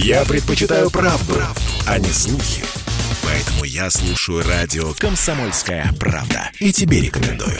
Я 0.00 0.24
предпочитаю 0.24 0.90
правду, 0.90 1.34
правду, 1.34 1.60
а 1.84 1.98
не 1.98 2.10
слухи. 2.10 2.62
Поэтому 3.24 3.64
я 3.64 3.90
слушаю 3.90 4.46
радио 4.46 4.94
«Комсомольская 4.96 5.92
правда». 5.98 6.50
И 6.60 6.72
тебе 6.72 7.00
рекомендую. 7.00 7.58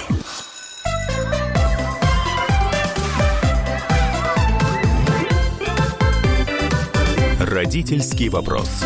Родительский 7.41 8.29
вопрос. 8.29 8.85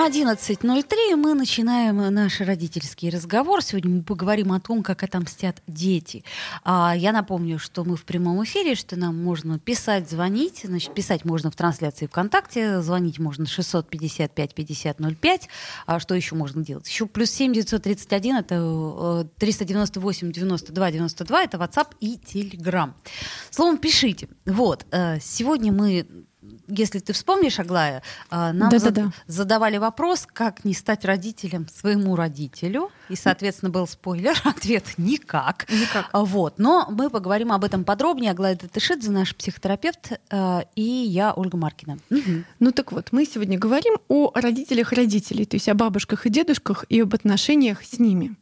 11.03, 0.00 1.14
мы 1.16 1.34
начинаем 1.34 1.98
наш 2.14 2.40
родительский 2.40 3.10
разговор. 3.10 3.62
Сегодня 3.62 3.96
мы 3.96 4.02
поговорим 4.02 4.50
о 4.52 4.58
том, 4.58 4.82
как 4.82 5.02
отомстят 5.02 5.62
дети. 5.66 6.24
А, 6.64 6.94
я 6.96 7.12
напомню, 7.12 7.58
что 7.58 7.84
мы 7.84 7.96
в 7.96 8.04
прямом 8.04 8.42
эфире, 8.44 8.76
что 8.76 8.96
нам 8.96 9.22
можно 9.22 9.58
писать, 9.58 10.08
звонить. 10.08 10.62
Значит, 10.64 10.94
писать 10.94 11.26
можно 11.26 11.50
в 11.50 11.54
трансляции 11.54 12.06
ВКонтакте, 12.06 12.80
звонить 12.80 13.18
можно 13.18 13.42
655-5005. 13.44 15.42
А 15.84 16.00
что 16.00 16.14
еще 16.14 16.34
можно 16.34 16.64
делать? 16.64 16.88
Еще 16.88 17.04
плюс 17.04 17.30
7 17.32 17.52
931, 17.52 18.36
это 18.36 19.28
398 19.38 20.32
92 20.32 20.92
92, 20.92 21.42
это 21.42 21.58
WhatsApp 21.58 21.88
и 22.00 22.16
Telegram. 22.16 22.94
Словом, 23.50 23.76
пишите. 23.76 24.30
Вот, 24.46 24.86
э, 24.92 25.18
сегодня 25.20 25.72
мы 25.72 26.06
если 26.68 27.00
ты 27.00 27.12
вспомнишь, 27.12 27.58
Аглая, 27.58 28.02
а, 28.30 28.52
нам 28.52 28.70
Да-да-да. 28.70 29.02
зад- 29.04 29.12
задавали 29.26 29.76
вопрос, 29.78 30.26
как 30.32 30.64
не 30.64 30.72
стать 30.74 31.04
родителем 31.04 31.66
своему 31.68 32.16
родителю. 32.16 32.90
И, 33.08 33.16
соответственно, 33.16 33.70
был 33.70 33.86
спойлер. 33.86 34.34
Ответ– 34.44 34.84
никак. 34.96 35.66
Никак. 35.70 36.08
А, 36.12 36.24
Вот. 36.24 36.58
Но 36.58 36.86
мы 36.90 37.10
поговорим 37.10 37.52
об 37.52 37.64
этом 37.64 37.84
подробнее. 37.84 38.30
Аглая 38.30 38.56
Татышидзе, 38.56 39.10
наш 39.10 39.34
психотерапевт, 39.36 40.12
э, 40.30 40.60
и 40.76 40.82
я, 40.82 41.32
Ольга 41.34 41.56
Маркина. 41.56 41.98
Мгм. 42.08 42.44
Ну 42.58 42.72
так 42.72 42.92
вот, 42.92 43.08
мы 43.12 43.26
сегодня 43.26 43.58
говорим 43.58 43.96
о 44.08 44.30
родителях 44.34 44.92
родителей, 44.92 45.44
то 45.44 45.56
есть 45.56 45.68
о 45.68 45.74
бабушках 45.74 46.26
и 46.26 46.30
дедушках 46.30 46.84
и 46.88 47.00
об 47.00 47.14
отношениях 47.14 47.84
с 47.84 47.98
ними. 47.98 48.36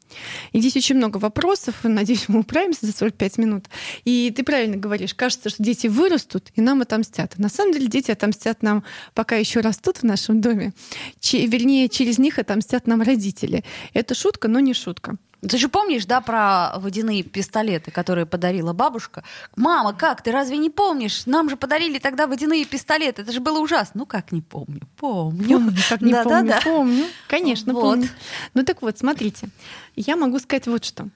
И 0.52 0.60
здесь 0.60 0.76
очень 0.76 0.96
много 0.96 1.18
вопросов, 1.18 1.74
надеюсь, 1.82 2.28
мы 2.28 2.40
управимся 2.40 2.86
за 2.86 2.92
45 2.92 3.38
минут. 3.38 3.64
И 4.04 4.32
ты 4.34 4.42
правильно 4.42 4.76
говоришь, 4.76 5.14
кажется, 5.14 5.50
что 5.50 5.62
дети 5.62 5.86
вырастут 5.86 6.50
и 6.56 6.60
нам 6.60 6.82
отомстят. 6.82 7.38
На 7.38 7.48
самом 7.48 7.72
деле 7.72 7.86
дети 7.86 8.10
отомстят 8.10 8.62
нам, 8.62 8.84
пока 9.14 9.36
еще 9.36 9.60
растут 9.60 9.98
в 9.98 10.02
нашем 10.04 10.40
доме. 10.40 10.72
Че- 11.20 11.46
вернее, 11.46 11.88
через 11.88 12.18
них 12.18 12.38
отомстят 12.38 12.86
нам 12.86 13.02
родители. 13.02 13.64
Это 13.94 14.14
шутка, 14.14 14.48
но 14.48 14.60
не 14.60 14.74
шутка. 14.74 15.16
Ты 15.40 15.56
же 15.56 15.68
помнишь, 15.68 16.04
да, 16.04 16.20
про 16.20 16.78
водяные 16.78 17.22
пистолеты, 17.22 17.92
которые 17.92 18.26
подарила 18.26 18.72
бабушка? 18.72 19.22
Мама, 19.54 19.92
как, 19.92 20.22
ты 20.22 20.32
разве 20.32 20.58
не 20.58 20.68
помнишь? 20.68 21.26
Нам 21.26 21.48
же 21.48 21.56
подарили 21.56 21.98
тогда 21.98 22.26
водяные 22.26 22.64
пистолеты. 22.64 23.22
Это 23.22 23.32
же 23.32 23.40
было 23.40 23.60
ужасно. 23.60 24.00
Ну 24.00 24.06
как 24.06 24.32
не 24.32 24.42
помню? 24.42 24.80
Помню. 24.96 25.48
Помню, 25.58 25.82
как 25.88 26.00
не 26.00 26.12
помню. 26.12 26.54
Помню, 26.64 27.04
конечно, 27.28 27.72
Вот. 27.72 27.82
помню. 27.82 28.08
Ну 28.54 28.64
так 28.64 28.82
вот, 28.82 28.98
смотрите, 28.98 29.48
я 29.94 30.16
могу 30.16 30.38
сказать 30.40 30.66
вот 30.66 30.84
что 30.84 31.08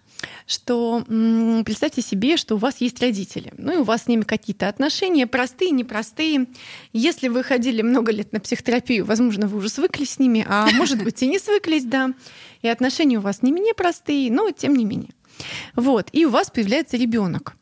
что 0.47 1.05
представьте 1.65 2.03
себе, 2.03 2.37
что 2.37 2.55
у 2.55 2.59
вас 2.59 2.81
есть 2.81 3.01
родители, 3.01 3.53
ну 3.56 3.73
и 3.73 3.77
у 3.78 3.84
вас 3.84 4.05
с 4.05 4.06
ними 4.09 4.23
какие-то 4.23 4.69
отношения, 4.69 5.27
простые, 5.27 5.70
непростые. 5.70 6.47
Если 6.92 7.28
вы 7.28 7.42
ходили 7.42 7.83
много 7.83 8.12
лет 8.12 8.33
на 8.33 8.41
психотерапию, 8.41 9.05
возможно, 9.05 9.47
вы 9.47 9.59
уже 9.59 9.69
свыклись 9.69 10.12
с 10.12 10.19
ними, 10.19 10.45
а 10.48 10.69
может 10.75 11.03
быть 11.03 11.23
и 11.23 11.28
не 11.28 11.39
свыклись, 11.39 11.84
да, 11.84 12.12
и 12.62 12.69
отношения 12.69 13.19
у 13.19 13.23
вас 13.23 13.39
с 13.39 13.43
ними 13.43 13.61
непростые, 13.61 14.31
но 14.31 14.50
тем 14.50 14.75
не 14.75 14.84
менее. 14.84 15.11
Вот, 15.75 16.09
и 16.12 16.25
у 16.27 16.31
вас 16.31 16.50
появляется 16.50 16.97
ребенок. 16.97 17.56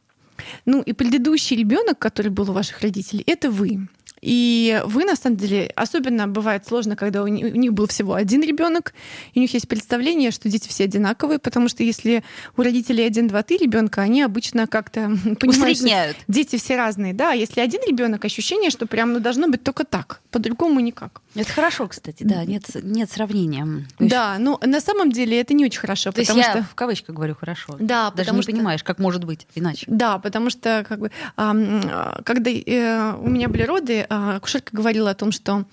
Ну 0.65 0.83
и 0.83 0.93
предыдущий 0.93 1.57
ребенок, 1.57 1.99
который 1.99 2.31
был 2.31 2.51
у 2.51 2.55
ваших 2.55 2.81
родителей, 2.81 3.23
это 3.27 3.51
вы. 3.51 3.89
И 4.23 4.83
вы, 4.85 5.05
на 5.05 5.17
самом 5.17 5.37
деле, 5.37 5.73
особенно 5.77 6.29
бывает 6.29 6.67
сложно, 6.67 6.95
когда 6.95 7.23
у 7.23 7.27
ни- 7.27 7.45
у 7.45 7.55
них 7.57 7.73
был 7.73 7.87
всего 7.87 8.13
один 8.15 8.43
ребенок, 8.43 8.93
и 9.33 9.39
у 9.39 9.43
них 9.43 9.55
есть 9.55 9.67
представление, 9.67 10.31
что 10.31 10.49
дети 10.51 10.69
все 10.69 10.85
одинаковые, 10.85 11.39
потому 11.39 11.69
что 11.69 11.83
если 11.83 12.23
у 12.57 12.63
родителей 12.63 13.07
один, 13.07 13.29
два, 13.29 13.43
три 13.43 13.57
ребенка, 13.57 14.03
они 14.03 14.21
обычно 14.23 14.67
как-то 14.67 15.01
понимают, 15.01 15.39
что 15.39 15.49
Усредняют. 15.87 16.17
дети 16.29 16.57
все 16.57 16.77
разные, 16.77 17.15
да. 17.15 17.33
Если 17.33 17.61
один 17.61 17.81
ребенок, 17.87 18.25
ощущение, 18.25 18.71
что 18.71 18.87
прям 18.87 19.13
ну, 19.15 19.21
должно 19.21 19.49
быть 19.49 19.63
только 19.63 19.85
так, 19.85 20.21
по-другому 20.31 20.81
никак. 20.81 21.23
Это 21.35 21.51
хорошо, 21.53 21.87
кстати, 21.89 22.23
да, 22.25 22.45
нет, 22.45 22.65
нет 22.83 23.11
сравнения. 23.11 23.87
Есть- 23.99 24.11
Да, 24.11 24.37
но 24.39 24.61
на 24.65 24.81
самом 24.81 25.13
деле 25.13 25.41
это 25.41 25.55
не 25.55 25.65
очень 25.65 25.81
хорошо, 25.81 26.13
То 26.13 26.21
есть 26.21 26.31
потому 26.31 26.45
я 26.47 26.53
что 26.53 26.63
в 26.71 26.75
кавычках 26.75 27.15
говорю 27.17 27.35
хорошо. 27.41 27.77
Да, 27.81 28.11
Даже 28.11 28.17
потому 28.17 28.37
не 28.39 28.43
что- 28.43 28.53
понимаешь, 28.53 28.83
как 28.85 28.99
может 28.99 29.25
быть 29.25 29.47
иначе. 29.55 29.87
Да, 29.89 30.19
потому 30.19 30.51
что 30.51 30.85
как 30.89 30.99
бы, 31.01 31.11
а, 31.37 32.21
когда 32.25 32.51
э, 32.51 33.15
у 33.21 33.29
меня 33.29 33.49
были 33.49 33.63
роды, 33.63 34.07
акушерка 34.11 34.77
говорила 34.77 35.11
о 35.11 35.15
том, 35.15 35.33
что 35.33 35.65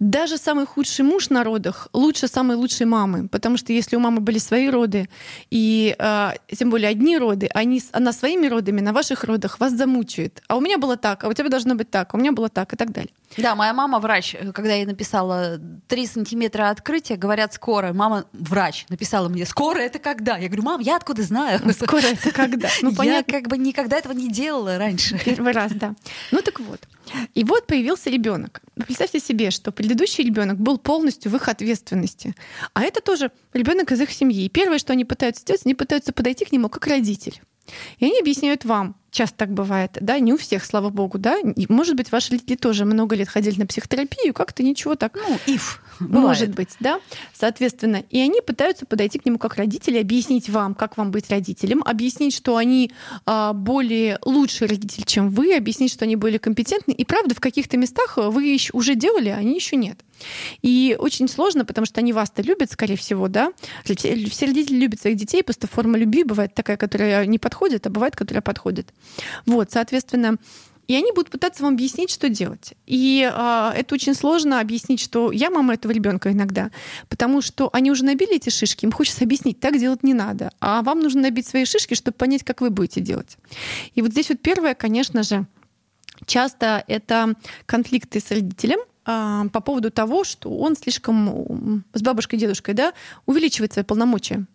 даже 0.00 0.36
самый 0.36 0.66
худший 0.66 1.04
муж 1.04 1.30
на 1.30 1.44
родах 1.44 1.88
лучше 1.92 2.26
самой 2.26 2.56
лучшей 2.56 2.86
мамы, 2.86 3.28
потому 3.28 3.56
что 3.56 3.72
если 3.72 3.96
у 3.96 4.00
мамы 4.00 4.20
были 4.20 4.38
свои 4.38 4.68
роды, 4.68 5.08
и 5.50 5.94
а, 5.98 6.34
тем 6.54 6.70
более 6.70 6.88
одни 6.88 7.16
роды, 7.16 7.48
они, 7.54 7.82
она 7.92 8.12
своими 8.12 8.48
родами 8.48 8.80
на 8.80 8.92
ваших 8.92 9.24
родах 9.24 9.60
вас 9.60 9.72
замучает. 9.72 10.42
А 10.48 10.56
у 10.56 10.60
меня 10.60 10.78
было 10.78 10.96
так, 10.96 11.24
а 11.24 11.28
у 11.28 11.32
тебя 11.32 11.48
должно 11.48 11.74
быть 11.74 11.90
так, 11.90 12.12
а 12.12 12.16
у 12.16 12.20
меня 12.20 12.32
было 12.32 12.48
так 12.48 12.72
и 12.72 12.76
так 12.76 12.90
далее. 12.90 13.12
Да, 13.36 13.54
моя 13.54 13.72
мама 13.72 14.00
врач, 14.00 14.34
когда 14.54 14.74
я 14.74 14.86
написала 14.86 15.60
3 15.86 16.06
сантиметра 16.06 16.70
открытия, 16.70 17.16
говорят 17.16 17.54
скоро. 17.54 17.92
Мама 17.92 18.24
врач 18.32 18.86
написала 18.88 19.28
мне, 19.28 19.46
скоро 19.46 19.78
это 19.78 19.98
когда? 19.98 20.36
Я 20.36 20.48
говорю, 20.48 20.62
мам, 20.64 20.80
я 20.80 20.96
откуда 20.96 21.22
знаю? 21.22 21.60
Скоро 21.72 22.06
это 22.06 22.30
когда? 22.32 22.68
Ну, 22.82 22.90
я 22.90 22.96
понятно. 22.96 23.32
как 23.32 23.48
бы 23.48 23.58
никогда 23.58 23.98
этого 23.98 24.12
не 24.12 24.30
делала 24.30 24.78
раньше. 24.78 25.20
Первый 25.24 25.52
раз, 25.52 25.72
да. 25.72 25.94
Ну 26.32 26.42
так 26.42 26.60
вот. 26.60 26.80
И 27.34 27.44
вот 27.44 27.66
появился 27.66 28.10
ребенок. 28.10 28.62
Представьте 28.74 29.20
себе, 29.20 29.50
что 29.50 29.72
предыдущий 29.72 30.24
ребенок 30.24 30.58
был 30.58 30.78
полностью 30.78 31.30
в 31.30 31.36
их 31.36 31.48
ответственности. 31.48 32.34
А 32.74 32.82
это 32.82 33.00
тоже 33.00 33.30
ребенок 33.52 33.92
из 33.92 34.00
их 34.00 34.10
семьи. 34.10 34.44
И 34.44 34.48
первое, 34.48 34.78
что 34.78 34.92
они 34.92 35.04
пытаются 35.04 35.42
сделать, 35.42 35.62
они 35.64 35.74
пытаются 35.74 36.12
подойти 36.12 36.44
к 36.44 36.52
нему 36.52 36.68
как 36.68 36.86
родитель. 36.86 37.40
И 37.98 38.04
они 38.04 38.20
объясняют 38.20 38.64
вам, 38.64 38.96
часто 39.10 39.38
так 39.38 39.52
бывает, 39.52 39.96
да, 40.00 40.18
не 40.18 40.32
у 40.32 40.36
всех, 40.36 40.64
слава 40.64 40.90
богу, 40.90 41.18
да, 41.18 41.38
может 41.68 41.96
быть, 41.96 42.12
ваши 42.12 42.32
родители 42.32 42.56
тоже 42.56 42.84
много 42.84 43.16
лет 43.16 43.28
ходили 43.28 43.58
на 43.58 43.66
психотерапию, 43.66 44.34
как-то 44.34 44.62
ничего 44.62 44.94
так 44.94 45.16
Ну, 45.16 45.38
if. 45.46 45.78
может 46.00 46.50
быть, 46.50 46.70
да, 46.80 47.00
соответственно. 47.32 48.04
И 48.10 48.20
они 48.20 48.40
пытаются 48.40 48.86
подойти 48.86 49.18
к 49.18 49.26
нему 49.26 49.38
как 49.38 49.56
родители, 49.56 49.98
объяснить 49.98 50.48
вам, 50.48 50.74
как 50.74 50.96
вам 50.96 51.10
быть 51.10 51.30
родителем, 51.30 51.82
объяснить, 51.84 52.34
что 52.34 52.56
они 52.56 52.92
а, 53.26 53.52
более 53.52 54.18
лучший 54.24 54.68
родитель, 54.68 55.04
чем 55.04 55.30
вы, 55.30 55.54
объяснить, 55.54 55.92
что 55.92 56.04
они 56.04 56.16
более 56.16 56.38
компетентны. 56.38 56.92
И 56.92 57.04
правда, 57.04 57.34
в 57.34 57.40
каких-то 57.40 57.76
местах 57.76 58.16
вы 58.16 58.44
еще 58.44 58.70
уже 58.72 58.94
делали, 58.94 59.28
а 59.30 59.36
они 59.36 59.54
еще 59.54 59.76
нет. 59.76 59.98
И 60.62 60.96
очень 60.98 61.28
сложно, 61.28 61.64
потому 61.64 61.86
что 61.86 62.00
они 62.00 62.12
вас-то 62.12 62.42
любят, 62.42 62.70
скорее 62.72 62.96
всего, 62.96 63.28
да. 63.28 63.52
Все 63.84 64.46
родители 64.46 64.76
любят 64.76 65.00
своих 65.00 65.16
детей, 65.16 65.42
просто 65.42 65.66
форма 65.66 65.98
любви 65.98 66.24
бывает 66.24 66.54
такая, 66.54 66.76
которая 66.76 67.24
не 67.26 67.38
подходит, 67.38 67.86
а 67.86 67.90
бывает, 67.90 68.16
которая 68.16 68.42
подходит. 68.42 68.92
Вот, 69.46 69.70
соответственно, 69.70 70.36
и 70.88 70.94
они 70.94 71.12
будут 71.12 71.30
пытаться 71.30 71.62
вам 71.62 71.74
объяснить, 71.74 72.10
что 72.10 72.30
делать. 72.30 72.72
И 72.86 73.30
а, 73.30 73.74
это 73.76 73.94
очень 73.94 74.14
сложно 74.14 74.58
объяснить, 74.58 75.00
что 75.00 75.30
я 75.30 75.50
мама 75.50 75.74
этого 75.74 75.92
ребенка 75.92 76.32
иногда, 76.32 76.70
потому 77.10 77.42
что 77.42 77.68
они 77.74 77.90
уже 77.90 78.04
набили 78.04 78.36
эти 78.36 78.48
шишки, 78.48 78.86
им 78.86 78.92
хочется 78.92 79.24
объяснить, 79.24 79.60
так 79.60 79.78
делать 79.78 80.02
не 80.02 80.14
надо. 80.14 80.50
А 80.60 80.82
вам 80.82 81.00
нужно 81.00 81.22
набить 81.22 81.46
свои 81.46 81.66
шишки, 81.66 81.92
чтобы 81.92 82.16
понять, 82.16 82.42
как 82.42 82.62
вы 82.62 82.70
будете 82.70 83.02
делать. 83.02 83.36
И 83.94 84.00
вот 84.00 84.12
здесь 84.12 84.30
вот 84.30 84.40
первое, 84.40 84.74
конечно 84.74 85.22
же, 85.22 85.46
часто 86.24 86.82
это 86.86 87.34
конфликты 87.66 88.18
с 88.18 88.30
родителем 88.30 88.78
а, 89.04 89.46
по 89.48 89.60
поводу 89.60 89.90
того, 89.90 90.24
что 90.24 90.50
он 90.56 90.74
слишком 90.74 91.84
с 91.92 92.00
бабушкой 92.00 92.38
и 92.38 92.40
дедушкой 92.40 92.72
да, 92.72 92.94
увеличивает 93.26 93.74
свои 93.74 93.84
полномочия. 93.84 94.46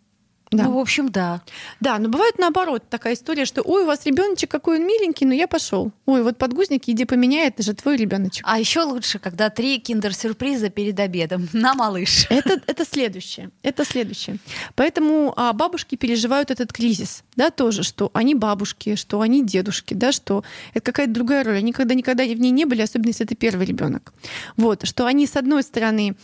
Да. 0.58 0.64
Ну, 0.66 0.74
в 0.74 0.78
общем, 0.80 1.09
да. 1.09 1.41
Да, 1.80 2.00
но 2.00 2.09
бывает 2.09 2.38
наоборот 2.40 2.84
такая 2.90 3.14
история, 3.14 3.46
что 3.46 3.62
ой, 3.62 3.84
у 3.84 3.86
вас 3.86 4.06
ребеночек 4.06 4.50
какой 4.50 4.80
он 4.80 4.88
миленький, 4.88 5.25
но 5.25 5.34
я 5.34 5.47
пошел. 5.47 5.91
Ой, 6.06 6.24
вот 6.24 6.38
подгузники 6.38 6.91
иди 6.91 7.06
поменяй, 7.06 7.47
это 7.47 7.64
же 7.64 7.74
твой 7.74 7.97
ребеночек. 7.97 8.44
А 8.47 8.59
еще 8.59 8.82
лучше, 8.82 9.20
когда 9.20 9.50
три 9.50 9.79
киндер-сюрприза 9.79 10.70
перед 10.70 11.00
обедом 11.00 11.50
на 11.53 11.73
малыш. 11.73 12.26
Это, 12.29 12.61
это 12.66 12.85
следующее. 12.85 13.52
Это 13.61 13.85
следующее. 13.85 14.38
Поэтому 14.76 15.34
а, 15.35 15.53
бабушки 15.53 15.96
переживают 15.96 16.52
этот 16.52 16.72
кризис, 16.72 17.23
да, 17.35 17.49
тоже, 17.49 17.84
что 17.84 18.09
они 18.14 18.35
бабушки, 18.35 18.96
что 18.96 19.22
они 19.22 19.46
дедушки, 19.46 19.94
да, 19.94 20.11
что 20.11 20.44
это 20.73 20.85
какая-то 20.85 21.14
другая 21.14 21.44
роль. 21.44 21.58
Они 21.58 21.73
никогда-никогда 21.73 22.23
в 22.23 22.40
ней 22.40 22.52
не 22.52 22.66
были, 22.66 22.82
особенно 22.82 23.09
если 23.09 23.26
это 23.26 23.35
первый 23.35 23.66
ребенок. 23.66 24.14
Вот, 24.58 24.88
что 24.88 25.06
они, 25.06 25.26
с 25.26 25.35
одной 25.35 25.64
стороны, 25.64 26.16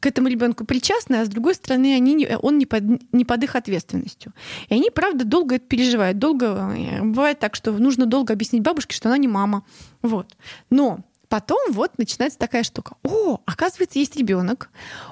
к 0.00 0.06
этому 0.06 0.28
ребенку 0.28 0.66
причастны, 0.66 1.16
а 1.16 1.24
с 1.24 1.28
другой 1.28 1.54
стороны, 1.54 1.94
они, 1.94 2.28
он 2.42 2.58
не 2.58 2.66
под, 2.66 2.84
не 3.12 3.24
под 3.24 3.42
их 3.42 3.56
ответственностью. 3.56 4.34
И 4.68 4.74
они, 4.74 4.90
правда, 4.90 5.24
долго 5.24 5.54
это 5.54 5.66
переживают. 5.66 6.18
Долго, 6.18 6.74
э, 6.76 7.02
бывает 7.02 7.38
так, 7.38 7.54
что 7.54 7.72
нужно 7.72 8.04
долго 8.04 8.34
объяснить 8.34 8.62
бабушке, 8.62 8.94
что 8.94 9.08
она 9.08 9.16
не 9.16 9.28
мама. 9.28 9.64
Вот. 10.02 10.36
Но 10.68 11.00
потом 11.28 11.72
вот 11.72 11.96
начинается 11.96 12.38
такая 12.38 12.64
штука. 12.64 12.96
О, 13.02 13.40
оказывается, 13.46 13.98
есть 13.98 14.16
ребенок. 14.16 14.68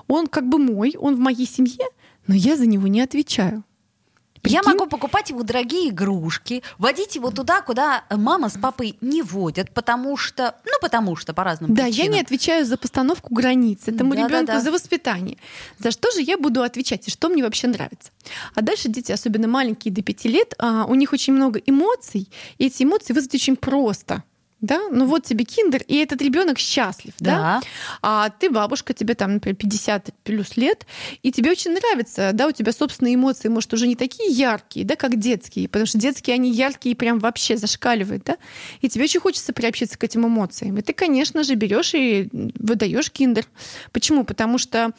Он 0.09 0.27
как 0.27 0.47
бы 0.47 0.59
мой, 0.59 0.95
он 0.99 1.17
в 1.17 1.21
моей 1.21 1.47
семье, 1.47 1.87
но 2.27 2.35
я 2.35 2.57
за 2.57 2.67
него 2.67 2.87
не 2.87 3.01
отвечаю. 3.01 3.65
Я 4.45 4.59
Прикинь? 4.61 4.73
могу 4.79 4.87
покупать 4.91 5.31
ему 5.31 5.45
дорогие 5.45 5.91
игрушки, 5.91 6.65
водить 6.79 7.15
его 7.15 7.31
туда, 7.31 7.63
куда 7.63 8.05
мама 8.11 8.49
с 8.49 8.59
папой 8.59 8.97
не 9.01 9.23
водят, 9.23 9.73
потому 9.73 10.17
что, 10.17 10.57
ну, 10.65 10.73
потому 10.81 11.15
что 11.15 11.33
по 11.33 11.45
разным 11.45 11.75
Да, 11.75 11.85
я 11.85 11.89
причинам. 11.93 12.13
не 12.15 12.21
отвечаю 12.21 12.67
за 12.67 12.77
постановку 12.77 13.33
границ 13.33 13.83
этому 13.87 14.15
Да, 14.15 14.23
да, 14.23 14.27
ребенку 14.29 14.47
да. 14.53 14.61
за 14.61 14.73
воспитание. 14.73 15.39
За 15.79 15.93
что 15.93 16.11
же 16.11 16.23
я 16.23 16.37
буду 16.39 16.63
отвечать 16.63 17.07
и 17.07 17.11
что 17.13 17.29
мне 17.29 17.45
вообще 17.45 17.69
нравится? 17.69 18.11
А 18.57 18.63
дальше 18.63 18.89
дети, 18.89 19.13
особенно 19.13 19.47
маленькие 19.47 19.95
до 19.95 20.03
пяти 20.03 20.29
лет, 20.29 20.55
а, 20.59 20.87
у 20.87 20.95
них 20.97 21.13
очень 21.13 21.35
много 21.35 21.61
эмоций, 21.65 22.29
и 22.59 22.67
эти 22.67 22.83
эмоции 22.83 23.13
вызвать 23.13 23.37
очень 23.37 23.55
просто. 23.55 24.25
Да, 24.63 24.81
ну 24.93 25.07
вот 25.07 25.25
тебе 25.25 25.45
киндер, 25.45 25.83
и 25.89 25.97
этот 25.97 26.23
ребенок 26.23 26.59
счастлив, 26.59 27.13
да? 27.19 27.33
Да. 27.33 27.63
А 28.01 28.31
ты 28.31 28.49
бабушка, 28.49 28.95
тебе 28.95 29.15
там, 29.15 29.35
например, 29.35 29.57
50 29.57 30.11
плюс 30.23 30.57
лет, 30.57 30.87
и 31.25 31.33
тебе 31.33 31.51
очень 31.51 31.73
нравится, 31.73 32.31
да, 32.33 32.47
у 32.47 32.53
тебя 32.53 32.73
собственные 32.73 33.17
эмоции, 33.17 33.49
может, 33.49 33.75
уже 33.75 33.89
не 33.89 33.97
такие 33.97 34.31
яркие, 34.31 34.87
да, 34.87 34.95
как 34.95 35.19
детские, 35.19 35.69
потому 35.69 35.87
что 35.87 35.99
детские, 35.99 36.35
они 36.35 36.53
яркие, 36.53 36.95
прям 36.95 37.19
вообще 37.19 37.57
зашкаливают, 37.57 38.23
да, 38.23 38.37
и 38.81 38.89
тебе 38.89 39.05
очень 39.05 39.19
хочется 39.19 39.53
приобщиться 39.53 39.99
к 39.99 40.05
этим 40.05 40.27
эмоциям. 40.29 40.79
И 40.79 40.83
ты, 40.83 40.93
конечно 40.93 41.43
же, 41.43 41.57
берешь 41.57 41.95
и 41.95 42.29
выдаешь 42.33 43.11
киндер. 43.11 43.47
Почему? 43.91 44.23
Потому 44.25 44.59
что 44.59 44.93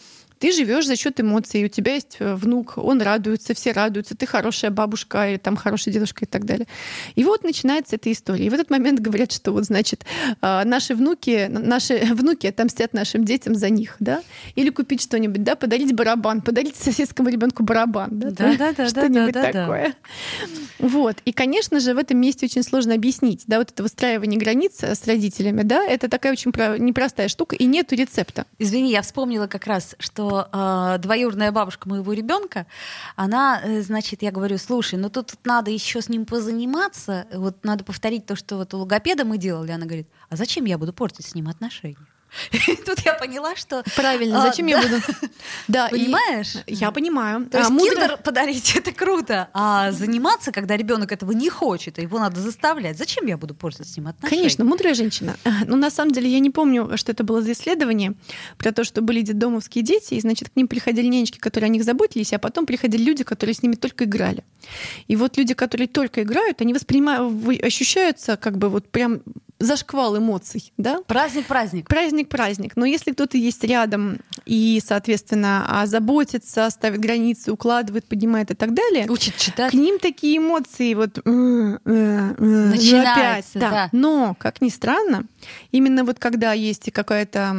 ты 0.44 0.52
живешь 0.52 0.88
за 0.88 0.98
счет 0.98 1.22
эмоций, 1.22 1.64
у 1.64 1.70
тебя 1.70 1.94
есть 1.94 2.18
э, 2.20 2.36
внук, 2.36 2.74
он 2.76 3.02
радуется, 3.02 3.54
все 3.54 3.72
радуются, 3.72 4.14
ты 4.14 4.26
хорошая 4.26 4.72
бабушка, 4.72 5.30
и 5.30 5.38
там 5.38 5.56
хорошая 5.56 5.94
дедушка 5.94 6.26
и 6.26 6.28
так 6.28 6.44
далее. 6.44 6.68
И 7.16 7.24
вот 7.24 7.46
начинается 7.46 7.96
эта 7.96 8.12
история. 8.12 8.48
И 8.48 8.50
в 8.50 8.54
этот 8.54 8.70
момент 8.70 9.00
говорят, 9.00 9.32
что 9.32 9.54
вот, 9.54 9.64
значит, 9.64 10.04
а, 10.42 10.66
наши 10.66 10.96
внуки, 10.96 11.48
наши 11.50 12.00
внуки 12.14 12.46
отомстят 12.48 12.92
нашим 12.92 13.24
детям 13.24 13.56
за 13.56 13.70
них, 13.70 13.96
да? 14.02 14.22
Или 14.56 14.70
купить 14.70 15.02
что-нибудь, 15.02 15.44
да, 15.44 15.56
подарить 15.56 15.96
барабан, 15.96 16.42
подарить 16.42 16.76
соседскому 16.76 17.30
ребенку 17.30 17.64
барабан, 17.64 18.10
да? 18.12 18.32
Да, 18.32 18.54
да, 18.58 18.74
да, 18.74 18.90
что-нибудь 18.90 19.32
да, 19.32 19.44
да, 19.44 19.54
да. 19.54 19.62
такое. 19.62 19.96
Вот. 20.80 21.16
И, 21.24 21.32
конечно 21.32 21.80
же, 21.80 21.94
в 21.94 21.98
этом 21.98 22.18
месте 22.18 22.48
очень 22.48 22.64
сложно 22.64 22.96
объяснить, 22.96 23.44
да, 23.48 23.60
вот 23.60 23.72
это 23.72 23.82
выстраивание 23.82 24.38
границ 24.38 24.84
с 24.84 25.08
родителями, 25.08 25.62
да, 25.62 25.86
это 25.86 26.10
такая 26.10 26.34
очень 26.34 26.52
про- 26.52 26.78
непростая 26.78 27.30
штука, 27.30 27.56
и 27.56 27.64
нету 27.64 27.96
рецепта. 27.96 28.46
Извини, 28.60 28.92
я 28.92 29.04
вспомнила 29.04 29.48
как 29.48 29.68
раз, 29.68 29.96
что 30.00 30.33
э, 30.42 30.98
двоюродная 31.00 31.52
бабушка 31.52 31.90
моего 31.90 32.14
ребенка, 32.14 32.66
она, 33.16 33.62
э, 33.64 33.82
значит, 33.82 34.22
я 34.22 34.32
говорю, 34.32 34.58
слушай, 34.58 34.96
ну 34.96 35.10
тут 35.10 35.34
надо 35.44 35.72
еще 35.72 36.02
с 36.02 36.10
ним 36.10 36.26
позаниматься, 36.26 37.28
вот 37.34 37.64
надо 37.64 37.84
повторить 37.84 38.26
то, 38.26 38.36
что 38.36 38.58
вот 38.58 38.74
у 38.74 38.80
логопеда 38.80 39.26
мы 39.26 39.38
делали. 39.38 39.72
Она 39.72 39.86
говорит, 39.86 40.08
а 40.30 40.36
зачем 40.36 40.66
я 40.66 40.78
буду 40.78 40.94
портить 40.94 41.26
с 41.26 41.36
ним 41.36 41.48
отношения? 41.48 41.98
И 42.52 42.76
тут 42.76 43.00
я 43.06 43.14
поняла, 43.14 43.56
что... 43.56 43.84
Правильно, 43.96 44.44
А, 44.44 44.48
зачем 44.48 44.68
я 44.68 44.82
да. 44.82 44.88
буду? 44.88 45.02
Да, 45.68 45.88
и- 45.88 45.92
Понимаешь? 45.92 46.56
Я 46.68 46.92
понимаю. 46.92 47.46
То 47.46 47.60
есть 47.60 47.70
А, 47.70 47.74
мудро- 47.74 47.90
киндер 47.90 48.18
подарить 48.18 48.76
это 48.76 48.92
круто, 48.92 49.50
а 49.54 49.92
заниматься, 49.92 50.52
когда 50.52 50.76
ребенок 50.78 51.12
этого 51.12 51.32
не 51.32 51.50
хочет, 51.50 52.00
а 52.00 52.02
его 52.02 52.20
надо 52.20 52.42
заставлять, 52.42 52.98
зачем 52.98 53.26
я 53.28 53.38
буду 53.38 53.54
портить 53.56 53.88
с 53.88 53.98
ним 53.98 54.08
отношения? 54.08 54.42
Конечно, 54.42 54.66
мудрая 54.66 54.94
женщина. 54.94 55.36
Но 55.68 55.76
на 55.76 55.90
самом 55.90 56.12
деле 56.12 56.30
я 56.30 56.40
не 56.40 56.50
помню, 56.50 56.98
что 56.98 57.12
это 57.12 57.24
было 57.24 57.42
за 57.42 57.52
исследование 57.54 58.14
про 58.58 58.72
то, 58.72 58.84
что 58.84 59.02
были 59.02 59.22
детдомовские 59.22 59.84
дети, 59.84 60.16
и, 60.16 60.20
значит, 60.22 60.50
к 60.50 60.56
ним 60.56 60.68
приходили 60.68 61.08
нянечки, 61.08 61.38
которые 61.38 61.68
о 61.68 61.72
них 61.72 61.84
заботились, 61.84 62.34
а 62.34 62.40
потом 62.40 62.66
приходили 62.66 63.04
люди, 63.04 63.24
которые 63.24 63.54
с 63.56 63.62
ними 63.64 63.76
только 63.76 64.06
играли. 64.06 64.44
И 65.08 65.16
вот 65.16 65.38
люди, 65.38 65.54
которые 65.54 65.88
только 65.88 66.24
играют, 66.24 66.62
они 66.62 66.74
воспринимают, 66.74 67.64
ощущаются 67.64 68.38
как 68.38 68.58
бы 68.58 68.70
вот 68.70 68.90
прям 68.90 69.22
за 69.60 69.78
шквал 69.78 70.18
эмоций, 70.18 70.74
да? 70.78 71.00
Праздник, 71.08 71.46
праздник. 71.46 71.88
Праздник, 71.88 72.23
праздник. 72.26 72.74
Но 72.76 72.86
если 72.86 73.12
кто-то 73.12 73.38
есть 73.38 73.64
рядом 73.64 74.20
и, 74.46 74.82
соответственно, 74.86 75.66
а, 75.68 75.86
заботится, 75.86 76.70
ставит 76.70 77.00
границы, 77.00 77.52
укладывает, 77.52 78.06
поднимает 78.06 78.52
и 78.52 78.56
так 78.56 78.74
далее, 78.74 79.08
Учит 79.10 79.38
читать. 79.38 79.72
к 79.72 79.74
ним 79.74 80.00
такие 80.00 80.38
эмоции 80.38 80.94
вот 80.94 81.20
«М, 81.26 81.76
э, 81.76 81.80
э, 81.86 82.36
ну 82.38 82.66
Начинается, 82.68 83.20
опять, 83.24 83.46
да. 83.54 83.70
да. 83.70 83.90
Но, 83.92 84.36
как 84.40 84.62
ни 84.62 84.70
странно, 84.70 85.26
именно 85.72 86.04
вот 86.04 86.20
когда 86.20 86.54
есть 86.54 86.92
какая-то 86.92 87.56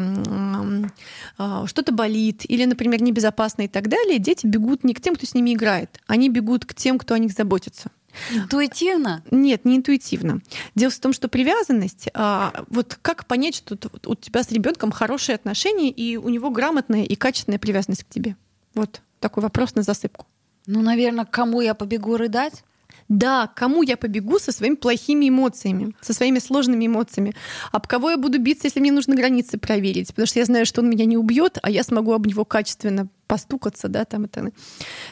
а, 1.39 1.67
что-то 1.67 1.93
болит 1.93 2.43
или, 2.49 2.65
например, 2.65 3.03
небезопасно 3.03 3.63
и 3.63 3.69
так 3.69 3.89
далее, 3.89 4.19
дети 4.19 4.47
бегут 4.47 4.85
не 4.85 4.95
к 4.95 5.01
тем, 5.01 5.15
кто 5.15 5.27
с 5.27 5.35
ними 5.35 5.55
играет, 5.55 6.01
они 6.07 6.29
бегут 6.29 6.65
к 6.65 6.75
тем, 6.75 6.99
кто 6.99 7.15
о 7.15 7.19
них 7.19 7.33
заботится. 7.33 7.91
Интуитивно. 8.33 9.23
Нет, 9.31 9.65
не 9.65 9.77
интуитивно. 9.77 10.41
Дело 10.75 10.91
в 10.91 10.99
том, 10.99 11.13
что 11.13 11.29
привязанность, 11.29 12.09
а, 12.15 12.65
вот 12.69 12.99
как 13.03 13.27
понять, 13.27 13.57
что 13.57 13.77
у 14.07 14.15
тебя 14.15 14.43
с 14.43 14.51
ребенком 14.51 14.91
хорошие 14.91 15.35
отношения 15.35 15.91
и 15.91 16.17
у 16.17 16.29
него 16.29 16.51
грамотная 16.51 17.05
и 17.05 17.15
качественная 17.15 17.59
привязанность 17.59 18.05
к 18.05 18.09
тебе? 18.09 18.37
Вот 18.75 19.01
такой 19.21 19.43
вопрос 19.43 19.75
на 19.75 19.83
засыпку. 19.83 20.27
Ну, 20.67 20.83
наверное, 20.83 21.25
к 21.25 21.31
кому 21.31 21.61
я 21.61 21.75
побегу 21.75 22.17
рыдать? 22.17 22.65
Да, 23.09 23.51
кому 23.55 23.83
я 23.83 23.97
побегу 23.97 24.39
со 24.39 24.51
своими 24.51 24.77
плохими 24.77 25.29
эмоциями, 25.29 25.95
со 26.01 26.15
своими 26.15 26.39
сложными 26.39 26.87
эмоциями? 26.87 27.35
Об 27.71 27.87
кого 27.87 28.11
я 28.11 28.17
буду 28.17 28.39
биться, 28.39 28.67
если 28.67 28.81
мне 28.81 28.93
нужно 28.93 29.15
границы 29.15 29.59
проверить? 29.59 30.09
Потому 30.09 30.27
что 30.27 30.39
я 30.39 30.45
знаю, 30.47 30.65
что 30.65 30.81
он 30.81 30.89
меня 30.89 31.05
не 31.05 31.19
убьет, 31.19 31.59
а 31.63 31.71
я 31.71 31.83
смогу 31.83 32.13
об 32.13 32.27
него 32.27 32.45
качественно 32.45 33.09
постукаться, 33.27 33.89
да, 33.89 34.05
там 34.05 34.25
это. 34.25 34.51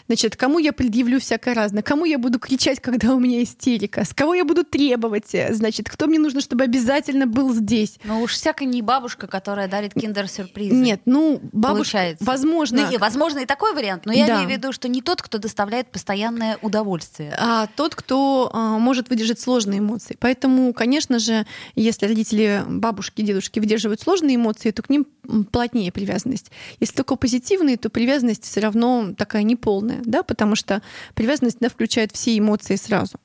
Значит, 0.06 0.36
кому 0.36 0.58
я 0.58 0.72
предъявлю 0.72 1.20
всякое 1.20 1.54
разное? 1.54 1.82
Кому 1.82 2.04
я 2.04 2.18
буду 2.18 2.38
кричать, 2.38 2.80
когда 2.80 3.14
у 3.14 3.18
меня 3.20 3.42
истерика? 3.42 4.04
С 4.04 4.14
кого 4.14 4.34
я 4.34 4.44
буду 4.44 4.64
требовать? 4.64 5.34
Значит, 5.50 5.88
кто 5.88 6.06
мне 6.06 6.18
нужно, 6.18 6.40
чтобы 6.40 6.64
обязательно 6.64 7.26
был 7.26 7.52
здесь? 7.54 7.98
Ну 8.04 8.20
уж 8.22 8.32
всяко 8.34 8.64
не 8.64 8.82
бабушка, 8.82 9.26
которая 9.26 9.68
дарит 9.68 9.94
киндер-сюрпризы. 9.94 10.74
Нет, 10.74 11.00
ну, 11.04 11.40
бабушка, 11.52 11.92
Получается. 11.92 12.24
возможно, 12.24 12.86
Ну, 12.86 12.92
и, 12.94 12.96
возможно, 12.98 13.38
и 13.40 13.46
такой 13.46 13.74
вариант, 13.74 14.06
но 14.06 14.12
я 14.12 14.26
Да. 14.26 14.34
имею 14.36 14.48
в 14.48 14.52
виду, 14.52 14.72
что 14.72 14.88
не 14.88 15.02
тот, 15.02 15.22
кто 15.22 15.38
доставляет 15.38 15.90
постоянное 15.90 16.58
удовольствие. 16.62 17.34
а 17.38 17.66
тот, 17.76 17.94
кто 17.94 18.50
а, 18.52 18.78
может 18.78 19.08
выдержать 19.08 19.40
сложные 19.40 19.78
эмоции. 19.80 20.16
Поэтому, 20.20 20.72
конечно 20.72 21.18
же, 21.18 21.46
если 21.74 22.06
родители, 22.06 22.62
бабушки, 22.66 23.22
дедушки 23.22 23.58
выдерживают 23.58 24.00
сложные 24.00 24.36
эмоции, 24.36 24.70
то 24.70 24.82
к 24.82 24.90
ним 24.90 25.06
плотнее 25.50 25.92
привязанность. 25.92 26.50
Если 26.80 26.94
только 26.94 27.16
позитивные, 27.16 27.76
то 27.76 27.88
привязанность 28.02 28.42
все 28.44 28.60
равно 28.60 29.14
такая 29.16 29.44
неполная, 29.44 30.00
да, 30.04 30.24
потому 30.24 30.56
что 30.56 30.82
привязанность 31.14 31.58
она 31.60 31.70
включает 31.70 32.10
все 32.10 32.36
эмоции 32.36 32.74
сразу. 32.74 33.18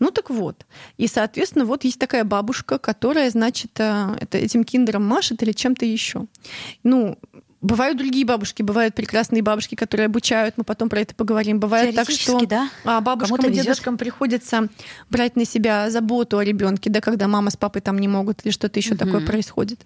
Ну 0.00 0.10
так 0.10 0.30
вот. 0.30 0.66
И, 0.96 1.06
соответственно, 1.06 1.64
вот 1.64 1.84
есть 1.84 1.98
такая 2.00 2.24
бабушка, 2.24 2.78
которая, 2.78 3.30
значит, 3.30 3.70
а, 3.78 4.16
это, 4.20 4.38
этим 4.38 4.64
киндером 4.64 5.04
машет 5.04 5.42
или 5.42 5.52
чем-то 5.52 5.84
еще. 5.84 6.26
Ну, 6.82 7.16
Бывают 7.60 7.98
другие 7.98 8.24
бабушки, 8.24 8.62
бывают 8.62 8.94
прекрасные 8.94 9.42
бабушки, 9.42 9.74
которые 9.74 10.06
обучают, 10.06 10.54
мы 10.56 10.62
потом 10.62 10.88
про 10.88 11.00
это 11.00 11.12
поговорим. 11.16 11.58
Бывает 11.58 11.92
так, 11.96 12.08
что 12.08 12.46
да. 12.46 12.70
а 12.84 13.00
бабушкам 13.00 13.36
Кому-то 13.36 13.48
и 13.48 13.50
везет. 13.50 13.64
дедушкам 13.64 13.98
приходится 13.98 14.68
брать 15.10 15.34
на 15.34 15.44
себя 15.44 15.90
заботу 15.90 16.38
о 16.38 16.44
ребенке, 16.44 16.88
да, 16.88 17.00
когда 17.00 17.26
мама 17.26 17.50
с 17.50 17.56
папой 17.56 17.82
там 17.82 17.98
не 17.98 18.06
могут 18.06 18.46
или 18.46 18.52
что-то 18.52 18.78
еще 18.78 18.94
Мгм. 18.94 18.98
такое 18.98 19.26
происходит. 19.26 19.80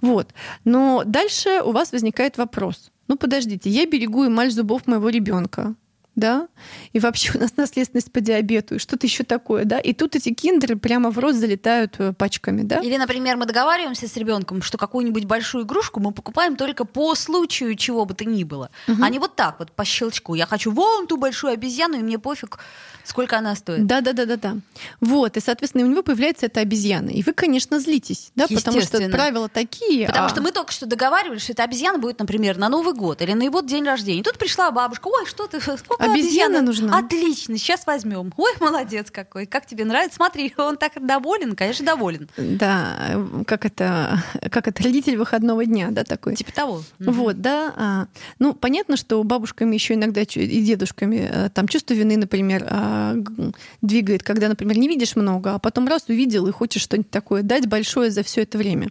Вот. 0.00 0.28
Но 0.64 1.02
дальше 1.04 1.62
у 1.64 1.72
вас 1.72 1.90
возникает 1.90 2.38
вопрос. 2.38 2.92
Ну 3.08 3.16
подождите, 3.16 3.70
я 3.70 3.86
берегу 3.86 4.26
эмаль 4.26 4.50
зубов 4.50 4.86
моего 4.86 5.08
ребенка, 5.08 5.74
да, 6.16 6.48
и 6.92 6.98
вообще 6.98 7.32
у 7.36 7.38
нас 7.38 7.56
наследственность 7.56 8.10
по 8.10 8.20
диабету, 8.20 8.76
и 8.76 8.78
что-то 8.78 9.06
еще 9.06 9.22
такое, 9.22 9.64
да, 9.64 9.78
и 9.78 9.92
тут 9.92 10.16
эти 10.16 10.32
киндеры 10.32 10.76
прямо 10.76 11.10
в 11.10 11.18
рот 11.18 11.34
залетают 11.34 11.96
э, 11.98 12.12
пачками, 12.14 12.62
да. 12.62 12.78
Или, 12.78 12.96
например, 12.96 13.36
мы 13.36 13.46
договариваемся 13.46 14.08
с 14.08 14.16
ребенком, 14.16 14.62
что 14.62 14.78
какую-нибудь 14.78 15.26
большую 15.26 15.64
игрушку 15.64 16.00
мы 16.00 16.12
покупаем 16.12 16.56
только 16.56 16.84
по 16.84 17.14
случаю 17.14 17.74
чего 17.76 18.04
бы 18.06 18.14
то 18.14 18.24
ни 18.24 18.44
было. 18.44 18.70
Мгм. 18.86 19.04
А 19.04 19.10
не 19.10 19.18
вот 19.18 19.36
так 19.36 19.58
вот 19.58 19.72
по 19.72 19.84
щелчку. 19.84 20.34
Я 20.34 20.46
хочу 20.46 20.72
вон 20.72 21.06
ту 21.06 21.18
большую 21.18 21.52
обезьяну, 21.52 21.98
и 21.98 22.02
мне 22.02 22.18
пофиг, 22.18 22.58
сколько 23.04 23.36
она 23.36 23.54
стоит. 23.54 23.86
Да, 23.86 24.00
да, 24.00 24.12
да, 24.12 24.24
да, 24.24 24.36
да. 24.36 24.56
Вот, 25.00 25.36
и, 25.36 25.40
соответственно, 25.40 25.84
у 25.84 25.88
него 25.88 26.02
появляется 26.02 26.46
эта 26.46 26.60
обезьяна. 26.60 27.10
И 27.10 27.22
вы, 27.22 27.32
конечно, 27.34 27.78
злитесь, 27.78 28.30
да, 28.34 28.46
потому 28.48 28.80
что 28.80 29.08
правила 29.10 29.48
такие. 29.48 30.06
Потому 30.06 30.26
а- 30.26 30.28
что 30.30 30.40
мы 30.40 30.50
только 30.50 30.72
что 30.72 30.86
договаривались, 30.86 31.42
что 31.42 31.52
эта 31.52 31.64
обезьяна 31.64 31.98
будет, 31.98 32.18
например, 32.18 32.56
на 32.56 32.68
Новый 32.70 32.94
год 32.94 33.20
или 33.20 33.32
на 33.32 33.42
его 33.42 33.60
день 33.60 33.84
рождения. 33.84 34.22
Тут 34.22 34.38
пришла 34.38 34.70
бабушка, 34.70 35.08
ой, 35.08 35.26
что 35.26 35.46
ты, 35.46 35.60
сколько 35.78 36.05
Обезьяна 36.10 36.58
обезьяна 36.58 36.62
нужна. 36.62 36.98
Отлично, 36.98 37.58
сейчас 37.58 37.86
возьмем. 37.86 38.32
Ой, 38.36 38.52
молодец 38.60 39.10
какой, 39.10 39.46
как 39.46 39.66
тебе 39.66 39.84
нравится? 39.84 40.16
Смотри, 40.16 40.52
он 40.58 40.76
так 40.76 40.92
доволен, 41.04 41.56
конечно, 41.56 41.84
доволен. 41.84 42.28
Да, 42.36 43.20
как 43.46 43.64
это, 43.64 44.22
как 44.50 44.68
это 44.68 44.82
родитель 44.82 45.16
выходного 45.16 45.64
дня, 45.64 45.88
да, 45.90 46.04
такой. 46.04 46.36
Типа 46.36 46.52
того. 46.52 46.82
Вот, 46.98 47.40
да. 47.40 47.72
а, 47.76 48.06
Ну, 48.38 48.54
понятно, 48.54 48.96
что 48.96 49.22
бабушками 49.22 49.74
еще 49.74 49.94
иногда 49.94 50.22
и 50.22 50.62
дедушками 50.62 51.28
э, 51.30 51.50
там 51.50 51.68
чувство 51.68 51.94
вины, 51.94 52.16
например, 52.16 52.66
а, 52.68 53.16
двигает, 53.82 54.22
когда, 54.22 54.48
например, 54.48 54.78
не 54.78 54.88
видишь 54.88 55.16
много, 55.16 55.54
а 55.54 55.58
потом 55.58 55.88
раз 55.88 56.04
увидел 56.08 56.46
и 56.46 56.52
хочешь 56.52 56.82
что-нибудь 56.82 57.10
такое 57.10 57.42
дать 57.42 57.66
большое 57.66 58.10
за 58.10 58.22
все 58.22 58.42
это 58.42 58.58
время. 58.58 58.88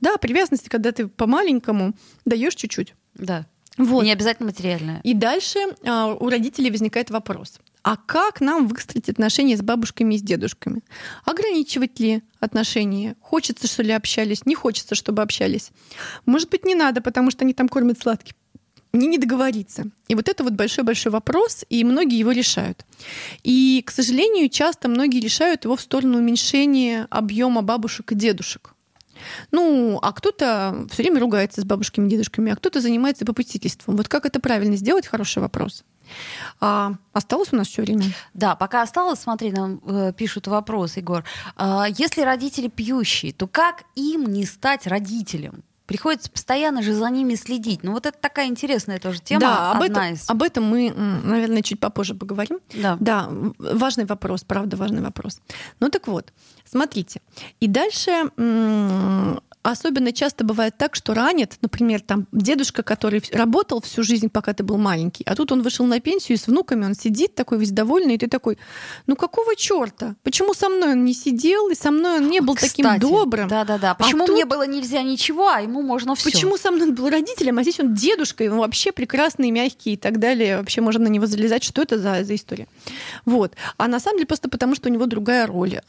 Да, 0.00 0.16
привязанность, 0.16 0.68
когда 0.68 0.92
ты 0.92 1.08
по 1.08 1.26
маленькому 1.26 1.94
даешь 2.24 2.54
чуть-чуть. 2.54 2.94
Да. 3.14 3.46
Вот. 3.78 4.02
И 4.02 4.06
не 4.06 4.12
обязательно 4.12 4.46
материальная. 4.46 5.00
И 5.02 5.14
дальше 5.14 5.58
а, 5.84 6.14
у 6.14 6.28
родителей 6.28 6.70
возникает 6.70 7.10
вопрос. 7.10 7.60
А 7.82 7.96
как 7.96 8.40
нам 8.40 8.66
выстроить 8.66 9.08
отношения 9.08 9.56
с 9.56 9.62
бабушками 9.62 10.14
и 10.14 10.18
с 10.18 10.22
дедушками? 10.22 10.82
Ограничивать 11.24 12.00
ли 12.00 12.22
отношения? 12.40 13.14
Хочется, 13.20 13.68
что 13.68 13.82
ли, 13.84 13.92
общались? 13.92 14.44
Не 14.44 14.56
хочется, 14.56 14.96
чтобы 14.96 15.22
общались? 15.22 15.70
Может 16.24 16.50
быть, 16.50 16.64
не 16.64 16.74
надо, 16.74 17.00
потому 17.00 17.30
что 17.30 17.44
они 17.44 17.54
там 17.54 17.68
кормят 17.68 18.00
сладким. 18.00 18.34
не, 18.92 19.06
не 19.06 19.18
договориться. 19.18 19.84
И 20.08 20.14
вот 20.14 20.28
это 20.28 20.42
вот 20.42 20.54
большой-большой 20.54 21.12
вопрос, 21.12 21.64
и 21.68 21.84
многие 21.84 22.18
его 22.18 22.32
решают. 22.32 22.84
И, 23.44 23.82
к 23.86 23.90
сожалению, 23.90 24.48
часто 24.48 24.88
многие 24.88 25.20
решают 25.20 25.64
его 25.64 25.76
в 25.76 25.80
сторону 25.80 26.18
уменьшения 26.18 27.06
объема 27.10 27.62
бабушек 27.62 28.10
и 28.12 28.14
дедушек. 28.14 28.74
Ну, 29.50 29.98
а 30.02 30.12
кто-то 30.12 30.86
все 30.90 31.02
время 31.02 31.20
ругается 31.20 31.60
с 31.60 31.64
бабушками 31.64 32.06
и 32.06 32.10
дедушками, 32.10 32.52
а 32.52 32.56
кто-то 32.56 32.80
занимается 32.80 33.24
попустительством. 33.24 33.96
Вот 33.96 34.08
как 34.08 34.26
это 34.26 34.40
правильно 34.40 34.76
сделать? 34.76 35.06
Хороший 35.06 35.42
вопрос. 35.42 35.84
А, 36.60 36.94
осталось 37.12 37.52
у 37.52 37.56
нас 37.56 37.68
все 37.68 37.82
время? 37.82 38.04
Да, 38.34 38.54
пока 38.54 38.82
осталось, 38.82 39.20
смотри, 39.20 39.50
нам 39.50 39.80
э, 39.86 40.12
пишут 40.16 40.46
вопрос, 40.46 40.96
Егор. 40.96 41.24
А, 41.56 41.86
если 41.88 42.22
родители 42.22 42.68
пьющие, 42.68 43.32
то 43.32 43.46
как 43.46 43.84
им 43.94 44.26
не 44.26 44.44
стать 44.46 44.86
родителем? 44.86 45.64
Приходится 45.86 46.30
постоянно 46.30 46.82
же 46.82 46.92
за 46.94 47.08
ними 47.10 47.34
следить. 47.34 47.82
Ну 47.82 47.92
вот 47.92 48.06
это 48.06 48.18
такая 48.18 48.46
интересная 48.46 48.98
тоже 48.98 49.20
тема. 49.20 49.40
Да, 49.40 49.72
об, 49.72 49.82
одна 49.82 50.10
этом, 50.10 50.14
из... 50.14 50.28
об 50.30 50.42
этом 50.42 50.64
мы, 50.64 50.92
наверное, 50.92 51.62
чуть 51.62 51.80
попозже 51.80 52.14
поговорим. 52.14 52.58
Да. 52.74 52.96
да, 53.00 53.28
важный 53.58 54.04
вопрос, 54.04 54.44
правда, 54.44 54.76
важный 54.76 55.02
вопрос. 55.02 55.40
Ну 55.80 55.88
так 55.88 56.08
вот, 56.08 56.32
смотрите. 56.64 57.20
И 57.60 57.68
дальше 57.68 58.30
особенно 59.70 60.12
часто 60.12 60.44
бывает 60.44 60.76
так, 60.78 60.94
что 60.94 61.14
ранит, 61.14 61.56
например, 61.60 62.00
там 62.00 62.26
дедушка, 62.32 62.82
который 62.82 63.22
работал 63.32 63.80
всю 63.80 64.02
жизнь, 64.02 64.28
пока 64.30 64.52
ты 64.52 64.62
был 64.64 64.78
маленький, 64.78 65.24
а 65.24 65.34
тут 65.34 65.52
он 65.52 65.62
вышел 65.62 65.86
на 65.86 66.00
пенсию 66.00 66.36
и 66.36 66.40
с 66.40 66.46
внуками, 66.46 66.84
он 66.84 66.94
сидит 66.94 67.34
такой 67.34 67.58
весь 67.58 67.70
довольный, 67.70 68.14
и 68.14 68.18
ты 68.18 68.28
такой, 68.28 68.58
ну 69.06 69.16
какого 69.16 69.56
черта? 69.56 70.14
Почему 70.22 70.54
со 70.54 70.68
мной 70.68 70.92
он 70.92 71.04
не 71.04 71.14
сидел, 71.14 71.68
и 71.68 71.74
со 71.74 71.90
мной 71.90 72.18
он 72.18 72.28
не 72.28 72.40
был 72.40 72.54
Кстати, 72.54 72.82
таким 72.82 72.98
добрым? 72.98 73.48
Да-да-да. 73.48 73.94
Почему 73.94 74.24
а 74.24 74.26
тут... 74.26 74.36
мне 74.36 74.44
было 74.44 74.66
нельзя 74.66 75.02
ничего, 75.02 75.48
а 75.48 75.60
ему 75.60 75.82
можно 75.82 76.14
все? 76.14 76.30
Почему 76.30 76.56
со 76.56 76.70
мной 76.70 76.88
он 76.88 76.94
был 76.94 77.08
родителем, 77.08 77.58
а 77.58 77.62
здесь 77.62 77.80
он 77.80 77.94
дедушка, 77.94 78.44
и 78.44 78.48
он 78.48 78.58
вообще 78.58 78.92
прекрасный, 78.92 79.50
мягкий 79.50 79.94
и 79.94 79.96
так 79.96 80.18
далее, 80.18 80.58
вообще 80.58 80.80
можно 80.80 81.04
на 81.04 81.08
него 81.08 81.26
залезать, 81.26 81.64
что 81.64 81.82
это 81.82 81.98
за, 81.98 82.24
за 82.24 82.34
история? 82.34 82.66
Вот. 83.24 83.54
А 83.76 83.88
на 83.88 84.00
самом 84.00 84.18
деле 84.18 84.26
просто 84.26 84.48
потому, 84.48 84.74
что 84.74 84.88
у 84.88 84.92
него 84.92 85.06
другая 85.06 85.46
роль. 85.46 85.80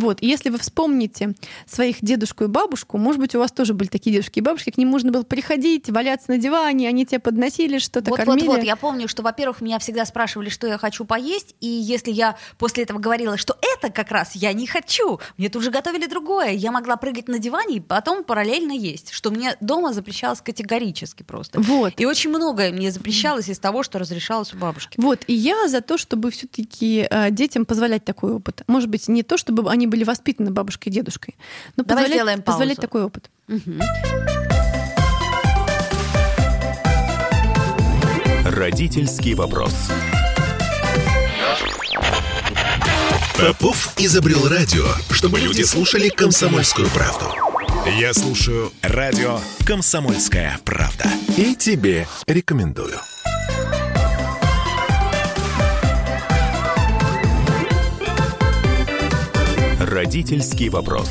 Вот. 0.00 0.22
И 0.22 0.26
если 0.26 0.48
вы 0.48 0.58
вспомните 0.58 1.34
своих 1.66 2.02
дедушку 2.02 2.44
и 2.44 2.46
бабушку, 2.46 2.98
может 2.98 3.20
быть, 3.20 3.34
у 3.34 3.38
вас 3.38 3.52
тоже 3.52 3.74
были 3.74 3.88
такие 3.88 4.12
дедушки 4.12 4.38
и 4.38 4.42
бабушки, 4.42 4.70
к 4.70 4.78
ним 4.78 4.88
можно 4.88 5.12
было 5.12 5.22
приходить, 5.22 5.90
валяться 5.90 6.30
на 6.30 6.38
диване, 6.38 6.88
они 6.88 7.04
тебе 7.04 7.18
подносили 7.18 7.78
что-то, 7.78 8.10
вот, 8.10 8.16
кормили. 8.16 8.46
Вот, 8.46 8.56
вот, 8.56 8.64
я 8.64 8.76
помню, 8.76 9.08
что, 9.08 9.22
во-первых, 9.22 9.60
меня 9.60 9.78
всегда 9.78 10.04
спрашивали, 10.06 10.48
что 10.48 10.66
я 10.66 10.78
хочу 10.78 11.04
поесть, 11.04 11.54
и 11.60 11.66
если 11.66 12.10
я 12.10 12.36
после 12.58 12.84
этого 12.84 12.98
говорила, 12.98 13.36
что 13.36 13.56
это 13.74 13.92
как 13.92 14.10
раз 14.10 14.34
я 14.34 14.52
не 14.52 14.66
хочу, 14.66 15.20
мне 15.36 15.48
тут 15.48 15.62
же 15.62 15.70
готовили 15.70 16.06
другое, 16.06 16.50
я 16.52 16.72
могла 16.72 16.96
прыгать 16.96 17.28
на 17.28 17.38
диване 17.38 17.76
и 17.76 17.80
потом 17.80 18.24
параллельно 18.24 18.72
есть, 18.72 19.12
что 19.12 19.30
мне 19.30 19.56
дома 19.60 19.92
запрещалось 19.92 20.40
категорически 20.40 21.22
просто. 21.22 21.60
Вот. 21.60 21.94
И 21.98 22.06
очень 22.06 22.30
многое 22.30 22.72
мне 22.72 22.90
запрещалось 22.90 23.48
из 23.48 23.58
того, 23.58 23.82
что 23.82 23.98
разрешалось 23.98 24.54
у 24.54 24.56
бабушки. 24.56 24.98
Вот, 25.00 25.24
и 25.26 25.34
я 25.34 25.68
за 25.68 25.80
то, 25.80 25.98
чтобы 25.98 26.30
все-таки 26.30 27.06
э, 27.10 27.30
детям 27.30 27.66
позволять 27.66 28.04
такой 28.04 28.32
опыт. 28.32 28.62
Может 28.66 28.88
быть, 28.88 29.08
не 29.08 29.22
то, 29.22 29.36
чтобы 29.36 29.70
они 29.70 29.86
были 29.90 30.04
воспитаны 30.04 30.50
бабушкой 30.50 30.90
и 30.90 30.94
дедушкой, 30.94 31.36
но 31.76 31.84
Давай 31.84 32.04
позволять, 32.04 32.16
сделаем 32.16 32.42
паузу. 32.42 32.58
позволять 32.58 32.78
такой 32.78 33.02
опыт. 33.02 33.30
Угу. 33.48 33.80
Родительский 38.44 39.34
вопрос. 39.34 39.74
Попов 43.38 43.94
изобрел 43.98 44.48
радио, 44.48 44.84
чтобы 45.10 45.40
люди 45.40 45.62
слушали 45.62 46.08
комсомольскую 46.08 46.88
правду. 46.88 47.26
Я 47.98 48.12
слушаю 48.12 48.70
радио 48.82 49.40
«Комсомольская 49.64 50.58
правда». 50.64 51.06
И 51.38 51.54
тебе 51.54 52.06
рекомендую. 52.26 53.00
Родительский 60.00 60.70
вопрос. 60.70 61.10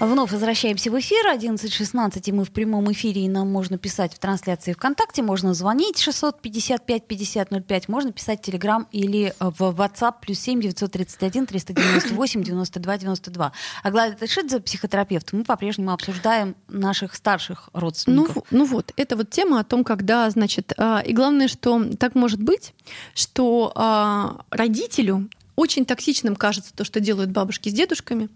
Вновь 0.00 0.32
возвращаемся 0.32 0.90
в 0.90 0.98
эфир. 0.98 1.24
11.16, 1.32 2.20
и 2.24 2.32
мы 2.32 2.44
в 2.44 2.50
прямом 2.50 2.90
эфире, 2.90 3.22
и 3.22 3.28
нам 3.28 3.48
можно 3.52 3.78
писать 3.78 4.12
в 4.12 4.18
трансляции 4.18 4.72
ВКонтакте, 4.72 5.22
можно 5.22 5.54
звонить 5.54 6.04
655-5005, 6.04 7.84
можно 7.86 8.10
писать 8.10 8.40
в 8.40 8.42
Телеграм 8.42 8.88
или 8.90 9.32
в 9.38 9.62
WhatsApp 9.62 10.14
плюс 10.22 10.40
7 10.40 10.60
931 10.60 11.46
398 11.46 12.42
92 12.42 12.98
92. 12.98 13.52
Аглая 13.84 14.12
Ташидзе, 14.14 14.58
психотерапевт, 14.58 15.32
мы 15.32 15.44
по-прежнему 15.44 15.92
обсуждаем 15.92 16.56
наших 16.66 17.14
старших 17.14 17.68
родственников. 17.72 18.42
Ну, 18.50 18.58
ну 18.58 18.64
вот, 18.64 18.92
это 18.96 19.14
вот 19.14 19.30
тема 19.30 19.60
о 19.60 19.64
том, 19.64 19.84
когда, 19.84 20.28
значит, 20.30 20.72
а, 20.78 20.98
и 20.98 21.12
главное, 21.12 21.46
что 21.46 21.80
так 21.96 22.16
может 22.16 22.42
быть, 22.42 22.74
что 23.14 23.70
а, 23.76 24.40
родителю 24.50 25.28
очень 25.56 25.84
токсичным 25.84 26.36
кажется 26.36 26.72
то, 26.74 26.84
что 26.84 27.00
делают 27.00 27.30
бабушки 27.30 27.68
с 27.68 27.72
дедушками. 27.72 28.28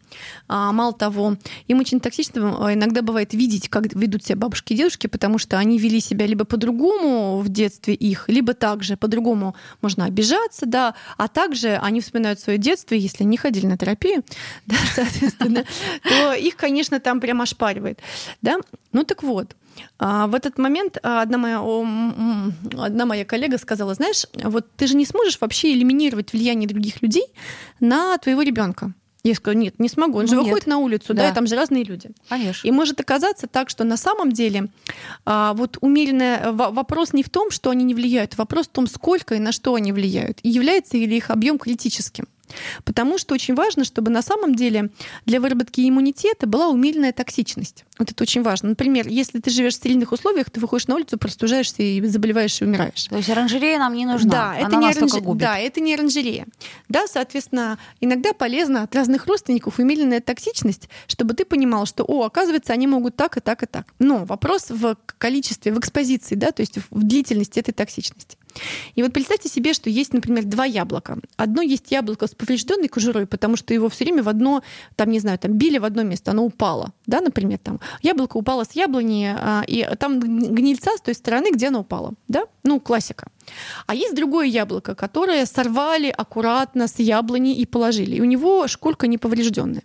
А, 0.47 0.73
мало 0.73 0.93
того, 0.93 1.37
им 1.67 1.81
очень 1.81 2.01
токсичным 2.01 2.63
а, 2.63 2.75
иногда 2.75 3.03
бывает 3.03 3.35
видеть, 3.35 3.69
как 3.69 3.93
ведут 3.95 4.25
себя 4.25 4.37
бабушки 4.37 4.73
и 4.73 4.77
дедушки, 4.77 5.07
потому 5.07 5.39
что 5.39 5.59
они 5.59 5.79
вели 5.79 6.01
себя 6.01 6.27
либо 6.27 6.45
по-другому 6.45 7.41
в 7.41 7.49
детстве 7.49 7.95
их, 7.95 8.29
либо 8.29 8.55
также 8.55 8.97
по-другому 8.97 9.55
можно 9.83 10.05
обижаться, 10.05 10.67
да, 10.67 10.95
а 11.17 11.29
также 11.29 11.77
они 11.77 12.01
вспоминают 12.01 12.41
свое 12.41 12.59
детство, 12.59 12.95
если 12.95 13.25
не 13.25 13.37
ходили 13.37 13.67
на 13.67 13.77
терапию, 13.77 14.25
да, 14.67 14.77
соответственно, 14.95 15.65
то 16.03 16.35
их, 16.35 16.57
конечно, 16.57 17.01
там 17.01 17.21
прямо 17.21 17.43
ошпаривает. 17.43 18.01
Да? 18.43 18.59
Ну 18.93 19.05
так 19.05 19.23
вот, 19.23 19.57
в 19.99 20.35
этот 20.35 20.58
момент 20.58 20.99
а, 21.02 21.23
одна 21.23 21.38
моя, 21.38 21.62
одна 22.76 23.06
моя 23.06 23.25
коллега 23.25 23.58
сказала, 23.58 23.94
знаешь, 23.94 24.26
вот 24.42 24.66
ты 24.76 24.87
же 24.87 24.97
не 24.97 25.04
сможешь 25.04 25.40
вообще 25.40 25.73
элиминировать 25.73 26.32
влияние 26.32 26.68
других 26.68 27.02
людей 27.02 27.26
на 27.80 28.16
твоего 28.18 28.42
ребенка. 28.42 28.92
Я 29.25 29.35
сказала, 29.35 29.58
нет, 29.58 29.78
не 29.78 29.88
смогу. 29.88 30.18
Он 30.18 30.25
ну, 30.25 30.28
же 30.28 30.37
нет. 30.37 30.44
выходит 30.44 30.66
на 30.66 30.78
улицу, 30.78 31.12
да. 31.12 31.23
да, 31.23 31.30
и 31.30 31.35
там 31.35 31.47
же 31.47 31.56
разные 31.56 31.85
люди. 31.85 32.11
Конечно. 32.28 32.66
И 32.66 32.70
может 32.70 33.00
оказаться 33.00 33.47
так, 33.47 33.68
что 33.68 33.85
на 33.85 33.97
самом 33.97 34.32
деле 34.32 34.68
а, 35.25 35.54
вот 35.54 35.76
умеренный 35.80 36.52
вопрос 36.52 37.12
не 37.12 37.23
в 37.23 37.30
том, 37.30 37.50
что 37.50 37.70
они 37.70 37.85
не 37.85 37.94
влияют, 37.94 38.38
вопрос 38.38 38.66
в 38.66 38.70
том, 38.70 38.87
сколько 38.87 39.35
и 39.35 39.38
на 39.38 39.52
что 39.52 39.75
они 39.75 39.92
влияют. 39.92 40.38
И 40.42 40.49
является 40.49 40.97
ли 40.97 41.16
их 41.16 41.30
объем 41.30 41.58
критическим. 41.58 42.26
Потому 42.85 43.19
что 43.19 43.35
очень 43.35 43.55
важно, 43.55 43.85
чтобы 43.85 44.11
на 44.11 44.23
самом 44.23 44.55
деле 44.55 44.90
для 45.26 45.40
выработки 45.40 45.88
иммунитета 45.88 46.47
была 46.47 46.69
умеренная 46.69 47.12
токсичность. 47.12 47.85
Вот 47.99 48.11
это 48.11 48.23
очень 48.23 48.43
важно. 48.43 48.71
Например, 48.71 49.09
если 49.09 49.40
ты 49.40 49.50
живешь 49.50 49.75
в 49.75 49.76
стерильных 49.76 50.12
условиях, 50.12 50.50
ты 50.50 50.61
выходишь 50.61 50.87
на 50.87 50.95
улицу, 50.95 51.19
простужаешься 51.19 51.83
и 51.83 52.05
заболеваешь 52.07 52.61
и 52.61 52.64
умираешь. 52.64 53.05
То 53.05 53.17
есть 53.17 53.28
оранжерея 53.28 53.78
нам 53.78 53.95
не 53.95 54.07
нужна. 54.07 54.31
Да, 54.31 54.50
Она 54.50 54.61
это 54.61 54.76
не, 54.76 54.90
оранж... 54.90 55.12
губит. 55.23 55.43
да, 55.43 55.59
это 55.59 55.81
не 55.81 55.95
оранжерея. 55.95 56.47
Да, 56.88 57.07
соответственно, 57.07 57.78
иногда 58.00 58.33
полезно 58.33 58.83
от 58.83 58.95
разных 58.95 59.26
родственников 59.26 59.78
умеренная 59.78 60.21
токсичность, 60.21 60.88
чтобы 61.07 61.35
ты 61.35 61.45
понимал, 61.45 61.87
что, 61.87 62.05
о, 62.05 62.25
оказывается, 62.25 62.73
они 62.73 62.87
могут 62.87 63.17
так 63.17 63.37
и 63.37 63.40
так 63.40 63.62
и 63.62 63.67
так. 63.67 63.87
Но 63.99 64.25
вопрос 64.25 64.71
в 64.71 64.97
количестве, 65.19 65.73
в 65.73 65.78
экспозиции, 65.78 66.35
да, 66.35 66.52
то 66.52 66.62
есть 66.62 66.78
в 66.90 67.02
длительности 67.02 67.59
этой 67.59 67.73
токсичности. 67.73 68.38
И 68.95 69.02
вот 69.02 69.12
представьте 69.12 69.49
себе, 69.49 69.73
что 69.73 69.90
есть, 69.90 70.12
например, 70.12 70.45
два 70.45 70.64
яблока. 70.64 71.19
Одно 71.37 71.62
есть 71.62 71.90
яблоко 71.90 72.26
с 72.26 72.35
поврежденной 72.35 72.88
кожурой, 72.88 73.26
потому 73.26 73.57
что 73.57 73.75
его 73.75 73.88
все 73.88 74.05
время 74.05 74.23
в 74.23 74.28
одно, 74.28 74.62
там, 74.97 75.11
не 75.11 75.21
знаю, 75.21 75.38
там 75.38 75.52
били 75.52 75.78
в 75.78 75.85
одно 75.85 76.02
место, 76.02 76.31
оно 76.31 76.45
упало, 76.45 76.93
да, 77.07 77.21
например, 77.21 77.59
там 77.59 77.81
яблоко 78.02 78.37
упало 78.37 78.64
с 78.64 78.73
яблони, 78.73 79.35
а, 79.37 79.62
и 79.67 79.87
там 79.99 80.21
гнильца 80.21 80.97
с 80.97 81.00
той 81.00 81.14
стороны, 81.14 81.52
где 81.52 81.69
оно 81.69 81.81
упало, 81.81 82.14
да, 82.28 82.45
ну, 82.64 82.81
классика. 82.81 83.28
А 83.87 83.95
есть 83.95 84.14
другое 84.14 84.47
яблоко, 84.47 84.95
которое 84.95 85.47
сорвали 85.47 86.09
аккуратно 86.09 86.87
с 86.87 86.99
яблони 86.99 87.57
и 87.57 87.67
положили. 87.67 88.17
И 88.17 88.21
у 88.21 88.25
него 88.25 88.69
шкурка 88.69 89.07
не 89.07 89.19
поврежденная. 89.19 89.83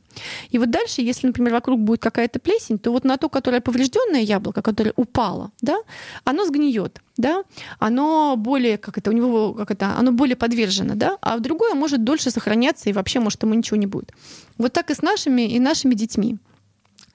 И 0.50 0.60
вот 0.60 0.70
дальше, 0.70 1.02
если, 1.02 1.28
например, 1.28 1.54
вокруг 1.54 1.80
будет 1.80 2.02
какая-то 2.02 2.40
плесень, 2.40 2.78
то 2.78 2.92
вот 2.92 3.04
на 3.04 3.18
то, 3.18 3.30
которое 3.30 3.62
поврежденное 3.62 4.22
яблоко, 4.22 4.62
которое 4.62 4.94
упало, 4.96 5.52
да, 5.62 5.78
оно 6.26 6.46
сгниет, 6.46 7.00
да, 7.18 7.44
оно 7.80 8.36
более, 8.38 8.78
как 8.78 8.98
это, 8.98 9.12
у 9.12 9.14
него, 9.14 9.54
как 9.54 9.72
это, 9.72 9.98
оно 9.98 10.12
более 10.12 10.36
подвержено, 10.36 10.96
да, 10.96 11.18
а 11.22 11.40
другое 11.40 11.74
может 11.76 12.04
дольше 12.04 12.32
сохраняться 12.32 12.90
и 12.90 12.94
вообще, 12.94 13.20
может, 13.20 13.44
ему 13.44 13.54
ничего 13.54 13.78
не 13.78 13.86
будет. 13.86 14.12
Вот 14.58 14.74
так 14.74 14.90
и 14.90 14.96
с 14.96 15.02
нашими, 15.02 15.44
и 15.44 15.60
нашими 15.60 15.94
детьми. 15.94 16.38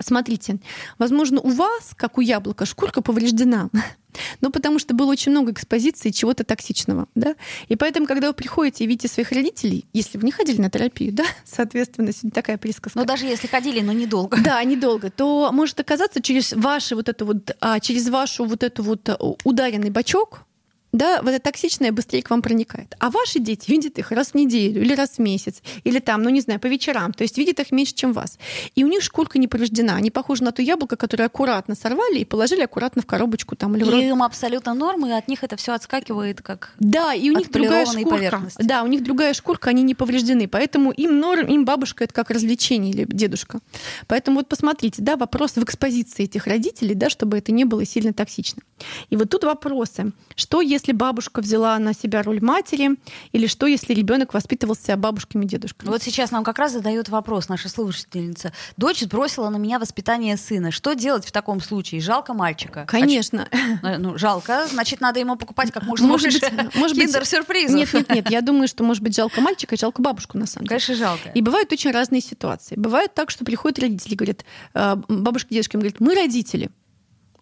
Смотрите, 0.01 0.61
возможно, 0.99 1.41
у 1.41 1.49
вас, 1.49 1.93
как 1.97 2.19
у 2.19 2.21
яблока, 2.21 2.67
шкурка 2.67 3.03
повреждена, 3.03 3.69
но 4.41 4.51
потому 4.51 4.79
что 4.79 4.95
было 4.95 5.11
очень 5.11 5.33
много 5.33 5.51
экспозиции 5.51 6.11
чего-то 6.11 6.45
токсичного. 6.45 7.09
Да? 7.17 7.35
И 7.67 7.75
поэтому, 7.75 8.07
когда 8.07 8.29
вы 8.29 8.35
приходите 8.35 8.85
и 8.85 8.87
видите 8.87 9.09
своих 9.09 9.33
родителей, 9.33 9.87
если 9.93 10.17
вы 10.17 10.25
не 10.25 10.31
ходили 10.31 10.61
на 10.61 10.71
терапию, 10.71 11.13
да, 11.13 11.25
соответственно, 11.45 12.13
сегодня 12.13 12.31
такая 12.31 12.59
присказка. 12.59 12.97
Но 12.97 13.05
даже 13.05 13.27
если 13.27 13.49
ходили, 13.49 13.81
но 13.81 13.93
недолго. 13.93 14.39
Да, 14.41 14.63
недолго, 14.63 15.11
то 15.11 15.51
может 15.53 15.81
оказаться 15.81 16.23
через 16.23 16.53
ваши 16.53 16.95
вот 16.95 17.09
это 17.09 17.25
вот, 17.25 17.57
а, 17.61 17.81
через 17.81 18.09
вашу 18.09 18.45
вот 18.45 18.63
эту 18.63 18.85
вот 18.85 19.09
ударенный 19.43 19.91
бачок, 19.91 20.45
да, 20.93 21.21
вот 21.23 21.31
это 21.31 21.41
токсичное 21.41 21.93
быстрее 21.93 22.23
к 22.23 22.31
вам 22.31 22.41
проникает. 22.41 22.95
А 22.99 23.11
ваши 23.11 23.39
дети 23.41 23.71
видят 23.71 23.99
их 23.99 24.11
раз 24.11 24.29
в 24.31 24.35
неделю 24.35 24.81
или 24.81 24.95
раз 24.95 25.11
в 25.13 25.19
месяц, 25.19 25.63
или 25.85 25.99
там, 25.99 26.23
ну 26.23 26.31
не 26.31 26.41
знаю, 26.41 26.61
по 26.61 26.67
вечерам. 26.67 27.13
То 27.13 27.25
есть 27.25 27.37
видят 27.37 27.61
их 27.61 27.73
меньше, 27.73 27.95
чем 27.95 28.13
вас. 28.13 28.39
И 28.75 28.85
у 28.85 28.89
них 28.89 29.03
шкурка 29.03 29.39
не 29.39 29.49
повреждена. 29.49 29.95
Они 29.95 30.11
похожи 30.11 30.43
на 30.43 30.53
то 30.53 30.63
яблоко, 30.63 30.97
которое 30.97 31.25
аккуратно 31.25 31.75
сорвали 31.75 32.21
и 32.21 32.25
положили 32.25 32.63
аккуратно 32.63 33.03
в 33.03 33.07
коробочку 33.07 33.55
там 33.55 33.77
или 33.77 33.85
в 33.85 33.91
рот. 33.91 34.03
И 34.03 34.09
им 34.09 34.23
абсолютно 34.23 34.75
норм, 34.75 35.07
и 35.07 35.11
от 35.11 35.29
них 35.29 35.45
это 35.45 35.57
все 35.57 35.73
отскакивает 35.75 36.41
как 36.41 36.73
Да, 36.79 37.13
и 37.13 37.29
у 37.31 37.37
них 37.37 37.51
другая 37.51 37.85
шкурка. 37.85 38.43
Да, 38.59 38.83
у 38.83 38.87
них 38.87 39.03
другая 39.03 39.35
шкурка, 39.35 39.71
они 39.71 39.83
не 39.83 39.95
повреждены. 39.95 40.49
Поэтому 40.49 40.91
им 40.93 41.21
норм, 41.21 41.47
им 41.49 41.65
бабушка 41.65 42.05
это 42.05 42.15
как 42.15 42.31
развлечение 42.31 42.93
или 42.93 43.05
дедушка. 43.05 43.61
Поэтому 44.07 44.39
вот 44.39 44.49
посмотрите, 44.49 45.03
да, 45.03 45.17
вопрос 45.17 45.53
в 45.57 45.63
экспозиции 45.63 46.25
этих 46.25 46.47
родителей, 46.47 46.95
да, 46.95 47.11
чтобы 47.11 47.37
это 47.37 47.53
не 47.53 47.65
было 47.65 47.85
сильно 47.85 48.15
токсично. 48.15 48.63
И 49.11 49.17
вот 49.17 49.29
тут 49.29 49.45
вопросы. 49.45 50.13
Что 50.35 50.61
если 50.61 50.78
бабушка 50.87 51.41
взяла 51.41 51.79
на 51.79 51.95
себя 51.95 52.23
роль 52.23 52.41
матери, 52.41 52.97
или 53.33 53.47
что 53.47 53.67
если 53.67 53.95
ребенок 53.95 54.35
воспитывался 54.35 54.97
бабушками 54.97 55.45
и 55.45 55.49
дедушками? 55.49 55.89
Вот 55.89 56.03
сейчас 56.03 56.31
нам 56.31 56.45
как 56.45 56.59
раз 56.59 56.73
задает 56.73 57.09
вопрос 57.09 57.49
наша 57.49 57.69
слушательница. 57.69 58.53
Дочь 58.77 59.01
сбросила 59.01 59.49
на 59.49 59.57
меня 59.57 59.79
воспитание 59.79 60.37
сына. 60.37 60.71
Что 60.71 60.95
делать 60.95 61.27
в 61.27 61.33
таком 61.33 61.61
случае? 61.61 62.01
Жалко 62.01 62.35
мальчика. 62.35 62.85
Конечно. 62.87 63.49
А, 63.83 63.99
ну, 63.99 64.19
жалко, 64.19 64.67
значит, 64.71 65.01
надо 65.01 65.21
ему 65.21 65.37
покупать 65.37 65.73
как 65.73 65.85
можно 65.85 66.07
Может 66.07 66.33
больше 66.33 66.41
быть, 66.41 66.75
может 66.75 66.97
быть, 66.97 67.07
киндер-сюрпризов. 67.07 67.77
Нет, 67.77 67.93
нет, 67.93 68.11
нет. 68.11 68.31
Я 68.31 68.41
думаю, 68.41 68.69
что 68.69 68.85
может 68.85 69.03
быть 69.03 69.15
жалко 69.15 69.41
мальчика 69.41 69.75
и 69.75 69.79
жалко 69.79 70.03
бабушку 70.03 70.39
на 70.39 70.47
самом 70.47 70.67
деле. 70.67 70.81
Конечно, 70.81 70.95
жалко. 70.95 71.31
И 71.31 71.43
бывают 71.43 71.73
очень 71.73 71.91
разные 71.91 72.21
ситуации. 72.21 72.75
Бывает 72.77 73.15
так, 73.15 73.31
что 73.31 73.45
приходят 73.45 73.79
родители, 73.79 74.15
говорят, 74.15 74.45
э, 74.75 74.97
бабушка, 75.09 75.49
дедушка 75.51 75.77
им 75.77 75.81
говорят, 75.81 76.01
мы 76.01 76.15
родители. 76.15 76.71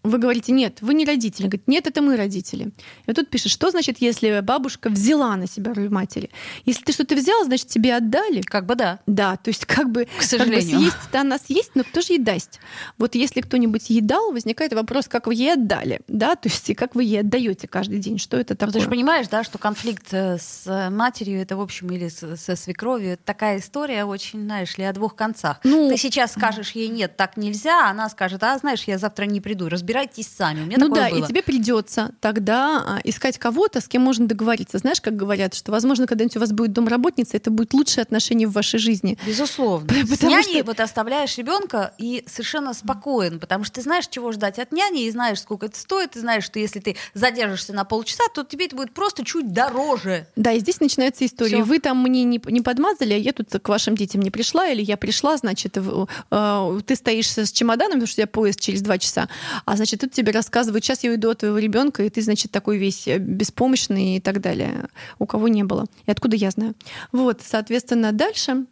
Вы 0.09 0.19
говорите, 0.19 0.53
нет, 0.53 0.79
вы 0.83 0.95
не 0.95 1.05
родители. 1.05 1.47
Говорит, 1.47 1.69
нет, 1.69 1.87
это 1.87 2.03
мы 2.03 2.17
родители. 2.17 2.65
И 2.67 2.73
вот 3.07 3.17
тут 3.17 3.29
пишет, 3.31 3.51
что 3.53 3.71
значит, 3.71 3.97
если 4.01 4.41
бабушка 4.41 4.89
взяла 4.89 5.37
на 5.37 5.47
себя 5.47 5.75
роль 5.75 5.89
матери? 5.89 6.31
Если 6.65 6.83
ты 6.85 6.93
что-то 6.93 7.15
взял, 7.15 7.45
значит, 7.45 7.67
тебе 7.69 7.95
отдали. 7.97 8.41
Как 8.43 8.67
бы 8.67 8.75
да. 8.75 9.01
Да, 9.07 9.37
то 9.37 9.49
есть 9.49 9.65
как 9.67 9.91
бы, 9.91 10.05
К 10.05 10.09
как 10.09 10.19
бы 10.19 10.25
сожалению. 10.25 10.79
съесть-то 10.81 11.21
она 11.21 11.39
съесть, 11.39 11.73
но 11.75 11.85
кто 11.85 12.01
же 12.01 12.15
ей 12.15 12.19
даст? 12.19 12.61
Вот 12.99 13.15
если 13.15 13.41
кто-нибудь 13.41 13.91
ей 13.91 14.01
дал, 14.01 14.33
возникает 14.33 14.73
вопрос, 14.73 15.09
как 15.09 15.27
вы 15.27 15.35
ей 15.35 15.53
отдали, 15.55 16.01
да, 16.09 16.37
то 16.37 16.49
есть 16.49 16.71
и 16.71 16.75
как 16.75 16.95
вы 16.95 17.05
ей 17.05 17.21
отдаете 17.21 17.69
каждый 17.69 17.99
день, 17.99 18.19
что 18.19 18.37
это 18.37 18.55
Ну, 18.55 18.59
такое? 18.59 18.73
ты 18.75 18.81
же 18.81 18.89
понимаешь, 18.91 19.29
да, 19.29 19.45
что 19.45 19.59
конфликт 19.59 20.09
э, 20.13 20.39
с 20.39 20.89
матерью, 20.91 21.41
это, 21.41 21.57
в 21.57 21.61
общем, 21.61 21.91
или 21.91 22.09
со 22.09 22.57
свекровью, 22.57 23.13
это 23.13 23.23
такая 23.25 23.59
история 23.59 24.05
очень, 24.05 24.43
знаешь 24.43 24.77
ли, 24.79 24.85
о 24.85 24.93
двух 24.93 25.15
концах. 25.17 25.61
Ну, 25.65 25.89
ты 25.91 25.97
сейчас 25.97 26.33
скажешь 26.33 26.71
ей 26.73 26.89
нет, 26.89 27.17
так 27.17 27.37
нельзя, 27.37 27.87
а 27.89 27.91
она 27.91 28.09
скажет, 28.09 28.43
а 28.43 28.57
знаешь, 28.59 28.85
я 28.85 28.99
завтра 28.99 29.25
не 29.25 29.41
приду, 29.41 29.69
разбирайтесь 29.97 30.29
сами. 30.29 30.63
У 30.63 30.67
меня 30.67 30.77
Ну 30.79 30.89
да, 30.89 31.09
было. 31.09 31.25
и 31.25 31.27
тебе 31.27 31.43
придется 31.43 32.11
тогда 32.21 32.83
а, 32.87 33.01
искать 33.05 33.39
кого-то, 33.39 33.81
с 33.81 33.89
кем 33.89 34.03
можно 34.03 34.27
договориться. 34.27 34.79
Знаешь, 34.79 35.01
как 35.01 35.17
говорят, 35.17 35.55
что, 35.55 35.73
возможно, 35.73 36.07
когда-нибудь 36.07 36.37
у 36.37 36.41
вас 36.41 36.53
будет 36.53 36.73
домработница, 36.73 37.37
это 37.37 37.51
будет 37.51 37.73
лучшее 37.75 38.03
отношение 38.03 38.47
в 38.49 38.53
вашей 38.53 38.79
жизни. 38.79 39.19
Безусловно. 39.27 39.89
Потому 40.11 40.17
С 40.17 40.23
няней 40.23 40.59
что- 40.61 40.65
вот 40.65 40.81
оставляешь 40.81 41.37
ребенка 41.39 41.95
и 41.99 42.25
совершенно 42.27 42.75
спокоен, 42.75 43.41
потому 43.41 43.65
что 43.65 43.77
ты 43.77 43.83
знаешь, 43.83 44.07
чего 44.09 44.33
ждать 44.33 44.59
от 44.59 44.73
няни, 44.73 45.05
и 45.07 45.11
знаешь, 45.11 45.41
сколько 45.41 45.67
это 45.67 45.79
стоит, 45.79 46.17
и 46.17 46.21
знаешь, 46.21 46.45
что 46.45 46.59
если 46.59 46.81
ты 46.81 46.97
задержишься 47.15 47.73
на 47.73 47.85
полчаса, 47.85 48.25
то 48.35 48.45
тебе 48.45 48.67
это 48.67 48.77
будет 48.77 48.93
просто 48.93 49.25
чуть 49.25 49.53
дороже. 49.53 50.27
Да, 50.37 50.53
и 50.53 50.61
здесь 50.61 50.81
начинается 50.81 51.25
история. 51.25 51.57
Всё. 51.57 51.65
Вы 51.65 51.79
там 51.79 52.03
мне 52.03 52.25
не, 52.25 52.41
не 52.47 52.61
подмазали, 52.61 53.15
а 53.15 53.17
я 53.19 53.33
тут 53.33 53.49
к 53.51 53.69
вашим 53.69 53.97
детям 53.97 54.21
не 54.21 54.31
пришла, 54.31 54.69
или 54.69 54.83
я 54.83 54.97
пришла, 54.97 55.37
значит, 55.37 55.77
э, 55.77 56.81
ты 56.87 56.97
стоишь 56.97 57.29
с 57.37 57.53
чемоданом, 57.53 57.93
потому 57.95 58.07
что 58.07 58.15
у 58.15 58.23
тебя 58.25 58.27
поезд 58.27 58.61
через 58.61 58.83
два 58.83 58.99
часа, 58.99 59.29
а 59.65 59.77
значит, 59.77 59.86
тут 59.95 60.13
тебе 60.13 60.33
рассказывают, 60.33 60.85
сейчас 60.85 61.05
я 61.05 61.11
уйду 61.11 61.31
от 61.31 61.39
твоего 61.39 61.59
ребенка, 61.59 62.03
и 62.03 62.11
ты, 62.11 62.23
значит, 62.23 62.51
такой 62.51 62.79
весь 62.79 63.07
э, 63.07 63.19
беспомощный 63.19 64.17
и 64.17 64.21
так 64.21 64.41
далее, 64.41 64.89
у 65.19 65.27
кого 65.27 65.49
не 65.49 65.63
было. 65.63 65.87
И 66.07 66.11
откуда 66.11 66.35
я 66.37 66.51
знаю? 66.51 66.75
Вот, 67.13 67.43
соответственно, 67.45 68.13
дальше 68.13 68.67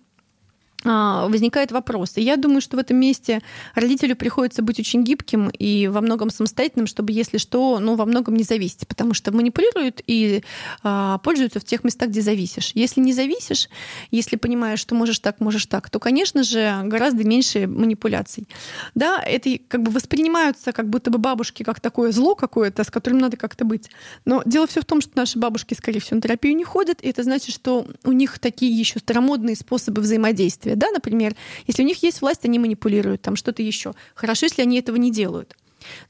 возникает 0.85 1.73
вопрос. 1.73 2.17
И 2.17 2.23
я 2.23 2.37
думаю, 2.37 2.61
что 2.61 2.76
в 2.76 2.81
этом 2.81 2.99
месте 2.99 3.41
родителю 3.75 4.17
приходится 4.17 4.62
быть 4.62 4.79
очень 4.79 5.03
гибким 5.03 5.49
и 5.49 5.88
во 5.88 6.00
многом 6.00 6.31
самостоятельным, 6.31 6.87
чтобы, 6.87 7.12
если 7.12 7.38
что, 7.38 7.79
ну, 7.81 7.95
во 7.97 8.05
многом 8.05 8.37
не 8.37 8.45
зависеть, 8.45 8.87
потому 8.87 9.14
что 9.14 9.33
манипулируют 9.33 10.03
и 10.07 10.43
а, 10.83 11.19
пользуются 11.19 11.61
в 11.61 11.64
тех 11.64 11.85
местах, 11.85 12.11
где 12.11 12.21
зависишь. 12.21 12.73
Если 12.75 13.00
не 13.00 13.12
зависишь, 13.12 13.69
если 14.11 14.37
понимаешь, 14.37 14.81
что 14.81 14.95
можешь 14.95 15.19
так, 15.19 15.41
можешь 15.41 15.67
так, 15.67 15.88
то, 15.91 15.99
конечно 15.99 16.43
же, 16.43 16.81
гораздо 16.85 17.25
меньше 17.25 17.67
манипуляций. 17.67 18.47
Да, 18.95 19.23
это 19.23 19.59
как 19.69 19.83
бы 19.83 19.91
воспринимаются 19.91 20.73
как 20.73 20.88
будто 20.88 21.11
бы 21.11 21.19
бабушки 21.19 21.62
как 21.62 21.81
такое 21.81 22.12
зло 22.12 22.35
какое-то, 22.35 22.85
с 22.85 22.90
которым 22.90 23.18
надо 23.18 23.37
как-то 23.37 23.64
быть. 23.64 23.90
Но 24.25 24.42
дело 24.44 24.66
все 24.66 24.81
в 24.81 24.85
том, 24.85 25.01
что 25.01 25.12
наши 25.14 25.38
бабушки, 25.38 25.75
скорее 25.75 26.01
всего, 26.01 26.16
на 26.16 26.23
терапию 26.23 26.55
не 26.57 26.64
ходят, 26.64 27.01
и 27.03 27.09
это 27.09 27.23
значит, 27.23 27.55
что 27.55 27.87
у 28.05 28.12
них 28.12 28.38
такие 28.38 28.77
еще 28.77 28.99
старомодные 28.99 29.57
способы 29.57 30.03
взаимодействия. 30.03 30.74
Да, 30.77 30.91
например, 30.91 31.35
если 31.67 31.83
у 31.83 31.87
них 31.87 32.03
есть 32.03 32.21
власть, 32.21 32.45
они 32.45 32.59
манипулируют, 32.59 33.23
там 33.23 33.37
что-то 33.37 33.63
еще. 33.63 33.95
Хорошо, 34.15 34.47
если 34.47 34.63
они 34.63 34.79
этого 34.79 34.97
не 34.97 35.11
делают. 35.11 35.57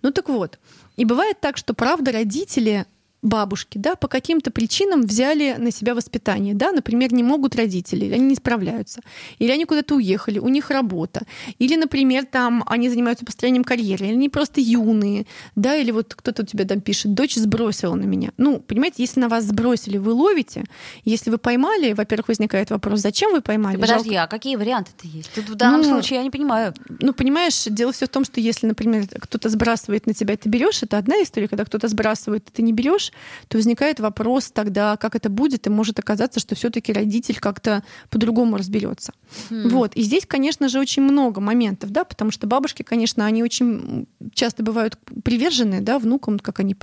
Ну 0.03 0.11
так 0.11 0.29
вот. 0.29 0.59
И 0.96 1.05
бывает 1.05 1.40
так, 1.40 1.57
что 1.57 1.74
правда 1.74 2.12
родители 2.12 2.87
бабушки, 3.24 3.78
да, 3.78 3.96
по 3.96 4.06
каким-то 4.06 4.50
причинам 4.50 5.02
взяли 5.02 5.56
на 5.58 5.70
себя 5.72 5.94
воспитание, 5.94 6.54
да, 6.54 6.70
например, 6.72 7.12
не 7.12 7.22
могут 7.22 7.56
родители, 7.56 8.04
или 8.04 8.14
они 8.14 8.26
не 8.26 8.34
справляются, 8.37 9.00
или 9.38 9.50
они 9.50 9.64
куда-то 9.64 9.96
уехали, 9.96 10.38
у 10.38 10.48
них 10.48 10.70
работа, 10.70 11.22
или, 11.58 11.74
например, 11.74 12.26
там 12.26 12.62
они 12.66 12.88
занимаются 12.90 13.24
построением 13.24 13.64
карьеры, 13.64 14.06
или 14.06 14.12
они 14.14 14.28
просто 14.28 14.60
юные, 14.60 15.26
да, 15.56 15.74
или 15.74 15.90
вот 15.90 16.14
кто-то 16.14 16.42
у 16.42 16.46
тебя 16.46 16.64
там 16.66 16.80
пишет, 16.82 17.14
дочь 17.14 17.34
сбросила 17.34 17.94
на 17.94 18.04
меня. 18.04 18.30
Ну, 18.37 18.60
понимаете, 18.60 18.96
если 19.02 19.20
на 19.20 19.28
вас 19.28 19.44
сбросили, 19.44 19.96
вы 19.96 20.12
ловите, 20.12 20.64
если 21.04 21.30
вы 21.30 21.38
поймали, 21.38 21.94
во-первых, 21.94 22.28
возникает 22.28 22.70
вопрос, 22.70 23.00
зачем 23.00 23.32
вы 23.32 23.40
поймали? 23.40 23.80
Подожди, 23.80 24.10
Жалко- 24.10 24.22
а 24.24 24.26
какие 24.28 24.56
варианты-то 24.56 25.08
есть? 25.08 25.30
Тут 25.34 25.48
в 25.48 25.54
данном 25.54 25.80
Ну, 25.80 25.88
случае 25.88 26.18
я 26.18 26.22
не 26.22 26.30
понимаю. 26.30 26.74
ну, 27.00 27.14
понимаешь, 27.14 27.64
дело 27.64 27.92
все 27.92 28.04
в 28.04 28.10
том, 28.10 28.24
что 28.26 28.38
если, 28.38 28.66
например, 28.66 29.06
кто-то 29.18 29.48
сбрасывает 29.48 30.06
на 30.06 30.12
тебя, 30.12 30.37
ты 30.37 30.50
берешь, 30.50 30.82
это 30.82 30.98
одна 30.98 31.22
история, 31.22 31.48
когда 31.48 31.64
кто-то 31.64 31.88
сбрасывает, 31.88 32.44
ты 32.52 32.60
не 32.62 32.72
берешь, 32.74 33.12
то 33.48 33.57
возникает 33.57 34.00
вопрос 34.00 34.50
тогда, 34.50 34.96
как 34.96 35.14
это 35.14 35.29
будет, 35.29 35.66
и 35.66 35.70
может 35.70 35.98
оказаться, 35.98 36.40
что 36.40 36.55
все-таки 36.55 36.92
родитель 36.92 37.38
как-то 37.40 37.85
по-другому 38.11 38.57
разберется. 38.57 39.12
Хм. 39.50 39.68
Вот. 39.68 39.94
И 39.94 40.03
здесь, 40.03 40.24
конечно 40.27 40.68
же, 40.68 40.79
очень 40.79 41.03
много 41.03 41.40
моментов, 41.40 41.90
да, 41.90 42.05
потому 42.05 42.31
что 42.31 42.46
бабушки, 42.46 42.83
конечно, 42.83 43.27
они 43.27 43.42
очень 43.42 44.07
часто 44.33 44.62
бывают 44.62 44.98
привержены, 45.22 45.81
да, 45.81 45.98
внукам, 45.98 46.38
как 46.38 46.61
они, 46.61 46.77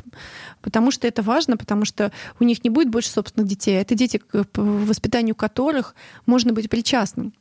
потому 0.61 0.91
что 0.91 1.07
это 1.07 1.21
важно, 1.21 1.57
потому 1.57 1.85
что 1.85 2.11
у 2.39 2.43
них 2.43 2.63
не 2.63 2.69
будет 2.69 2.89
больше 2.89 3.09
собственных 3.09 3.49
детей, 3.49 3.77
а 3.77 3.81
это 3.81 3.95
дети, 3.95 4.17
к 4.17 4.47
воспитанию 4.55 5.35
которых 5.35 5.95
можно 6.25 6.53
быть 6.53 6.69
причастным. 6.69 7.33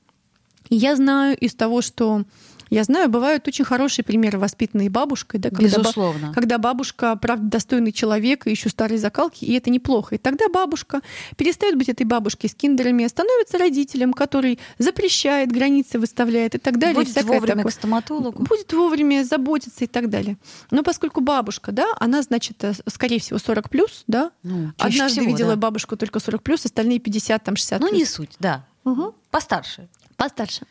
И 0.69 0.77
я 0.77 0.95
знаю 0.97 1.37
из 1.37 1.55
того, 1.55 1.83
что 1.83 2.25
я 2.71 2.85
знаю, 2.85 3.09
бывают 3.09 3.47
очень 3.49 3.65
хорошие 3.65 4.05
примеры 4.05 4.39
воспитанные 4.39 4.89
бабушкой, 4.91 5.41
да, 5.41 5.51
когда, 5.51 5.69
ба- 5.77 5.79
Безусловно. 5.83 6.33
когда 6.33 6.59
бабушка, 6.59 7.17
правда, 7.17 7.47
достойный 7.47 7.93
человек, 7.93 8.47
еще 8.47 8.69
старые 8.69 8.99
закалки, 8.99 9.45
и 9.45 9.53
это 9.55 9.71
неплохо. 9.71 10.15
И 10.15 10.19
тогда 10.19 10.49
бабушка 10.49 11.01
перестает 11.37 11.77
быть 11.77 11.89
этой 11.89 12.05
бабушкой 12.05 12.49
с 12.49 12.55
киндерами, 12.55 13.07
становится 13.07 13.59
родителем, 13.59 14.13
который 14.13 14.59
запрещает, 14.79 15.53
границы 15.53 15.99
выставляет 15.99 16.55
и 16.55 16.59
так 16.59 16.79
далее. 16.79 16.95
Будет 16.97 17.23
вовремя 17.25 17.57
такое. 17.57 17.65
к 17.65 17.75
стоматологу. 17.75 18.43
Будет 18.45 18.73
вовремя 18.73 19.25
заботиться 19.25 19.85
и 19.85 19.87
так 19.87 20.09
далее. 20.09 20.37
Но 20.71 20.83
поскольку 20.83 21.21
бабушка, 21.21 21.73
да, 21.73 21.87
она, 21.99 22.23
значит, 22.23 22.63
э, 22.65 22.73
скорее 22.89 23.19
всего, 23.21 23.39
40 23.39 23.69
плюс, 23.69 24.05
да, 24.07 24.31
Ну, 24.43 24.71
однажды 24.79 25.21
всего, 25.21 25.27
видела 25.27 25.51
да. 25.51 25.57
бабушку 25.57 25.97
только 25.97 26.21
40 26.21 26.43
плюс, 26.43 26.65
остальные 26.65 26.99
50, 27.01 27.43
там 27.45 27.57
60 27.57 27.81
Ну, 27.81 27.89
плюс. 27.89 27.99
не 27.99 28.05
суть, 28.07 28.31
да. 28.39 28.65
Мгм. 28.85 29.13
Постарше. 29.31 29.89
Постарше, 30.21 30.67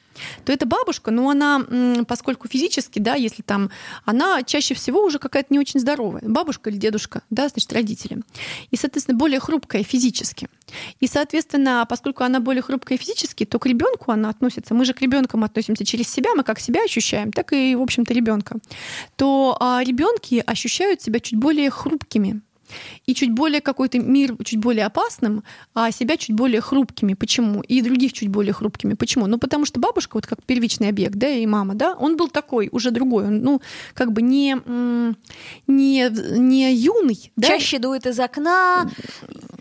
то 0.45 0.53
эта 0.53 0.67
бабушка, 0.67 1.09
ну 1.09 1.27
она, 1.27 1.65
поскольку 2.07 2.47
физически, 2.47 2.99
да, 2.99 3.15
если 3.15 3.41
там, 3.41 3.71
она 4.05 4.43
чаще 4.43 4.75
всего 4.75 5.03
уже 5.03 5.17
какая-то 5.17 5.47
не 5.49 5.57
очень 5.57 5.79
здоровая, 5.79 6.21
бабушка 6.23 6.69
или 6.69 6.77
дедушка, 6.77 7.23
да, 7.31 7.47
значит, 7.49 7.73
родители. 7.73 8.21
И, 8.69 8.75
соответственно, 8.75 9.17
более 9.17 9.39
хрупкая 9.39 9.83
физически. 9.83 10.47
И, 10.99 11.07
соответственно, 11.07 11.83
поскольку 11.89 12.23
она 12.23 12.39
более 12.39 12.61
хрупкая 12.61 12.99
физически, 12.99 13.43
то 13.43 13.57
к 13.57 13.65
ребенку 13.65 14.11
она 14.11 14.29
относится, 14.29 14.75
мы 14.75 14.85
же 14.85 14.93
к 14.93 15.01
ребенкам 15.01 15.43
относимся 15.43 15.83
через 15.83 16.07
себя, 16.09 16.35
мы 16.35 16.43
как 16.43 16.59
себя 16.59 16.83
ощущаем, 16.83 17.31
так 17.31 17.51
и, 17.51 17.73
в 17.73 17.81
общем-то, 17.81 18.13
ребенка, 18.13 18.57
то 19.15 19.57
ребенки 19.83 20.43
ощущают 20.45 21.01
себя 21.01 21.19
чуть 21.19 21.39
более 21.39 21.71
хрупкими 21.71 22.41
и 23.05 23.13
чуть 23.13 23.31
более 23.31 23.61
какой-то 23.61 23.99
мир 23.99 24.35
чуть 24.43 24.59
более 24.59 24.85
опасным, 24.85 25.43
а 25.73 25.91
себя 25.91 26.17
чуть 26.17 26.35
более 26.35 26.61
хрупкими. 26.61 27.13
Почему? 27.13 27.61
И 27.61 27.81
других 27.81 28.13
чуть 28.13 28.29
более 28.29 28.53
хрупкими. 28.53 28.93
Почему? 28.93 29.27
Ну, 29.27 29.37
потому 29.37 29.65
что 29.65 29.79
бабушка, 29.79 30.15
вот 30.15 30.27
как 30.27 30.43
первичный 30.43 30.89
объект, 30.89 31.15
да, 31.15 31.27
и 31.27 31.45
мама, 31.45 31.75
да, 31.75 31.95
он 31.95 32.17
был 32.17 32.29
такой, 32.29 32.69
уже 32.71 32.91
другой. 32.91 33.25
Он, 33.25 33.41
ну, 33.41 33.61
как 33.93 34.11
бы 34.11 34.21
не, 34.21 34.55
не, 35.67 36.37
не 36.37 36.73
юный, 36.73 37.31
да? 37.35 37.47
Чаще 37.47 37.79
дует 37.79 38.05
из 38.05 38.19
окна, 38.19 38.89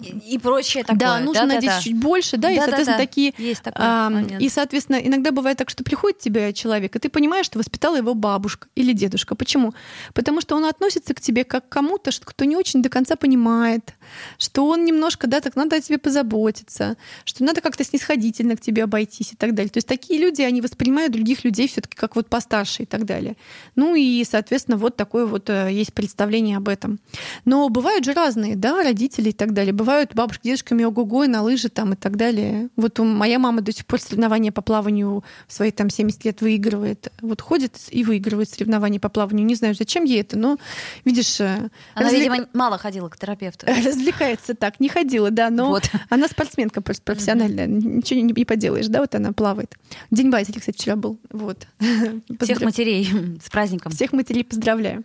и, 0.03 0.35
и 0.35 0.39
прочее 0.39 0.83
такое. 0.83 0.99
Да, 0.99 1.21
нужно 1.21 1.47
да, 1.47 1.55
надеть 1.55 1.71
да, 1.71 1.81
чуть 1.81 1.97
больше, 1.97 2.37
да, 2.37 2.49
да, 2.49 2.55
и, 2.55 2.57
соответственно, 2.57 2.97
да, 2.97 2.99
да. 2.99 3.07
такие... 3.07 3.35
Есть 3.39 3.63
такой 3.63 3.85
а, 3.85 4.11
момент. 4.11 4.41
и, 4.41 4.49
соответственно, 4.49 4.97
иногда 4.97 5.31
бывает 5.31 5.59
так, 5.59 5.71
что 5.71 5.85
приходит 5.85 6.19
тебе 6.19 6.53
человек, 6.53 6.97
и 6.97 6.99
ты 6.99 7.09
понимаешь, 7.09 7.47
что 7.47 7.59
воспитала 7.59 7.97
его 7.97 8.15
бабушка 8.15 8.69
или 8.75 8.93
дедушка. 8.93 9.35
Почему? 9.35 9.75
Потому 10.15 10.41
что 10.41 10.57
он 10.57 10.65
относится 10.65 11.15
к 11.15 11.21
тебе 11.21 11.45
как 11.45 11.69
к 11.69 11.73
кому-то, 11.73 12.11
кто 12.21 12.45
не 12.45 12.57
очень 12.57 12.83
до 12.83 12.89
конца 12.89 13.17
понимает, 13.17 13.95
что 14.39 14.67
он 14.67 14.85
немножко, 14.85 15.27
да, 15.27 15.41
так 15.41 15.57
надо 15.57 15.77
о 15.77 15.81
тебе 15.81 15.99
позаботиться, 15.99 16.97
что 17.25 17.45
надо 17.45 17.61
как-то 17.61 17.85
снисходительно 17.85 18.57
к 18.57 18.61
тебе 18.61 18.85
обойтись 18.85 19.33
и 19.33 19.37
так 19.37 19.55
далее. 19.55 19.71
То 19.71 19.79
есть 19.79 19.89
такие 19.89 20.21
люди, 20.21 20.43
они 20.43 20.61
воспринимают 20.61 21.13
других 21.13 21.45
людей 21.45 21.69
все 21.69 21.81
таки 21.81 21.97
как 21.97 22.17
вот 22.17 22.29
постарше 22.29 22.83
и 22.83 22.87
так 22.87 23.05
далее. 23.05 23.37
Ну 23.77 23.95
и, 23.95 24.25
соответственно, 24.25 24.77
вот 24.77 24.97
такое 24.97 25.27
вот 25.27 25.51
э, 25.51 25.69
есть 25.73 25.93
представление 25.93 26.57
об 26.57 26.69
этом. 26.69 26.99
Но 27.45 27.69
бывают 27.69 28.05
же 28.05 28.13
разные, 28.13 28.57
да, 28.57 28.83
родители 28.83 29.31
и 29.31 29.33
так 29.33 29.53
далее. 29.53 29.73
Бывают 29.73 29.88
бабушки, 30.15 30.45
дедушками 30.45 30.85
ого-го, 30.85 31.25
на 31.27 31.43
лыжи 31.43 31.69
там 31.69 31.93
и 31.93 31.97
так 31.97 32.17
далее. 32.17 32.69
Вот 32.77 32.99
у- 33.01 33.05
моя 33.05 33.39
мама 33.39 33.61
до 33.61 33.73
сих 33.73 33.87
пор 33.87 34.01
соревнования 34.01 34.53
по 34.53 34.63
плаванию 34.63 35.25
в 35.47 35.53
свои 35.53 35.71
там 35.71 35.91
70 35.91 36.25
лет 36.25 36.41
выигрывает. 36.41 37.13
Вот 37.21 37.41
ходит 37.41 37.75
и 37.91 38.05
выигрывает 38.05 38.49
соревнования 38.51 39.01
по 39.01 39.09
плаванию. 39.09 39.47
Не 39.47 39.55
знаю, 39.55 39.75
зачем 39.75 40.05
ей 40.05 40.21
это, 40.21 40.39
но, 40.39 40.59
видишь, 41.05 41.41
э, 41.41 41.69
Она, 41.95 42.09
развлек- 42.11 42.15
видимо, 42.19 42.47
мало 42.53 42.79
ходила 42.79 43.09
к 43.09 43.19
терапевту. 43.19 43.67
развлекается 43.87 44.55
так. 44.55 44.81
Не 44.81 44.89
ходила, 44.89 45.31
да, 45.31 45.51
но 45.51 45.69
Вот. 45.69 45.91
она 46.11 46.29
спортсменка 46.29 46.81
просто 46.81 47.03
профессиональная. 47.03 47.67
Ничего 47.67 48.21
не, 48.21 48.33
не 48.33 48.45
поделаешь, 48.45 48.87
да, 48.89 49.01
вот 49.01 49.15
она 49.15 49.33
плавает. 49.33 49.75
День 50.11 50.31
батя, 50.31 50.53
кстати, 50.53 50.77
вчера 50.77 50.97
был. 50.97 51.19
Вот. 51.31 51.67
Всех 52.41 52.61
матерей 52.63 53.09
с 53.45 53.49
праздником. 53.51 53.93
всех 53.93 54.13
матерей 54.13 54.45
поздравляю. 54.45 55.05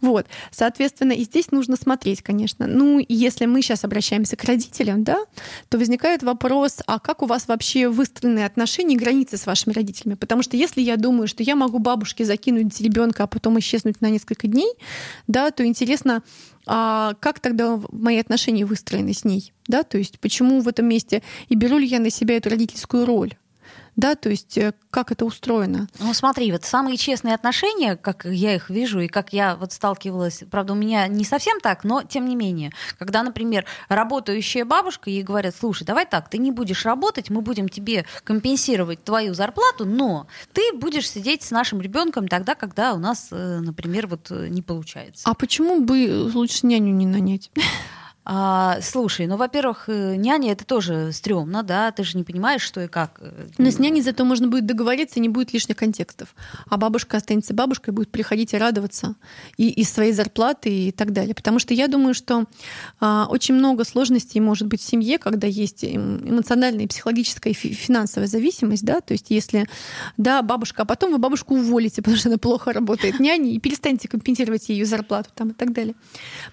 Вот, 0.00 0.26
соответственно, 0.50 1.12
и 1.12 1.24
здесь 1.24 1.50
нужно 1.50 1.76
смотреть, 1.76 2.22
конечно. 2.22 2.66
Ну, 2.66 3.04
если 3.08 3.46
мы 3.46 3.62
сейчас 3.62 3.84
обращаемся 3.84 4.23
к 4.32 4.44
родителям, 4.44 5.04
да, 5.04 5.18
то 5.68 5.78
возникает 5.78 6.22
вопрос, 6.22 6.78
а 6.86 6.98
как 6.98 7.22
у 7.22 7.26
вас 7.26 7.48
вообще 7.48 7.88
выстроены 7.88 8.44
отношения 8.44 8.94
и 8.94 8.98
границы 8.98 9.36
с 9.36 9.46
вашими 9.46 9.72
родителями? 9.72 10.14
Потому 10.14 10.42
что 10.42 10.56
если 10.56 10.80
я 10.80 10.96
думаю, 10.96 11.28
что 11.28 11.42
я 11.42 11.56
могу 11.56 11.78
бабушке 11.78 12.24
закинуть 12.24 12.80
ребенка, 12.80 13.24
а 13.24 13.26
потом 13.26 13.58
исчезнуть 13.58 14.00
на 14.00 14.10
несколько 14.10 14.46
дней, 14.46 14.72
да, 15.26 15.50
то 15.50 15.64
интересно, 15.64 16.22
а 16.66 17.14
как 17.20 17.40
тогда 17.40 17.80
мои 17.92 18.18
отношения 18.18 18.64
выстроены 18.64 19.12
с 19.12 19.24
ней? 19.24 19.52
Да, 19.68 19.82
то 19.82 19.98
есть 19.98 20.18
почему 20.18 20.60
в 20.60 20.68
этом 20.68 20.86
месте 20.86 21.22
и 21.48 21.54
беру 21.54 21.78
ли 21.78 21.86
я 21.86 22.00
на 22.00 22.10
себя 22.10 22.36
эту 22.36 22.50
родительскую 22.50 23.06
роль? 23.06 23.34
Да, 23.96 24.16
то 24.16 24.28
есть 24.28 24.58
э, 24.58 24.74
как 24.90 25.12
это 25.12 25.24
устроено? 25.24 25.88
Ну 26.00 26.12
смотри, 26.14 26.50
вот 26.50 26.64
самые 26.64 26.96
честные 26.96 27.34
отношения, 27.34 27.96
как 27.96 28.24
я 28.24 28.54
их 28.54 28.70
вижу 28.70 29.00
и 29.00 29.08
как 29.08 29.32
я 29.32 29.56
вот 29.56 29.72
сталкивалась, 29.72 30.42
правда, 30.50 30.72
у 30.72 30.76
меня 30.76 31.06
не 31.06 31.24
совсем 31.24 31.60
так, 31.60 31.84
но 31.84 32.02
тем 32.02 32.28
не 32.28 32.34
менее, 32.34 32.72
когда, 32.98 33.22
например, 33.22 33.64
работающая 33.88 34.64
бабушка, 34.64 35.10
ей 35.10 35.22
говорят, 35.22 35.54
слушай, 35.58 35.84
давай 35.84 36.06
так, 36.06 36.28
ты 36.28 36.38
не 36.38 36.50
будешь 36.50 36.84
работать, 36.84 37.30
мы 37.30 37.40
будем 37.40 37.68
тебе 37.68 38.04
компенсировать 38.24 39.04
твою 39.04 39.34
зарплату, 39.34 39.84
но 39.84 40.26
ты 40.52 40.72
будешь 40.74 41.08
сидеть 41.08 41.42
с 41.42 41.50
нашим 41.50 41.80
ребенком 41.80 42.26
тогда, 42.26 42.54
когда 42.54 42.94
у 42.94 42.98
нас, 42.98 43.28
э, 43.30 43.60
например, 43.60 44.08
вот 44.08 44.30
э, 44.30 44.48
не 44.48 44.62
получается. 44.62 45.28
А 45.28 45.34
почему 45.34 45.80
бы 45.80 46.30
лучше 46.34 46.66
няню 46.66 46.92
не 46.92 47.06
нанять? 47.06 47.50
А, 48.26 48.80
слушай, 48.80 49.26
ну, 49.26 49.36
во-первых, 49.36 49.84
э, 49.88 50.16
няня 50.16 50.52
это 50.52 50.64
тоже 50.64 51.12
стрёмно, 51.12 51.62
да, 51.62 51.90
ты 51.92 52.04
же 52.04 52.16
не 52.16 52.24
понимаешь, 52.24 52.62
что 52.62 52.80
и 52.80 52.88
как. 52.88 53.18
э, 53.20 53.48
Но 53.58 53.70
с 53.70 53.78
няней 53.78 54.00
зато 54.00 54.24
можно 54.24 54.48
будет 54.48 54.64
договориться, 54.64 55.20
не 55.20 55.28
будет 55.28 55.52
лишних 55.52 55.76
контекстов. 55.76 56.34
А 56.70 56.78
бабушка 56.78 57.18
останется 57.18 57.52
бабушкой, 57.52 57.92
будет 57.92 58.10
приходить 58.10 58.54
и 58.54 58.56
радоваться 58.56 59.14
и 59.58 59.68
из 59.68 59.90
своей 59.92 60.12
зарплаты 60.12 60.70
и 60.88 60.90
так 60.90 61.12
далее. 61.12 61.34
Потому 61.34 61.58
что 61.58 61.74
я 61.74 61.86
думаю, 61.86 62.14
что 62.14 62.44
а, 62.98 63.26
очень 63.28 63.54
много 63.56 63.84
сложностей 63.84 64.40
может 64.40 64.68
быть 64.68 64.80
в 64.80 64.84
семье, 64.86 65.18
когда 65.18 65.46
есть 65.46 65.84
эм, 65.84 66.26
эмоциональная, 66.26 66.86
психологическая 66.88 67.52
и 67.52 67.54
фи- 67.56 67.74
финансовая 67.74 68.26
зависимость, 68.26 68.84
да, 68.84 69.02
то 69.02 69.12
есть 69.12 69.26
если, 69.28 69.66
да, 70.16 70.40
бабушка, 70.40 70.82
а 70.82 70.84
потом 70.86 71.12
вы 71.12 71.18
бабушку 71.18 71.56
уволите, 71.56 72.00
потому 72.02 72.16
что 72.16 72.30
она 72.30 72.38
плохо 72.38 72.72
работает 72.72 73.20
няней, 73.20 73.54
и 73.56 73.60
перестанете 73.60 74.08
компенсировать 74.08 74.70
ее 74.70 74.86
зарплату 74.86 75.28
там 75.34 75.50
и 75.50 75.52
так 75.52 75.74
далее. 75.74 75.94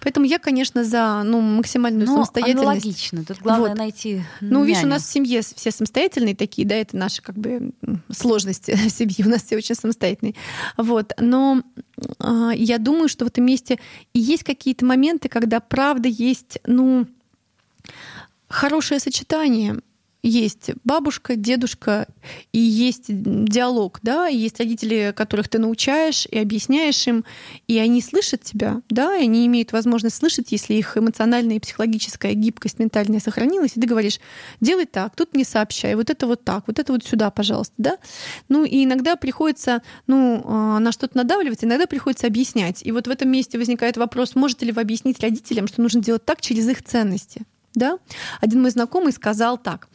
Поэтому 0.01 0.25
я, 0.25 0.37
конечно, 0.37 0.83
за 0.83 1.23
ну, 1.23 1.60
максимальную 1.61 2.05
Ну, 2.07 2.13
самостоятельность. 2.15 2.63
аналогично. 2.63 3.23
Тут 3.25 3.39
главное 3.39 3.69
Вот. 3.69 3.77
найти 3.77 4.23
Ну, 4.41 4.63
видишь, 4.63 4.79
у 4.79 4.85
няню. 4.85 4.95
нас 4.95 5.03
в 5.03 5.11
семье 5.11 5.41
все 5.41 5.71
самостоятельные 5.71 6.35
такие, 6.35 6.67
да, 6.67 6.75
это 6.75 6.97
наши 6.97 7.21
как 7.21 7.35
бы 7.37 7.71
сложности 8.11 8.71
в 8.87 8.89
семье, 8.89 9.25
у 9.25 9.29
нас 9.29 9.43
все 9.43 9.57
очень 9.57 9.75
самостоятельные. 9.75 10.35
Вот. 10.77 11.13
Но 11.19 11.61
а, 12.19 12.51
я 12.53 12.77
думаю, 12.77 13.07
что 13.09 13.25
в 13.25 13.29
этом 13.29 13.45
месте 13.45 13.79
и 14.13 14.19
есть 14.19 14.43
какие-то 14.43 14.85
моменты, 14.85 15.29
когда 15.29 15.59
правда 15.59 16.09
есть, 16.09 16.59
ну, 16.65 17.05
хорошее 18.49 18.99
сочетание. 18.99 19.79
Есть 20.23 20.69
бабушка, 20.83 21.35
дедушка, 21.35 22.07
и 22.53 22.59
есть 22.59 23.05
диалог, 23.07 23.99
да, 24.03 24.29
и 24.29 24.37
есть 24.37 24.59
родители, 24.59 25.13
которых 25.15 25.49
ты 25.49 25.57
научаешь 25.57 26.27
и 26.29 26.37
объясняешь 26.37 27.07
им, 27.07 27.25
и 27.67 27.79
они 27.79 28.01
слышат 28.01 28.43
тебя, 28.43 28.83
да, 28.91 29.17
и 29.17 29.23
они 29.23 29.47
имеют 29.47 29.71
возможность 29.71 30.17
слышать, 30.17 30.51
если 30.51 30.75
их 30.75 30.95
эмоциональная 30.95 31.55
и 31.55 31.59
психологическая 31.59 32.35
гибкость 32.35 32.77
ментальная 32.77 33.19
сохранилась, 33.19 33.71
и 33.75 33.81
ты 33.81 33.87
говоришь, 33.87 34.19
делай 34.59 34.85
так, 34.85 35.15
тут 35.15 35.35
не 35.35 35.43
сообщай, 35.43 35.95
вот 35.95 36.11
это 36.11 36.27
вот 36.27 36.43
так, 36.43 36.65
вот 36.67 36.77
это 36.77 36.93
вот 36.93 37.03
сюда, 37.03 37.31
пожалуйста, 37.31 37.73
да. 37.79 37.97
Ну 38.47 38.63
и 38.63 38.83
иногда 38.83 39.15
приходится, 39.15 39.81
ну, 40.05 40.43
а, 40.45 40.77
на 40.77 40.91
что-то 40.91 41.17
надавливать, 41.17 41.63
иногда 41.63 41.87
приходится 41.87 42.27
объяснять. 42.27 42.85
И 42.85 42.91
вот 42.91 43.07
в 43.07 43.09
этом 43.09 43.29
месте 43.29 43.57
возникает 43.57 43.97
вопрос, 43.97 44.35
можете 44.35 44.67
ли 44.67 44.71
вы 44.71 44.81
объяснить 44.81 45.19
родителям, 45.19 45.67
что 45.67 45.81
нужно 45.81 46.03
делать 46.03 46.25
так 46.25 46.41
через 46.41 46.69
их 46.69 46.83
ценности, 46.83 47.41
да? 47.73 47.99
Один 48.39 48.61
мой 48.61 48.71
знакомый 48.71 49.11
сказал 49.13 49.57
так. 49.57 49.87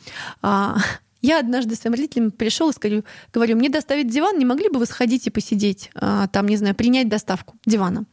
а, 0.42 0.76
Я 1.22 1.40
однажды 1.40 1.74
своим 1.74 1.94
родителям 1.94 2.30
пришел 2.30 2.70
и 2.70 2.72
сказал, 2.72 3.02
говорю, 3.32 3.56
мне 3.56 3.68
доставить 3.68 4.08
диван, 4.08 4.38
не 4.38 4.44
могли 4.44 4.68
бы 4.68 4.78
вы 4.78 4.86
сходить 4.86 5.26
и 5.26 5.30
посидеть, 5.30 5.90
а, 5.94 6.28
там, 6.28 6.46
не 6.46 6.56
знаю, 6.56 6.74
принять 6.74 7.08
доставку 7.08 7.56
дивана? 7.66 8.04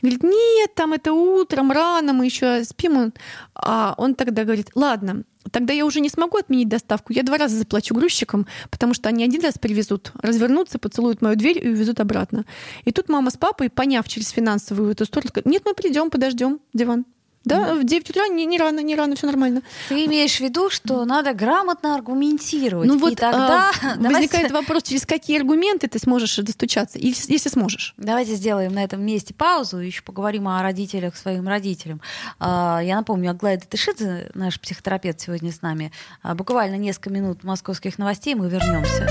Говорит, 0.00 0.22
нет, 0.22 0.74
там 0.74 0.92
это 0.92 1.12
утром, 1.12 1.72
рано, 1.72 2.12
мы 2.12 2.26
еще 2.26 2.64
спим. 2.64 3.12
А 3.54 3.94
он 3.96 4.14
тогда 4.14 4.44
говорит, 4.44 4.70
ладно, 4.74 5.24
тогда 5.50 5.72
я 5.72 5.84
уже 5.86 6.00
не 6.00 6.08
смогу 6.08 6.38
отменить 6.38 6.68
доставку, 6.68 7.12
я 7.12 7.22
два 7.22 7.38
раза 7.38 7.56
заплачу 7.56 7.94
грузчикам, 7.94 8.46
потому 8.70 8.94
что 8.94 9.08
они 9.08 9.24
один 9.24 9.42
раз 9.42 9.58
привезут, 9.58 10.12
развернутся, 10.20 10.78
поцелуют 10.78 11.22
мою 11.22 11.36
дверь 11.36 11.58
и 11.64 11.68
увезут 11.70 12.00
обратно. 12.00 12.44
И 12.84 12.92
тут 12.92 13.08
мама 13.08 13.30
с 13.30 13.36
папой, 13.36 13.70
поняв 13.70 14.06
через 14.08 14.28
финансовую 14.28 14.92
эту 14.92 15.04
сторону, 15.04 15.28
сказали, 15.30 15.52
нет, 15.52 15.62
мы 15.64 15.74
придем, 15.74 16.10
подождем 16.10 16.60
диван. 16.72 17.06
Да, 17.44 17.74
в 17.74 17.84
9 17.84 18.10
утра 18.10 18.28
не, 18.28 18.46
не 18.46 18.56
рано, 18.58 18.80
не 18.80 18.94
рано, 18.94 19.16
все 19.16 19.26
нормально. 19.26 19.62
Ты 19.88 20.04
имеешь 20.06 20.36
в 20.36 20.40
виду, 20.40 20.70
что 20.70 21.04
надо 21.04 21.34
грамотно 21.34 21.94
аргументировать. 21.96 22.86
Ну 22.86 22.94
и 22.94 22.98
вот 22.98 23.16
тогда 23.16 23.70
а, 23.70 23.72
давайте- 23.96 24.12
возникает 24.14 24.50
вопрос, 24.52 24.84
через 24.84 25.04
какие 25.06 25.38
аргументы 25.38 25.88
ты 25.88 25.98
сможешь 25.98 26.36
достучаться, 26.36 26.98
и- 26.98 27.08
если 27.28 27.48
сможешь. 27.48 27.94
Давайте 27.96 28.34
сделаем 28.34 28.72
на 28.72 28.84
этом 28.84 29.04
месте 29.04 29.34
паузу, 29.34 29.78
еще 29.78 30.02
поговорим 30.02 30.46
о 30.46 30.62
родителях 30.62 31.16
своим 31.16 31.48
родителям. 31.48 32.00
А, 32.38 32.80
Я 32.82 32.96
напомню, 32.96 33.30
Аглая 33.32 33.58
Датышидзе, 33.58 34.30
наш 34.34 34.60
психотерапевт, 34.60 35.20
сегодня 35.20 35.50
с 35.52 35.62
нами. 35.62 35.90
А, 36.22 36.34
Буквально 36.34 36.76
несколько 36.76 37.10
минут 37.10 37.42
московских 37.44 37.98
новостей, 37.98 38.34
мы 38.34 38.48
вернемся. 38.48 39.08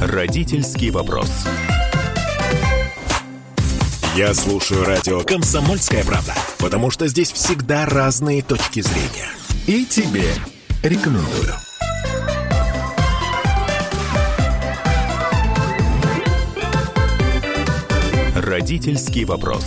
Родительский 0.00 0.90
вопрос. 0.90 1.30
Я 4.18 4.34
слушаю 4.34 4.84
радио 4.84 5.20
«Комсомольская 5.20 6.02
правда», 6.02 6.34
потому 6.58 6.90
что 6.90 7.06
здесь 7.06 7.30
всегда 7.30 7.86
разные 7.86 8.42
точки 8.42 8.80
зрения. 8.80 9.28
И 9.68 9.86
тебе 9.86 10.24
рекомендую. 10.82 11.54
Родительский 18.34 19.24
вопрос. 19.24 19.64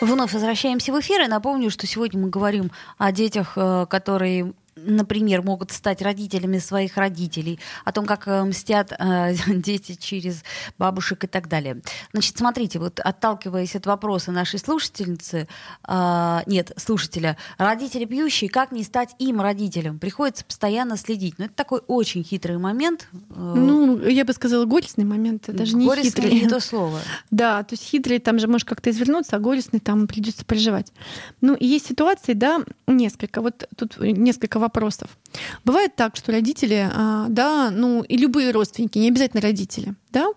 Вновь 0.00 0.32
возвращаемся 0.32 0.92
в 0.92 1.00
эфир. 1.00 1.22
И 1.22 1.26
напомню, 1.26 1.72
что 1.72 1.88
сегодня 1.88 2.20
мы 2.20 2.28
говорим 2.28 2.70
о 2.98 3.10
детях, 3.10 3.54
э, 3.56 3.86
которые 3.90 4.52
например, 4.76 5.42
могут 5.42 5.72
стать 5.72 6.02
родителями 6.02 6.58
своих 6.58 6.96
родителей, 6.96 7.58
о 7.84 7.92
том, 7.92 8.06
как 8.06 8.28
э, 8.28 8.44
мстят 8.44 8.92
э, 8.92 9.34
дети 9.48 9.94
через 9.94 10.44
бабушек 10.78 11.24
и 11.24 11.26
так 11.26 11.48
далее. 11.48 11.80
Значит, 12.12 12.36
смотрите, 12.38 12.78
вот 12.78 13.00
отталкиваясь 13.00 13.74
от 13.74 13.86
вопроса 13.86 14.32
нашей 14.32 14.58
слушательницы, 14.58 15.48
э, 15.88 16.38
нет, 16.46 16.72
слушателя, 16.76 17.36
родители 17.58 18.04
пьющие, 18.04 18.50
как 18.50 18.72
не 18.72 18.84
стать 18.84 19.14
им 19.18 19.40
родителем? 19.40 19.98
Приходится 19.98 20.44
постоянно 20.44 20.96
следить. 20.96 21.38
Но 21.38 21.46
это 21.46 21.54
такой 21.54 21.80
очень 21.86 22.22
хитрый 22.22 22.58
момент. 22.58 23.08
э, 23.12 23.18
Ну, 23.34 23.98
я 24.06 24.24
бы 24.24 24.32
сказала, 24.32 24.66
горестный 24.66 25.04
момент, 25.04 25.44
даже 25.48 25.74
не 25.76 25.86
горестный 25.86 26.22
хитрый. 26.22 26.40
не 26.42 26.48
то 26.48 26.60
слово. 26.60 27.00
Да, 27.30 27.62
то 27.62 27.72
есть 27.72 27.84
хитрый 27.84 28.18
там 28.18 28.38
же 28.38 28.46
можешь 28.46 28.64
как-то 28.64 28.90
извернуться, 28.90 29.36
а 29.36 29.38
горестный 29.38 29.80
там 29.80 30.06
придется 30.06 30.44
переживать. 30.44 30.92
Ну, 31.40 31.54
и 31.54 31.66
есть 31.66 31.86
ситуации, 31.86 32.34
да, 32.34 32.62
несколько. 32.86 33.40
Вот 33.40 33.68
тут 33.76 33.98
несколько 33.98 34.58
вопросов. 34.66 35.16
Бывает 35.64 35.96
так, 35.96 36.16
что 36.16 36.32
родители, 36.32 36.88
а, 36.92 37.26
да, 37.28 37.70
ну 37.70 38.02
и 38.02 38.16
любые 38.16 38.50
родственники, 38.50 38.98
не 38.98 39.08
обязательно 39.08 39.40
родители, 39.40 39.94
да, 40.10 40.28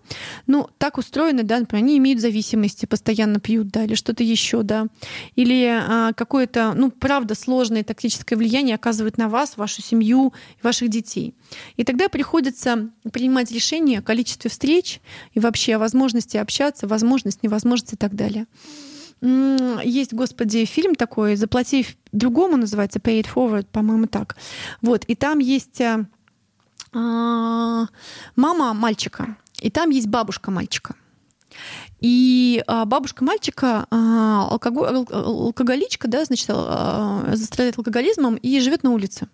ну 0.46 0.68
так 0.78 0.98
устроены, 0.98 1.42
да, 1.42 1.58
например, 1.58 1.84
они 1.84 1.98
имеют 1.98 2.20
зависимости, 2.20 2.86
постоянно 2.86 3.40
пьют, 3.40 3.68
да, 3.68 3.84
или 3.84 3.94
что-то 3.94 4.22
еще, 4.22 4.62
да, 4.62 4.86
или 5.36 5.66
а, 5.66 6.12
какое-то, 6.12 6.74
ну 6.74 6.90
правда, 6.90 7.34
сложное 7.34 7.84
токсическое 7.84 8.38
влияние 8.38 8.74
оказывает 8.74 9.18
на 9.18 9.28
вас, 9.28 9.56
вашу 9.56 9.82
семью, 9.82 10.32
ваших 10.62 10.88
детей. 10.88 11.34
И 11.76 11.84
тогда 11.84 12.08
приходится 12.08 12.90
принимать 13.12 13.50
решение 13.50 13.98
о 13.98 14.02
количестве 14.02 14.50
встреч 14.50 15.00
и 15.34 15.40
вообще 15.40 15.74
о 15.74 15.78
возможности 15.78 16.36
общаться, 16.36 16.86
возможность, 16.86 17.42
невозможность 17.42 17.94
и 17.94 17.96
так 17.96 18.14
далее. 18.14 18.46
Есть, 19.22 20.14
господи, 20.14 20.64
фильм 20.64 20.94
такой 20.94 21.36
«Заплати 21.36 21.86
другому» 22.12 22.56
называется 22.56 22.98
«Pay 22.98 23.22
it 23.22 23.28
forward», 23.32 23.66
по-моему, 23.70 24.06
так. 24.06 24.36
Вот, 24.80 25.04
и 25.04 25.14
там 25.14 25.40
есть 25.40 25.80
а, 25.82 26.06
а, 26.92 27.86
мама 28.34 28.72
мальчика, 28.72 29.36
и 29.60 29.70
там 29.70 29.90
есть 29.90 30.06
бабушка 30.08 30.50
мальчика. 30.50 30.94
И 32.00 32.62
а, 32.66 32.86
бабушка 32.86 33.22
мальчика 33.22 33.86
а, 33.90 34.48
алкоголичка, 34.48 36.08
да, 36.08 36.24
значит, 36.24 36.46
а, 36.48 37.34
страдает 37.36 37.76
алкоголизмом 37.76 38.36
и 38.36 38.58
живет 38.60 38.82
на 38.82 38.90
улице. 38.90 39.28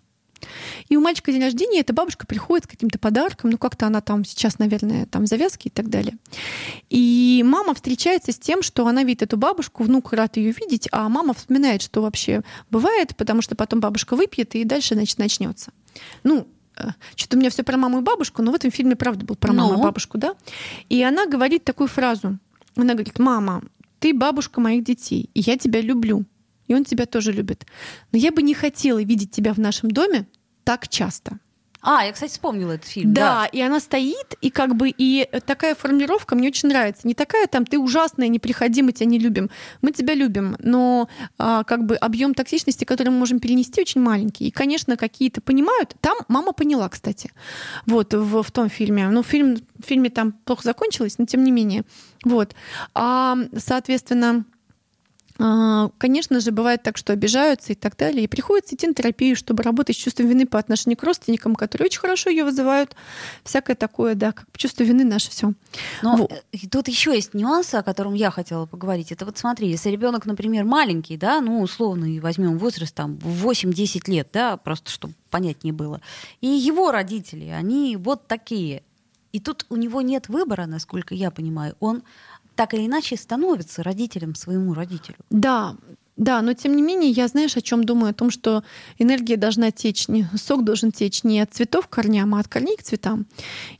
И 0.89 0.97
у 0.97 1.01
мальчика 1.01 1.31
день 1.31 1.41
рождения 1.41 1.79
эта 1.79 1.93
бабушка 1.93 2.25
приходит 2.25 2.65
с 2.65 2.67
каким-то 2.67 2.99
подарком, 2.99 3.49
ну 3.49 3.57
как-то 3.57 3.87
она 3.87 4.01
там 4.01 4.25
сейчас, 4.25 4.59
наверное, 4.59 5.05
там 5.05 5.25
завязки 5.25 5.67
и 5.67 5.71
так 5.71 5.89
далее. 5.89 6.17
И 6.89 7.43
мама 7.45 7.73
встречается 7.73 8.31
с 8.31 8.37
тем, 8.37 8.61
что 8.61 8.87
она 8.87 9.03
видит 9.03 9.23
эту 9.23 9.37
бабушку, 9.37 9.83
внук 9.83 10.13
рад 10.13 10.37
ее 10.37 10.51
видеть, 10.51 10.87
а 10.91 11.09
мама 11.09 11.33
вспоминает, 11.33 11.81
что 11.81 12.01
вообще 12.01 12.41
бывает, 12.69 13.15
потому 13.15 13.41
что 13.41 13.55
потом 13.55 13.79
бабушка 13.79 14.15
выпьет 14.15 14.55
и 14.55 14.63
дальше, 14.63 14.95
значит, 14.95 15.17
начнется. 15.17 15.71
Ну, 16.23 16.47
э, 16.77 16.89
что-то 17.15 17.37
у 17.37 17.39
меня 17.39 17.49
все 17.49 17.63
про 17.63 17.77
маму 17.77 17.99
и 17.99 18.01
бабушку, 18.01 18.41
но 18.41 18.51
в 18.51 18.55
этом 18.55 18.71
фильме 18.71 18.95
правда 18.95 19.25
был 19.25 19.35
про 19.35 19.53
маму 19.53 19.73
и 19.73 19.77
ну? 19.77 19.83
бабушку, 19.83 20.17
да. 20.17 20.35
И 20.89 21.01
она 21.03 21.25
говорит 21.25 21.63
такую 21.63 21.87
фразу. 21.87 22.37
Она 22.75 22.93
говорит, 22.93 23.19
мама, 23.19 23.63
ты 23.99 24.13
бабушка 24.13 24.61
моих 24.61 24.83
детей, 24.83 25.29
и 25.33 25.41
я 25.41 25.57
тебя 25.57 25.81
люблю 25.81 26.25
и 26.67 26.73
он 26.73 26.83
тебя 26.83 27.05
тоже 27.05 27.31
любит. 27.31 27.65
Но 28.11 28.19
я 28.19 28.31
бы 28.31 28.41
не 28.41 28.53
хотела 28.53 29.01
видеть 29.01 29.31
тебя 29.31 29.53
в 29.53 29.59
нашем 29.59 29.91
доме 29.91 30.27
так 30.63 30.87
часто. 30.87 31.39
А, 31.81 32.03
я, 32.03 32.11
кстати, 32.11 32.31
вспомнила 32.31 32.73
этот 32.73 32.89
фильм. 32.89 33.13
Да, 33.13 33.21
да, 33.21 33.45
и 33.45 33.61
она 33.61 33.79
стоит, 33.79 34.35
и 34.41 34.49
как 34.49 34.75
бы 34.75 34.89
и 34.89 35.29
такая 35.45 35.75
формулировка 35.75 36.35
мне 36.35 36.49
очень 36.49 36.69
нравится. 36.69 37.07
Не 37.07 37.13
такая 37.13 37.47
там 37.47 37.65
ты 37.65 37.79
ужасная, 37.79 38.27
не 38.27 38.39
приходи, 38.39 38.81
мы 38.81 38.91
тебя 38.91 39.05
не 39.05 39.19
любим. 39.19 39.49
Мы 39.81 39.91
тебя 39.91 40.13
любим, 40.13 40.57
но 40.59 41.07
а, 41.37 41.63
как 41.63 41.85
бы 41.85 41.95
объем 41.95 42.33
токсичности, 42.33 42.83
который 42.83 43.09
мы 43.09 43.19
можем 43.19 43.39
перенести, 43.39 43.79
очень 43.79 44.01
маленький. 44.01 44.47
И, 44.47 44.51
конечно, 44.51 44.97
какие-то 44.97 45.39
понимают. 45.39 45.95
Там 46.01 46.17
мама 46.27 46.51
поняла, 46.51 46.89
кстати, 46.89 47.31
вот 47.85 48.13
в, 48.13 48.43
в 48.43 48.51
том 48.51 48.69
фильме. 48.69 49.07
Ну, 49.07 49.23
фильм, 49.23 49.57
в 49.79 49.85
фильме 49.85 50.09
там 50.09 50.33
плохо 50.33 50.63
закончилось, 50.63 51.17
но 51.19 51.25
тем 51.25 51.43
не 51.43 51.51
менее. 51.51 51.83
Вот. 52.25 52.55
А, 52.95 53.37
соответственно, 53.55 54.45
конечно 55.37 56.39
же, 56.39 56.51
бывает 56.51 56.83
так, 56.83 56.97
что 56.97 57.13
обижаются 57.13 57.73
и 57.73 57.75
так 57.75 57.95
далее. 57.95 58.23
И 58.23 58.27
приходится 58.27 58.75
идти 58.75 58.87
на 58.87 58.93
терапию, 58.93 59.35
чтобы 59.35 59.63
работать 59.63 59.95
с 59.95 59.99
чувством 59.99 60.27
вины 60.27 60.47
по 60.47 60.57
отношению 60.57 60.97
к 60.97 61.03
родственникам, 61.03 61.55
которые 61.55 61.87
очень 61.87 61.99
хорошо 61.99 62.29
ее 62.29 62.43
вызывают. 62.43 62.95
Всякое 63.43 63.75
такое, 63.75 64.15
да, 64.15 64.31
как 64.31 64.47
чувство 64.55 64.83
вины 64.83 65.03
наше 65.03 65.29
все. 65.29 65.53
Но 66.01 66.17
вот. 66.17 66.31
Э, 66.31 66.57
тут 66.71 66.87
еще 66.87 67.13
есть 67.13 67.33
нюансы, 67.33 67.75
о 67.75 67.83
котором 67.83 68.13
я 68.13 68.31
хотела 68.31 68.65
поговорить. 68.65 69.11
Это 69.11 69.25
вот 69.25 69.37
смотри, 69.37 69.69
если 69.69 69.89
ребенок, 69.89 70.25
например, 70.25 70.65
маленький, 70.65 71.17
да, 71.17 71.39
ну, 71.41 71.61
условно, 71.61 72.07
возьмем 72.21 72.57
возраст 72.57 72.93
там 72.95 73.15
8-10 73.15 74.09
лет, 74.09 74.29
да, 74.33 74.57
просто 74.57 74.89
чтобы 74.89 75.13
понятнее 75.29 75.73
было. 75.73 76.01
И 76.41 76.47
его 76.47 76.91
родители, 76.91 77.45
они 77.45 77.95
вот 77.97 78.27
такие. 78.27 78.83
И 79.33 79.39
тут 79.39 79.65
у 79.69 79.75
него 79.75 80.01
нет 80.01 80.29
выбора, 80.29 80.65
насколько 80.65 81.13
я 81.13 81.29
понимаю. 81.31 81.75
Он 81.79 82.01
так 82.57 82.73
или 82.73 82.87
иначе 82.87 83.15
становится 83.15 83.83
родителем 83.83 84.35
своему 84.35 84.73
родителю. 84.73 85.15
Да, 85.29 85.75
да, 86.17 86.41
но 86.41 86.53
тем 86.53 86.75
не 86.75 86.81
менее, 86.81 87.11
я 87.11 87.27
знаешь, 87.27 87.55
о 87.55 87.61
чем 87.61 87.83
думаю? 87.83 88.09
О 88.09 88.13
том, 88.13 88.31
что 88.31 88.63
энергия 88.97 89.37
должна 89.37 89.69
течь, 89.69 90.07
не, 90.07 90.27
сок 90.35 90.63
должен 90.63 90.91
течь 90.91 91.23
не 91.23 91.39
от 91.39 91.53
цветов 91.53 91.87
к 91.87 91.91
корням, 91.91 92.33
а 92.33 92.39
от 92.39 92.47
корней 92.47 92.75
к 92.75 92.81
цветам. 92.81 93.27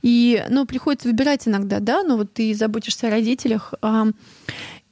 И, 0.03 0.45
ну, 0.49 0.67
приходится 0.67 1.07
выбирать 1.07 1.47
иногда, 1.47 1.79
да, 1.79 2.03
но 2.03 2.15
вот 2.15 2.33
ты 2.33 2.53
заботишься 2.53 3.07
о 3.07 3.09
родителях, 3.09 3.73
а, 3.81 4.05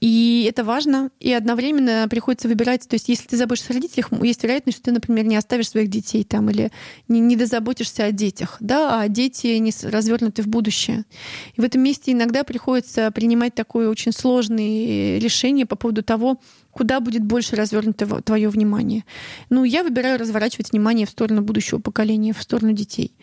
и 0.08 0.46
это 0.48 0.64
важно. 0.64 1.10
И 1.20 1.34
одновременно 1.34 2.06
приходится 2.08 2.48
выбирать. 2.48 2.88
То 2.88 2.94
есть, 2.94 3.10
если 3.10 3.26
ты 3.28 3.38
заботишься 3.38 3.72
о 3.72 3.74
родителях, 3.74 4.10
есть 4.22 4.44
вероятность, 4.44 4.78
что 4.78 4.86
ты, 4.86 4.92
например, 4.92 5.26
не 5.26 5.36
оставишь 5.36 5.70
своих 5.70 5.90
детей 5.90 6.24
там 6.24 6.48
или 6.52 6.72
не, 7.08 7.20
не 7.20 7.36
дозаботишься 7.36 8.04
о 8.06 8.12
детях, 8.12 8.58
да, 8.60 9.02
а 9.02 9.08
дети 9.08 9.48
не 9.58 9.74
развернуты 9.82 10.44
в 10.44 10.48
будущее. 10.48 11.06
И 11.56 11.62
в 11.62 11.64
этом 11.64 11.82
месте 11.82 12.12
иногда 12.12 12.44
приходится 12.44 13.10
принимать 13.10 13.56
такое 13.56 13.90
очень 13.90 14.12
сложное 14.12 15.18
решение 15.18 15.66
по 15.66 15.76
поводу 15.76 16.04
того, 16.04 16.40
куда 16.76 17.00
будет 17.00 17.24
больше 17.24 17.56
развернуто 17.56 18.22
твое 18.22 18.50
внимание. 18.50 19.06
Ну, 19.50 19.64
я 19.64 19.82
выбираю 19.82 20.20
разворачивать 20.20 20.74
внимание 20.74 21.08
в 21.08 21.10
сторону 21.10 21.42
будущего 21.42 21.80
поколения, 21.80 22.34
в 22.34 22.42
сторону 22.42 22.74
детей. 22.74 23.16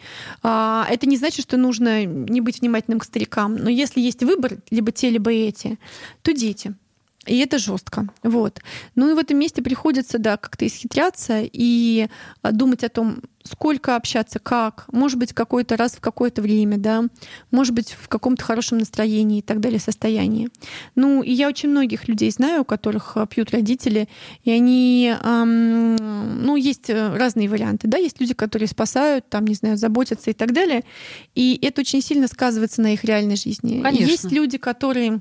А, 0.43 0.87
это 0.91 1.07
не 1.07 1.19
значит, 1.19 1.43
что 1.43 1.59
нужно 1.59 2.07
не 2.07 2.41
быть 2.41 2.63
внимательным 2.63 2.99
к 2.99 3.05
старикам. 3.05 3.57
Но 3.57 3.69
если 3.69 4.01
есть 4.01 4.23
выбор, 4.23 4.57
либо 4.71 4.91
те, 4.91 5.11
либо 5.11 5.31
эти, 5.31 5.79
то 6.23 6.33
дети. 6.33 6.75
И 7.27 7.39
это 7.39 7.59
жестко. 7.59 8.09
Вот. 8.23 8.61
Ну 8.97 9.11
и 9.11 9.15
в 9.15 9.19
этом 9.19 9.39
месте 9.39 9.63
приходится, 9.63 10.19
да, 10.19 10.37
как-то 10.37 10.67
исхитряться 10.67 11.41
и 11.43 12.09
а, 12.43 12.51
думать 12.51 12.83
о 12.83 12.89
том, 12.89 13.23
сколько 13.45 13.97
общаться, 13.97 14.39
как, 14.39 14.87
может 14.93 15.19
быть, 15.19 15.33
какой-то 15.33 15.77
раз 15.77 15.93
в 15.93 16.01
какое-то 16.01 16.43
время, 16.43 16.79
да, 16.79 17.05
может 17.51 17.75
быть, 17.75 17.93
в 17.93 18.09
каком-то 18.09 18.45
хорошем 18.45 18.79
настроении 18.79 19.39
и 19.39 19.43
так 19.43 19.61
далее, 19.61 19.81
состоянии. 19.81 20.49
Ну, 20.95 21.23
и 21.23 21.33
я 21.33 21.49
очень 21.49 21.69
многих 21.69 22.09
людей 22.09 22.31
знаю, 22.31 22.63
у 22.63 22.65
которых 22.65 23.17
а, 23.17 23.27
пьют 23.27 23.51
родители, 23.51 24.09
и 24.43 24.51
они, 24.51 25.15
эм, 25.23 26.43
ну, 26.43 26.57
есть 26.57 26.91
э, 26.91 27.17
разные 27.17 27.49
варианты, 27.49 27.89
да, 27.89 27.99
есть 27.99 28.21
люди, 28.21 28.35
которые 28.35 28.69
спасают, 28.69 29.29
там, 29.29 29.45
не 29.47 29.55
знаю, 29.55 29.77
заботятся 29.77 30.31
и 30.31 30.35
так 30.35 30.53
далее, 30.53 30.83
и 31.35 31.59
это 31.63 31.83
очень 31.83 32.03
сильно 32.03 32.27
сказывается 32.27 32.83
на 32.83 32.95
их 32.95 33.05
реальной 33.05 33.37
жизни. 33.37 33.81
Конечно. 33.81 34.11
Есть 34.11 34.33
люди, 34.33 34.59
которые 34.59 35.21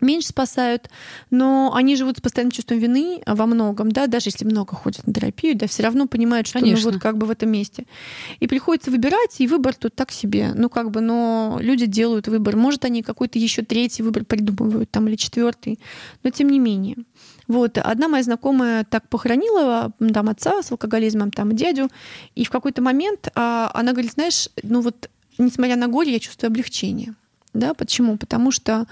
меньше 0.00 0.28
спасают, 0.28 0.90
но 1.30 1.72
они 1.74 1.96
живут 1.96 2.18
с 2.18 2.20
постоянным 2.20 2.50
чувством 2.50 2.78
вины 2.78 3.22
во 3.26 3.46
многом, 3.46 3.90
да, 3.90 4.06
даже 4.06 4.28
если 4.28 4.44
много 4.44 4.74
ходят 4.74 5.06
на 5.06 5.12
терапию, 5.12 5.56
да, 5.56 5.66
все 5.66 5.82
равно 5.82 6.06
понимают, 6.06 6.46
что 6.46 6.60
Конечно. 6.60 6.86
ну 6.86 6.92
вот 6.92 7.02
как 7.02 7.16
бы 7.18 7.26
в 7.26 7.30
этом 7.30 7.50
месте. 7.50 7.86
И 8.40 8.46
приходится 8.46 8.90
выбирать, 8.90 9.40
и 9.40 9.46
выбор 9.46 9.74
тут 9.74 9.94
так 9.94 10.10
себе. 10.12 10.52
Ну 10.54 10.68
как 10.68 10.90
бы, 10.90 11.00
но 11.00 11.58
люди 11.60 11.86
делают 11.86 12.28
выбор. 12.28 12.56
Может, 12.56 12.84
они 12.84 13.02
какой-то 13.02 13.38
еще 13.38 13.62
третий 13.62 14.02
выбор 14.02 14.24
придумывают, 14.24 14.90
там, 14.90 15.08
или 15.08 15.16
четвертый, 15.16 15.78
но 16.22 16.30
тем 16.30 16.48
не 16.48 16.58
менее. 16.58 16.96
Вот. 17.48 17.78
Одна 17.78 18.08
моя 18.08 18.22
знакомая 18.22 18.84
так 18.84 19.08
похоронила 19.08 19.92
там 20.12 20.28
отца 20.28 20.62
с 20.62 20.70
алкоголизмом, 20.72 21.30
там 21.30 21.54
дядю, 21.54 21.88
и 22.34 22.44
в 22.44 22.50
какой-то 22.50 22.82
момент 22.82 23.28
а, 23.34 23.70
она 23.72 23.92
говорит, 23.92 24.12
знаешь, 24.12 24.48
ну 24.62 24.80
вот, 24.80 25.08
несмотря 25.38 25.76
на 25.76 25.88
горе, 25.88 26.12
я 26.12 26.18
чувствую 26.18 26.48
облегчение. 26.48 27.14
Да, 27.54 27.72
почему? 27.72 28.18
Потому 28.18 28.50
что 28.50 28.86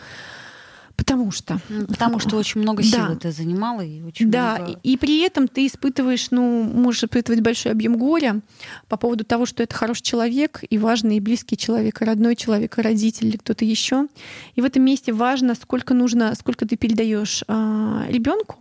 Потому 1.04 1.30
что. 1.32 1.60
Потому 1.88 2.18
что 2.18 2.36
очень 2.36 2.62
много 2.62 2.82
сил 2.82 3.06
да. 3.06 3.12
это 3.12 3.30
занимало. 3.30 3.82
И 3.82 4.00
очень 4.00 4.30
да, 4.30 4.56
много... 4.56 4.80
и, 4.82 4.92
и 4.92 4.96
при 4.96 5.20
этом 5.20 5.48
ты 5.48 5.66
испытываешь, 5.66 6.30
ну, 6.30 6.62
можешь 6.62 7.04
испытывать 7.04 7.42
большой 7.42 7.72
объем 7.72 7.98
горя 7.98 8.40
по 8.88 8.96
поводу 8.96 9.24
того, 9.24 9.44
что 9.44 9.62
это 9.62 9.74
хороший 9.74 10.02
человек, 10.02 10.64
и 10.68 10.78
важный, 10.78 11.18
и 11.18 11.20
близкий 11.20 11.58
человек, 11.58 12.00
и 12.00 12.04
родной 12.04 12.36
человек, 12.36 12.78
и 12.78 12.82
родитель, 12.82 13.26
или 13.26 13.36
кто-то 13.36 13.66
еще. 13.66 14.08
И 14.54 14.62
в 14.62 14.64
этом 14.64 14.82
месте 14.82 15.12
важно, 15.12 15.54
сколько 15.54 15.92
нужно, 15.92 16.34
сколько 16.34 16.66
ты 16.66 16.76
передаешь 16.76 17.44
а, 17.48 18.06
ребенку, 18.08 18.56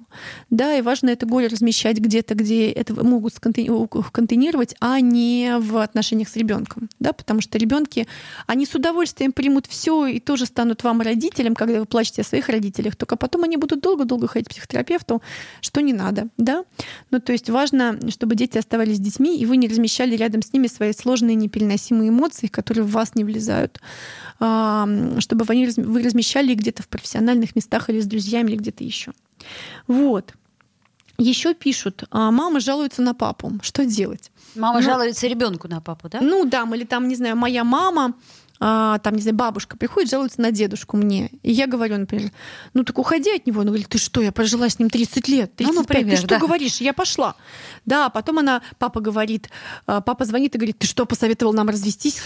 да, 0.50 0.78
и 0.78 0.82
важно 0.82 1.10
это 1.10 1.26
горе 1.26 1.48
размещать 1.48 1.98
где-то, 1.98 2.36
где 2.36 2.70
это 2.70 2.94
могут 3.04 3.40
контейнировать, 3.40 4.76
а 4.80 5.00
не 5.00 5.58
в 5.60 5.78
отношениях 5.78 6.30
с 6.30 6.36
ребенком, 6.36 6.90
да, 7.00 7.14
потому 7.14 7.42
что 7.42 7.58
ребенки, 7.58 8.08
они 8.48 8.66
с 8.66 8.76
удовольствием 8.76 9.32
примут 9.32 9.68
все 9.68 10.06
и 10.06 10.20
тоже 10.20 10.46
станут 10.46 10.84
вам 10.84 11.02
родителем, 11.02 11.56
когда 11.56 11.80
вы 11.80 11.86
плачете 11.86 12.22
о 12.22 12.26
своих 12.26 12.50
родителях, 12.50 12.96
только 12.96 13.16
потом 13.16 13.44
они 13.44 13.58
будут 13.58 13.82
долго-долго 13.82 14.28
ходить 14.28 14.48
к 14.48 14.52
психотерапевту, 14.52 15.22
что 15.62 15.82
не 15.82 15.94
надо, 15.94 16.28
да. 16.38 16.66
Ну, 17.12 17.20
то 17.20 17.32
есть 17.32 17.50
важно, 17.50 18.00
чтобы 18.10 18.36
дети 18.36 18.58
оставались 18.58 19.00
детьми, 19.00 19.38
и 19.38 19.46
вы 19.46 19.58
не 19.58 19.68
размещали 19.68 20.16
рядом 20.16 20.42
с 20.42 20.54
ними 20.54 20.68
свои 20.68 20.94
сложные 20.94 21.36
непереносимые 21.36 22.10
эмоции, 22.10 22.48
которые 22.48 22.84
в 22.84 22.92
вас 22.92 23.16
не 23.16 23.24
влезают, 23.24 23.80
чтобы 24.38 25.46
вы 25.46 26.02
размещали 26.04 26.54
где-то 26.54 26.84
в 26.84 26.88
профессиональных 26.88 27.56
местах 27.56 27.90
или 27.90 28.00
с 28.00 28.06
друзьями, 28.06 28.50
или 28.50 28.58
где-то 28.58 28.84
еще. 28.84 29.14
Вот. 29.88 30.34
Еще 31.18 31.54
пишут, 31.54 32.06
а 32.10 32.32
мама 32.32 32.60
жалуется 32.60 33.02
на 33.02 33.14
папу. 33.14 33.52
Что 33.62 33.86
делать? 33.86 34.32
Мама 34.56 34.80
ну, 34.80 34.86
жалуется 34.86 35.28
ребенку 35.28 35.68
на 35.68 35.80
папу, 35.80 36.10
да? 36.10 36.20
Ну 36.22 36.46
да, 36.46 36.68
или 36.74 36.86
там, 36.86 37.08
не 37.08 37.16
знаю, 37.16 37.36
моя 37.36 37.64
мама 37.64 38.14
а, 38.66 38.98
там, 39.00 39.16
не 39.16 39.22
знаю, 39.22 39.36
бабушка 39.36 39.76
приходит, 39.76 40.10
жалуется 40.10 40.40
на 40.40 40.50
дедушку 40.52 40.96
мне. 40.96 41.32
И 41.42 41.52
я 41.52 41.68
говорю, 41.68 41.98
например, 41.98 42.32
ну 42.74 42.86
так 42.86 42.98
уходи 42.98 43.30
от 43.36 43.46
него. 43.46 43.60
Она 43.60 43.72
говорит, 43.72 43.90
ты 43.90 43.98
что, 43.98 44.22
я 44.22 44.32
прожила 44.32 44.70
с 44.70 44.80
ним 44.80 44.90
30 44.90 45.28
лет, 45.28 45.54
35, 45.58 45.68
ну, 45.68 45.82
например, 45.82 46.12
ты 46.12 46.18
что 46.18 46.28
да. 46.30 46.40
говоришь? 46.40 46.78
Я 46.78 46.94
пошла. 46.94 47.36
Да, 47.86 48.08
потом 48.08 48.40
она, 48.40 48.62
папа 48.80 49.02
говорит, 49.02 49.50
а, 49.86 50.00
папа 50.00 50.24
звонит 50.24 50.56
и 50.56 50.58
говорит, 50.58 50.78
ты 50.80 50.88
что, 50.88 51.06
посоветовал 51.06 51.52
нам 51.52 51.68
развестись? 51.68 52.22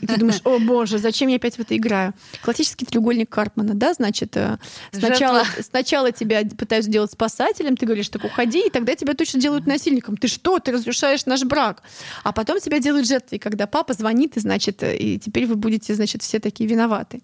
И 0.00 0.06
ты 0.06 0.16
думаешь, 0.16 0.40
о 0.44 0.58
боже, 0.58 0.96
зачем 0.96 1.28
я 1.28 1.36
опять 1.36 1.56
в 1.56 1.60
это 1.60 1.76
играю? 1.76 2.14
Классический 2.42 2.86
треугольник 2.86 3.28
Карпмана, 3.28 3.74
да, 3.74 3.92
значит, 3.92 4.34
э, 4.38 4.56
сначала, 4.92 5.42
сначала 5.60 6.10
тебя 6.10 6.42
пытаются 6.56 6.88
сделать 6.88 7.12
спасателем, 7.12 7.76
ты 7.76 7.84
говоришь, 7.84 8.08
так 8.08 8.24
уходи, 8.24 8.66
и 8.66 8.70
тогда 8.70 8.94
тебя 8.94 9.12
точно 9.12 9.40
делают 9.40 9.66
насильником. 9.66 10.16
Ты 10.16 10.28
что, 10.28 10.58
ты 10.58 10.72
разрушаешь 10.72 11.26
наш 11.26 11.44
брак? 11.44 11.82
А 12.22 12.32
потом 12.32 12.60
тебя 12.60 12.78
делают 12.78 13.06
жертвой, 13.06 13.38
когда 13.38 13.66
папа 13.66 13.92
звонит, 13.92 14.38
и, 14.38 14.40
значит, 14.40 14.82
э, 14.82 14.96
и 14.96 15.18
теперь 15.18 15.44
вы 15.44 15.56
будете, 15.56 15.81
значит, 15.90 16.22
все 16.22 16.38
такие 16.38 16.68
виноваты. 16.68 17.22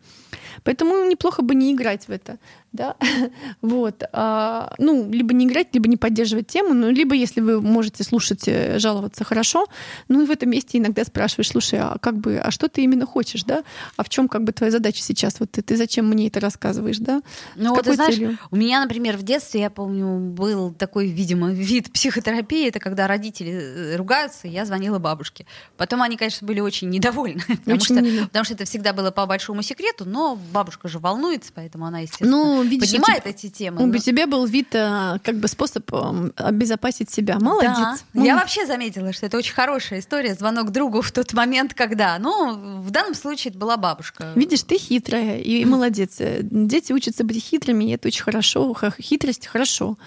Поэтому 0.65 1.05
неплохо 1.09 1.43
бы 1.43 1.55
не 1.55 1.73
играть 1.73 2.09
в 2.09 2.11
это 2.11 2.39
да, 2.73 2.97
вот, 3.63 4.03
а, 4.13 4.75
ну, 4.79 5.11
либо 5.11 5.33
не 5.35 5.47
играть, 5.47 5.69
либо 5.73 5.89
не 5.89 5.97
поддерживать 5.97 6.49
тему, 6.49 6.75
ну, 6.75 6.91
либо, 6.91 7.15
если 7.15 7.41
вы 7.41 7.61
можете 7.61 8.05
слушать, 8.05 8.47
э, 8.47 8.79
жаловаться 8.79 9.25
хорошо, 9.25 9.67
ну, 10.09 10.23
и 10.23 10.27
в 10.27 10.31
этом 10.31 10.51
месте 10.51 10.79
иногда 10.79 11.05
спрашиваешь, 11.05 11.49
слушай, 11.49 11.79
а 11.81 11.97
как 12.01 12.19
бы, 12.19 12.39
а 12.39 12.51
что 12.51 12.69
ты 12.69 12.83
именно 12.83 13.07
хочешь, 13.07 13.45
да, 13.45 13.65
а 13.97 14.03
в 14.03 14.09
чем 14.09 14.29
как 14.29 14.45
бы 14.45 14.53
твоя 14.53 14.71
задача 14.71 15.03
сейчас, 15.03 15.41
вот 15.41 15.51
ты, 15.51 15.63
ты 15.63 15.77
зачем 15.77 16.09
мне 16.09 16.29
это 16.29 16.41
рассказываешь, 16.41 16.99
да? 16.99 17.23
Ну, 17.57 17.75
вот, 17.75 17.85
ты 17.85 17.95
знаешь, 17.95 18.15
целью? 18.15 18.39
у 18.51 18.57
меня, 18.57 18.83
например, 18.83 19.17
в 19.17 19.23
детстве, 19.23 19.61
я 19.61 19.71
помню, 19.71 20.19
был 20.19 20.73
такой, 20.73 21.09
видимо, 21.09 21.51
вид 21.53 21.93
психотерапии, 21.93 22.69
это 22.69 22.81
когда 22.81 23.07
родители 23.07 23.53
э, 23.53 23.97
ругаются, 23.97 24.47
я 24.47 24.67
звонила 24.67 24.99
бабушке. 24.99 25.47
Потом 25.77 26.03
они, 26.03 26.17
конечно, 26.17 26.47
были 26.47 26.61
очень 26.61 26.91
недовольны, 26.91 27.43
потому, 27.49 27.77
очень 27.77 27.97
что, 27.97 28.01
не... 28.01 28.21
потому 28.27 28.45
что 28.49 28.55
это 28.55 28.65
всегда 28.65 28.93
было 28.93 29.11
по 29.11 29.27
большому 29.27 29.63
секрету, 29.63 30.05
но 30.05 30.39
бабушка 30.53 30.89
же 30.89 30.99
волнуется, 30.99 31.53
поэтому 31.55 31.85
она, 31.87 32.01
естественно, 32.01 32.31
ну, 32.31 32.63
видишь, 32.63 32.91
поднимает 32.91 33.23
тебя, 33.23 33.31
эти 33.31 33.49
темы. 33.49 33.83
У 33.83 33.87
но... 33.87 33.99
тебя 33.99 34.27
был 34.27 34.47
вид, 34.47 34.75
э, 34.75 35.19
как 35.23 35.37
бы 35.37 35.49
способ 35.49 35.89
э, 35.93 36.31
обезопасить 36.37 37.11
себя. 37.11 37.39
Молодец. 37.39 38.05
Да. 38.15 38.23
Я 38.23 38.37
вообще 38.37 38.67
заметила, 38.67 39.13
что 39.13 39.27
это 39.27 39.37
очень 39.37 39.55
хорошая 39.55 40.01
история, 40.01 40.35
звонок 40.35 40.71
другу 40.71 41.03
в 41.03 41.13
тот 41.13 41.33
момент, 41.35 41.75
когда. 41.75 42.19
Ну, 42.19 42.81
в 42.81 42.91
данном 42.91 43.15
случае 43.15 43.51
это 43.51 43.59
была 43.59 43.77
бабушка. 43.77 44.33
Видишь, 44.35 44.63
ты 44.63 44.79
хитрая 44.79 45.39
и 45.39 45.65
молодец. 45.65 46.17
Дети 46.19 46.93
учатся 46.93 47.25
быть 47.25 47.43
хитрыми, 47.43 47.85
и 47.85 47.91
это 47.91 48.09
очень 48.09 48.23
хорошо. 48.23 48.75
Хитрость 48.99 49.47
хорошо. 49.47 49.99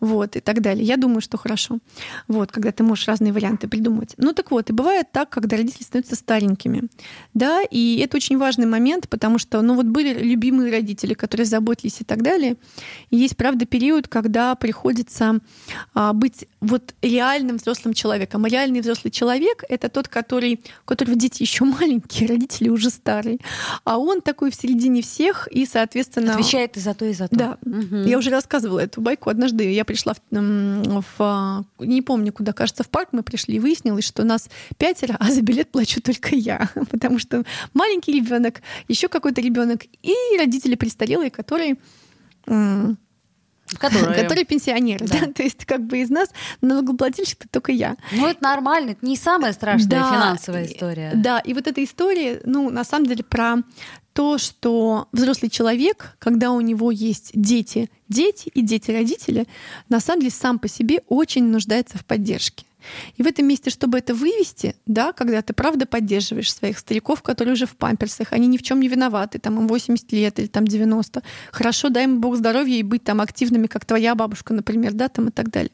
Вот, 0.00 0.36
и 0.36 0.40
так 0.40 0.62
далее. 0.62 0.84
Я 0.84 0.96
думаю, 0.96 1.20
что 1.20 1.36
хорошо. 1.36 1.78
Вот, 2.28 2.50
когда 2.50 2.72
ты 2.72 2.82
можешь 2.82 3.06
разные 3.06 3.32
варианты 3.32 3.68
придумать. 3.68 4.14
Ну 4.16 4.32
так 4.32 4.50
вот, 4.50 4.70
и 4.70 4.72
бывает 4.72 5.12
так, 5.12 5.28
когда 5.28 5.56
родители 5.56 5.82
становятся 5.82 6.16
старенькими. 6.16 6.88
Да, 7.34 7.62
и 7.70 7.79
это 8.02 8.16
очень 8.16 8.38
важный 8.38 8.66
момент, 8.66 9.08
потому 9.08 9.38
что, 9.38 9.60
ну 9.62 9.74
вот 9.74 9.86
были 9.86 10.12
любимые 10.14 10.72
родители, 10.72 11.14
которые 11.14 11.46
заботились 11.46 12.00
и 12.00 12.04
так 12.04 12.22
далее. 12.22 12.56
И 13.10 13.16
есть, 13.16 13.36
правда, 13.36 13.66
период, 13.66 14.08
когда 14.08 14.54
приходится 14.54 15.38
а, 15.94 16.12
быть 16.12 16.46
вот 16.60 16.94
реальным 17.02 17.56
взрослым 17.56 17.94
человеком. 17.94 18.44
А 18.44 18.48
реальный 18.48 18.80
взрослый 18.80 19.10
человек— 19.10 19.64
это 19.68 19.88
тот, 19.88 20.08
который, 20.08 20.60
у 20.82 20.88
которого 20.88 21.16
дети 21.16 21.42
еще 21.42 21.64
маленькие, 21.64 22.28
родители 22.28 22.68
уже 22.68 22.90
старые. 22.90 23.38
А 23.84 23.98
он 23.98 24.20
такой 24.20 24.50
в 24.50 24.54
середине 24.54 25.02
всех, 25.02 25.48
и, 25.50 25.66
соответственно... 25.66 26.34
Отвечает 26.34 26.76
и 26.76 26.80
за 26.80 26.94
то, 26.94 27.04
и 27.04 27.12
за 27.12 27.28
то. 27.28 27.36
Да. 27.36 27.58
Угу. 27.64 27.96
Я 28.06 28.18
уже 28.18 28.30
рассказывала 28.30 28.80
эту 28.80 29.00
байку. 29.00 29.30
Однажды 29.30 29.70
я 29.72 29.84
пришла 29.84 30.14
в, 30.14 31.04
в... 31.18 31.64
Не 31.78 32.02
помню, 32.02 32.32
куда, 32.32 32.52
кажется, 32.52 32.84
в 32.84 32.88
парк 32.88 33.10
мы 33.12 33.22
пришли, 33.22 33.56
и 33.56 33.60
выяснилось, 33.60 34.04
что 34.04 34.24
нас 34.24 34.48
пятеро, 34.76 35.16
а 35.18 35.30
за 35.30 35.42
билет 35.42 35.70
плачу 35.70 36.00
только 36.00 36.34
я. 36.34 36.70
Потому 36.90 37.18
что 37.18 37.44
маленький 37.74 38.12
ребенок, 38.12 38.62
еще 38.88 39.08
какой-то 39.08 39.40
ребенок 39.40 39.84
и 40.02 40.14
родители 40.38 40.74
престарелые, 40.74 41.30
которые 41.30 41.76
Которые... 43.78 44.22
которые 44.22 44.44
пенсионеры, 44.44 45.06
да. 45.06 45.20
да, 45.20 45.32
то 45.32 45.44
есть 45.44 45.64
как 45.64 45.86
бы 45.86 45.98
из 45.98 46.10
нас 46.10 46.30
налогоплательщик 46.60 47.44
только 47.52 47.70
я. 47.70 47.96
Ну 48.10 48.26
это 48.26 48.42
нормально, 48.42 48.90
это 48.90 49.06
не 49.06 49.16
самая 49.16 49.52
страшная 49.52 50.00
да, 50.00 50.10
финансовая 50.10 50.66
история. 50.66 51.12
Да, 51.14 51.38
и 51.38 51.54
вот 51.54 51.68
эта 51.68 51.84
история, 51.84 52.40
ну 52.44 52.70
на 52.70 52.82
самом 52.82 53.06
деле 53.06 53.22
про 53.22 53.58
то, 54.12 54.38
что 54.38 55.08
взрослый 55.12 55.50
человек, 55.50 56.16
когда 56.18 56.50
у 56.50 56.60
него 56.60 56.90
есть 56.90 57.30
дети, 57.32 57.88
дети 58.08 58.48
и 58.48 58.60
дети-родители, 58.60 59.46
на 59.88 60.00
самом 60.00 60.22
деле 60.22 60.32
сам 60.32 60.58
по 60.58 60.66
себе 60.66 61.02
очень 61.06 61.44
нуждается 61.44 61.96
в 61.96 62.04
поддержке. 62.04 62.64
И 63.16 63.22
в 63.22 63.26
этом 63.26 63.46
месте, 63.46 63.70
чтобы 63.70 63.98
это 63.98 64.14
вывести, 64.14 64.74
да, 64.86 65.12
когда 65.12 65.42
ты 65.42 65.52
правда 65.52 65.86
поддерживаешь 65.86 66.52
своих 66.52 66.78
стариков, 66.78 67.22
которые 67.22 67.54
уже 67.54 67.66
в 67.66 67.76
памперсах, 67.76 68.32
они 68.32 68.46
ни 68.46 68.56
в 68.56 68.62
чем 68.62 68.80
не 68.80 68.88
виноваты, 68.88 69.38
там 69.38 69.58
им 69.58 69.68
80 69.68 70.12
лет 70.12 70.38
или 70.38 70.46
там 70.46 70.66
90, 70.66 71.22
хорошо, 71.52 71.88
дай 71.88 72.04
им 72.04 72.20
Бог 72.20 72.36
здоровья 72.36 72.76
и 72.76 72.82
быть 72.82 73.04
там 73.04 73.20
активными, 73.20 73.66
как 73.66 73.84
твоя 73.84 74.14
бабушка, 74.14 74.54
например, 74.54 74.92
да, 74.92 75.08
там 75.08 75.28
и 75.28 75.30
так 75.30 75.50
далее, 75.50 75.72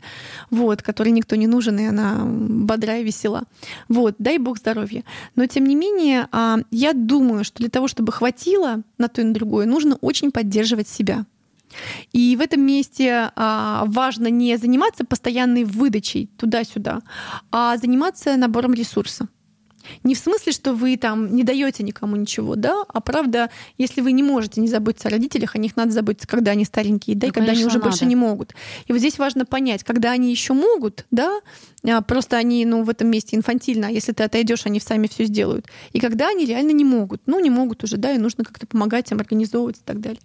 вот, 0.51 0.83
которой 0.83 1.11
никто 1.11 1.37
не 1.37 1.47
нужен, 1.47 1.79
и 1.79 1.85
она 1.85 2.25
бодрая 2.25 3.01
и 3.01 3.05
весела. 3.05 3.45
Вот, 3.89 4.17
дай 4.19 4.39
Бог 4.39 4.59
здоровья. 4.59 5.05
Но 5.35 5.47
тем 5.47 5.65
не 5.65 5.75
менее, 5.75 6.29
а, 6.33 6.59
я 6.71 6.93
думаю, 6.93 7.45
что 7.45 7.59
для 7.59 7.71
того, 7.71 7.89
чтобы 7.89 8.13
хватило 8.13 8.83
на 8.99 9.09
то 9.09 9.21
и 9.21 9.25
на 9.25 9.35
другое, 9.35 9.67
нужно 9.67 9.97
очень 9.97 10.31
поддерживать 10.31 10.89
себя. 10.89 11.27
И 12.13 12.37
в 12.37 12.41
этом 12.41 12.61
месте 12.61 13.31
а, 13.37 13.85
важно 13.87 14.29
не 14.29 14.57
заниматься 14.57 15.05
постоянной 15.05 15.65
выдачей 15.65 16.31
туда-сюда, 16.39 17.01
а 17.51 17.77
заниматься 17.77 18.37
набором 18.37 18.75
ресурса. 18.75 19.29
Не 20.05 20.15
в 20.15 20.19
смысле, 20.19 20.53
что 20.53 20.73
вы 20.73 20.97
там 20.97 21.35
не 21.35 21.45
даете 21.45 21.83
никому 21.83 22.17
ничего, 22.17 22.57
да, 22.57 22.85
а 22.89 23.01
правда, 23.01 23.51
если 23.79 24.01
вы 24.01 24.13
не 24.13 24.23
можете 24.23 24.61
не 24.61 24.69
заботиться 24.69 25.09
о 25.09 25.11
родителях, 25.11 25.55
о 25.55 25.59
них 25.59 25.77
надо 25.77 25.93
заботиться, 25.93 26.29
когда 26.29 26.53
они 26.53 26.65
старенькие, 26.65 27.17
да, 27.17 27.27
ну, 27.27 27.31
и 27.31 27.35
когда 27.35 27.53
они 27.53 27.65
уже 27.65 27.79
надо. 27.79 27.91
больше 27.91 28.07
не 28.07 28.17
могут. 28.17 28.55
И 28.87 28.93
вот 28.93 28.99
здесь 28.99 29.19
важно 29.19 29.45
понять, 29.45 29.85
когда 29.85 30.11
они 30.11 30.31
еще 30.31 30.53
могут, 30.53 31.07
да, 31.11 31.41
а, 31.85 32.03
просто 32.03 32.37
они, 32.37 32.65
ну, 32.65 32.83
в 32.83 32.91
этом 32.91 33.09
месте 33.09 33.37
инфантильно, 33.37 33.89
а 33.89 33.91
если 33.91 34.13
ты 34.13 34.25
отойдешь, 34.25 34.67
они 34.67 34.81
сами 34.81 35.07
все 35.07 35.25
сделают. 35.25 35.67
И 35.93 36.01
когда 36.01 36.29
они 36.29 36.45
реально 36.45 36.73
не 36.73 36.85
могут, 36.85 37.23
ну, 37.27 37.39
не 37.41 37.51
могут 37.51 37.85
уже, 37.85 37.97
да, 37.97 38.13
и 38.13 38.19
нужно 38.19 38.45
как-то 38.45 38.67
помогать 38.67 39.11
им 39.13 39.21
организовывать 39.21 39.77
и 39.77 39.83
так 39.85 40.01
далее. 40.01 40.21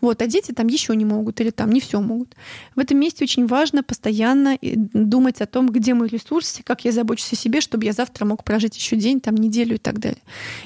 Вот, 0.00 0.20
а 0.22 0.26
дети 0.26 0.52
там 0.52 0.66
еще 0.66 0.96
не 0.96 1.04
могут 1.04 1.40
или 1.40 1.50
там 1.50 1.70
не 1.70 1.80
все 1.80 2.00
могут. 2.00 2.34
В 2.74 2.80
этом 2.80 2.98
месте 2.98 3.24
очень 3.24 3.46
важно 3.46 3.82
постоянно 3.82 4.58
думать 4.62 5.40
о 5.40 5.46
том, 5.46 5.68
где 5.68 5.94
мой 5.94 6.08
ресурс, 6.08 6.60
как 6.64 6.84
я 6.84 6.92
забочусь 6.92 7.32
о 7.32 7.36
себе, 7.36 7.60
чтобы 7.60 7.84
я 7.84 7.92
завтра 7.92 8.24
мог 8.24 8.44
прожить 8.44 8.76
еще 8.76 8.95
день, 8.96 9.20
там, 9.20 9.34
неделю 9.36 9.76
и 9.76 9.78
так 9.78 9.98
далее. 9.98 10.22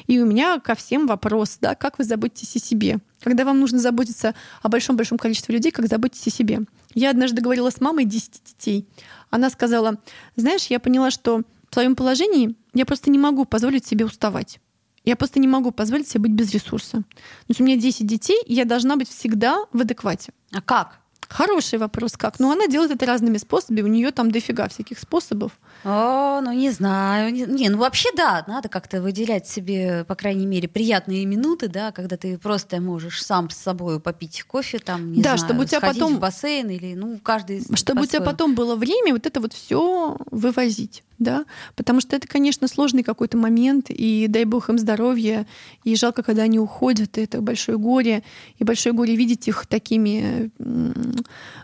И 0.06 0.20
у 0.20 0.26
меня 0.26 0.58
ко 0.60 0.74
всем 0.74 1.06
вопрос, 1.06 1.58
да, 1.60 1.74
как 1.74 1.98
вы 1.98 2.04
заботитесь 2.04 2.56
о 2.56 2.58
себе? 2.58 2.98
Когда 3.22 3.44
вам 3.44 3.60
нужно 3.60 3.78
заботиться 3.78 4.34
о 4.62 4.68
большом-большом 4.68 5.18
количестве 5.18 5.54
людей, 5.54 5.72
как 5.72 5.86
заботитесь 5.86 6.32
о 6.32 6.36
себе? 6.36 6.60
Я 6.94 7.10
однажды 7.10 7.42
говорила 7.42 7.70
с 7.70 7.80
мамой 7.80 8.04
10 8.04 8.42
детей. 8.44 8.86
Она 9.30 9.50
сказала, 9.50 9.98
знаешь, 10.36 10.66
я 10.66 10.80
поняла, 10.80 11.10
что 11.10 11.42
в 11.70 11.74
своем 11.74 11.94
положении 11.94 12.54
я 12.74 12.86
просто 12.86 13.10
не 13.10 13.18
могу 13.18 13.44
позволить 13.44 13.86
себе 13.86 14.04
уставать. 14.04 14.58
Я 15.04 15.16
просто 15.16 15.40
не 15.40 15.48
могу 15.48 15.70
позволить 15.70 16.08
себе 16.08 16.22
быть 16.22 16.32
без 16.32 16.52
ресурса. 16.52 16.98
То 16.98 17.48
есть 17.48 17.60
у 17.60 17.64
меня 17.64 17.76
10 17.76 18.06
детей, 18.06 18.40
и 18.44 18.54
я 18.54 18.64
должна 18.64 18.96
быть 18.96 19.08
всегда 19.08 19.64
в 19.72 19.80
адеквате. 19.80 20.32
А 20.52 20.60
как? 20.60 20.99
Хороший 21.30 21.78
вопрос, 21.78 22.16
как? 22.16 22.40
Ну, 22.40 22.50
она 22.50 22.66
делает 22.66 22.90
это 22.90 23.06
разными 23.06 23.38
способами, 23.38 23.82
у 23.82 23.86
нее 23.86 24.10
там 24.10 24.32
дофига 24.32 24.68
всяких 24.68 24.98
способов. 24.98 25.52
О, 25.84 26.40
ну 26.40 26.52
не 26.52 26.70
знаю. 26.70 27.32
Не, 27.32 27.42
не, 27.42 27.68
ну 27.68 27.78
вообще 27.78 28.08
да, 28.16 28.44
надо 28.48 28.68
как-то 28.68 29.00
выделять 29.00 29.46
себе, 29.46 30.04
по 30.08 30.16
крайней 30.16 30.46
мере, 30.46 30.68
приятные 30.68 31.24
минуты, 31.26 31.68
да, 31.68 31.92
когда 31.92 32.16
ты 32.16 32.36
просто 32.36 32.80
можешь 32.80 33.24
сам 33.24 33.48
с 33.48 33.56
собой 33.56 34.00
попить 34.00 34.42
кофе, 34.42 34.80
там, 34.80 35.12
не 35.12 35.22
да, 35.22 35.36
знаю, 35.36 35.38
чтобы 35.38 35.62
у 35.62 35.66
тебя 35.66 35.80
потом 35.80 36.16
в 36.16 36.18
бассейн 36.18 36.68
или, 36.68 36.94
ну, 36.94 37.20
каждый 37.22 37.62
Чтобы 37.76 38.02
у 38.02 38.06
тебя 38.06 38.22
потом 38.22 38.56
было 38.56 38.74
время 38.74 39.12
вот 39.12 39.24
это 39.24 39.40
вот 39.40 39.52
все 39.52 40.16
вывозить 40.32 41.04
да, 41.20 41.44
потому 41.76 42.00
что 42.00 42.16
это, 42.16 42.26
конечно, 42.26 42.66
сложный 42.66 43.04
какой-то 43.04 43.36
момент, 43.36 43.86
и 43.90 44.26
дай 44.28 44.44
бог 44.44 44.70
им 44.70 44.78
здоровья, 44.78 45.46
и 45.84 45.94
жалко, 45.94 46.22
когда 46.22 46.42
они 46.42 46.58
уходят, 46.58 47.18
и 47.18 47.20
это 47.20 47.40
большое 47.40 47.78
горе, 47.78 48.24
и 48.58 48.64
большое 48.64 48.94
горе 48.94 49.14
видеть 49.14 49.46
их 49.46 49.66
такими 49.66 50.50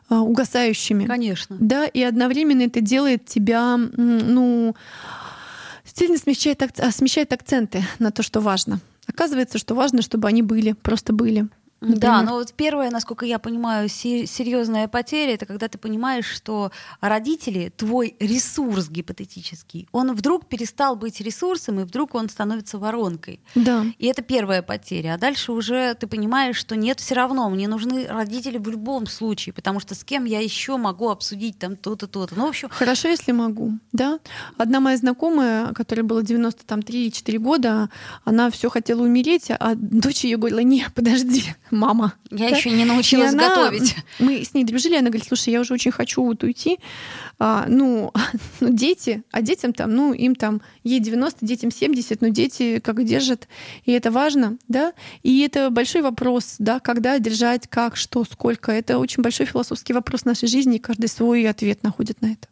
а, 0.09 0.21
угасающими. 0.21 1.07
Конечно. 1.07 1.57
Да, 1.59 1.87
и 1.87 2.03
одновременно 2.03 2.63
это 2.63 2.81
делает 2.81 3.25
тебя, 3.25 3.77
ну, 3.77 4.77
сильно 5.85 6.19
смещает, 6.19 6.63
смещает 6.93 7.33
акценты 7.33 7.83
на 7.99 8.13
то, 8.13 8.23
что 8.23 8.41
важно. 8.41 8.81
Оказывается, 9.07 9.59
что 9.59 9.75
важно, 9.75 10.03
чтобы 10.03 10.29
они 10.29 10.43
были, 10.43 10.73
просто 10.73 11.13
были. 11.13 11.49
Например. 11.81 12.01
Да, 12.01 12.23
но 12.23 12.33
вот 12.35 12.55
первое, 12.55 12.91
насколько 12.91 13.27
я 13.27 13.39
понимаю, 13.39 13.89
серьезная 13.89 14.89
потеря 14.89 15.35
это 15.35 15.45
когда 15.45 15.69
ты 15.69 15.77
понимаешь, 15.77 16.27
что 16.27 16.73
родители, 17.01 17.71
твой 17.77 18.17
ресурс 18.19 18.89
гипотетический, 18.89 19.87
он 19.93 20.15
вдруг 20.15 20.47
перестал 20.47 20.97
быть 20.97 21.21
ресурсом, 21.21 21.81
и 21.81 21.85
вдруг 21.85 22.15
он 22.15 22.31
становится 22.31 22.79
воронкой. 22.79 23.41
Да. 23.55 23.85
И 23.99 24.07
это 24.07 24.23
первая 24.23 24.63
потеря. 24.63 25.15
А 25.15 25.19
дальше 25.19 25.53
уже 25.53 25.95
ты 25.95 26.07
понимаешь, 26.07 26.57
что 26.57 26.77
нет, 26.77 26.99
все 26.99 27.15
равно 27.15 27.51
мне 27.51 27.69
нужны 27.69 28.07
родители 28.07 28.57
в 28.59 28.69
любом 28.69 29.07
случае, 29.07 29.53
потому 29.53 29.79
что 29.79 29.95
с 29.95 30.03
кем 30.03 30.25
я 30.25 30.41
еще 30.41 30.79
могу 30.79 31.11
обсудить 31.11 31.59
там 31.59 31.77
то-то, 31.77 32.07
то-то. 32.07 32.35
Ну, 32.37 32.47
в 32.47 32.49
общем... 32.49 32.69
Хорошо, 32.71 33.09
если 33.09 33.33
могу, 33.33 33.73
да. 33.93 34.19
Одна 34.57 34.81
моя 34.81 34.97
знакомая, 34.97 35.75
которая 35.75 36.05
была 36.05 36.23
93-4 36.23 37.39
года, 37.39 37.91
она 38.25 38.51
все 38.51 38.71
хотела 38.71 39.03
умереть, 39.03 39.51
а 39.51 39.75
дочь 39.75 40.25
ее 40.25 40.39
говорила, 40.39 40.61
не, 40.61 40.87
подожди, 40.95 41.45
мама. 41.77 42.15
Я 42.31 42.51
да? 42.51 42.57
еще 42.57 42.71
не 42.71 42.85
научилась 42.85 43.33
она, 43.33 43.49
готовить. 43.49 43.95
Мы 44.19 44.45
с 44.45 44.55
ней 44.55 44.65
дружили, 44.65 44.97
она 44.97 45.09
говорит, 45.09 45.27
слушай, 45.27 45.51
я 45.51 45.61
уже 45.61 45.75
очень 45.75 45.91
хочу 45.91 46.25
вот 46.25 46.43
уйти. 46.43 46.79
А, 47.39 47.67
ну, 47.69 48.13
ну, 48.61 48.73
дети, 48.73 49.23
а 49.31 49.43
детям 49.43 49.73
там, 49.73 49.95
ну, 49.95 50.13
им 50.13 50.35
там, 50.35 50.63
ей 50.85 51.01
90, 51.01 51.45
детям 51.45 51.71
70, 51.71 52.21
но 52.21 52.29
дети 52.29 52.81
как 52.81 53.05
держат, 53.05 53.49
и 53.85 53.93
это 53.93 54.11
важно, 54.11 54.57
да, 54.69 54.93
и 55.23 55.41
это 55.41 55.71
большой 55.71 56.03
вопрос, 56.03 56.57
да, 56.59 56.81
когда 56.81 57.19
держать, 57.19 57.69
как, 57.69 57.97
что, 57.97 58.25
сколько, 58.25 58.73
это 58.73 58.99
очень 58.99 59.23
большой 59.23 59.47
философский 59.47 59.93
вопрос 59.93 60.25
нашей 60.25 60.49
жизни, 60.49 60.77
и 60.77 60.81
каждый 60.81 61.09
свой 61.09 61.49
ответ 61.49 61.83
находит 61.83 62.23
на 62.23 62.33
это. 62.33 62.49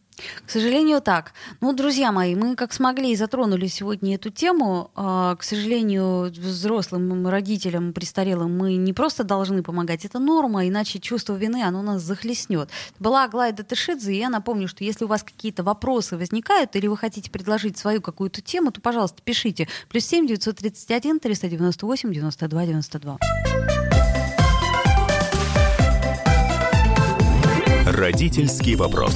К 0.47 0.51
сожалению, 0.51 1.01
так. 1.01 1.33
Ну, 1.61 1.73
друзья 1.73 2.13
мои, 2.13 2.37
мы 2.37 2.55
как 2.55 2.73
смогли 2.73 3.17
затронули 3.17 3.67
сегодня 3.67 4.15
эту 4.15 4.31
тему. 4.31 4.91
А, 4.95 5.35
к 5.35 5.43
сожалению, 5.43 6.33
взрослым 6.33 7.27
родителям, 7.27 7.93
престарелым 7.93 8.57
мы 8.57 8.77
не 8.77 8.93
просто 8.93 9.25
должны 9.25 9.63
помогать, 9.63 10.05
это 10.05 10.21
норма, 10.21 10.69
иначе 10.69 11.01
чувство 11.01 11.35
вины, 11.35 11.63
оно 11.65 11.83
нас 11.83 12.03
захлестнет. 12.03 12.71
Была 12.99 13.25
Аглая 13.25 13.53
Датышидзе, 13.53 14.15
и 14.15 14.19
я 14.19 14.29
напомню, 14.29 14.69
что 14.69 14.85
если 14.85 15.05
у 15.05 15.09
вас 15.09 15.25
какие-то 15.25 15.65
вопросы 15.65 16.17
возникают, 16.17 16.77
или 16.77 16.87
вы 16.87 16.97
хотите 16.97 17.31
предложить 17.31 17.77
свою 17.77 18.01
какую-то 18.01 18.41
тему, 18.41 18.71
то, 18.71 18.81
пожалуйста, 18.81 19.21
пишите. 19.25 19.69
Плюс 19.89 20.05
семь 20.05 20.27
девятьсот 20.27 20.59
тридцать 20.59 20.91
один 20.93 21.19
триста 21.19 21.49
девяносто 21.49 21.87
восемь 21.87 22.13
девяносто 22.13 22.47
два 22.47 22.65
девяносто 22.65 22.99
два. 23.01 23.19
Родительский 27.87 28.77
вопрос. 28.77 29.15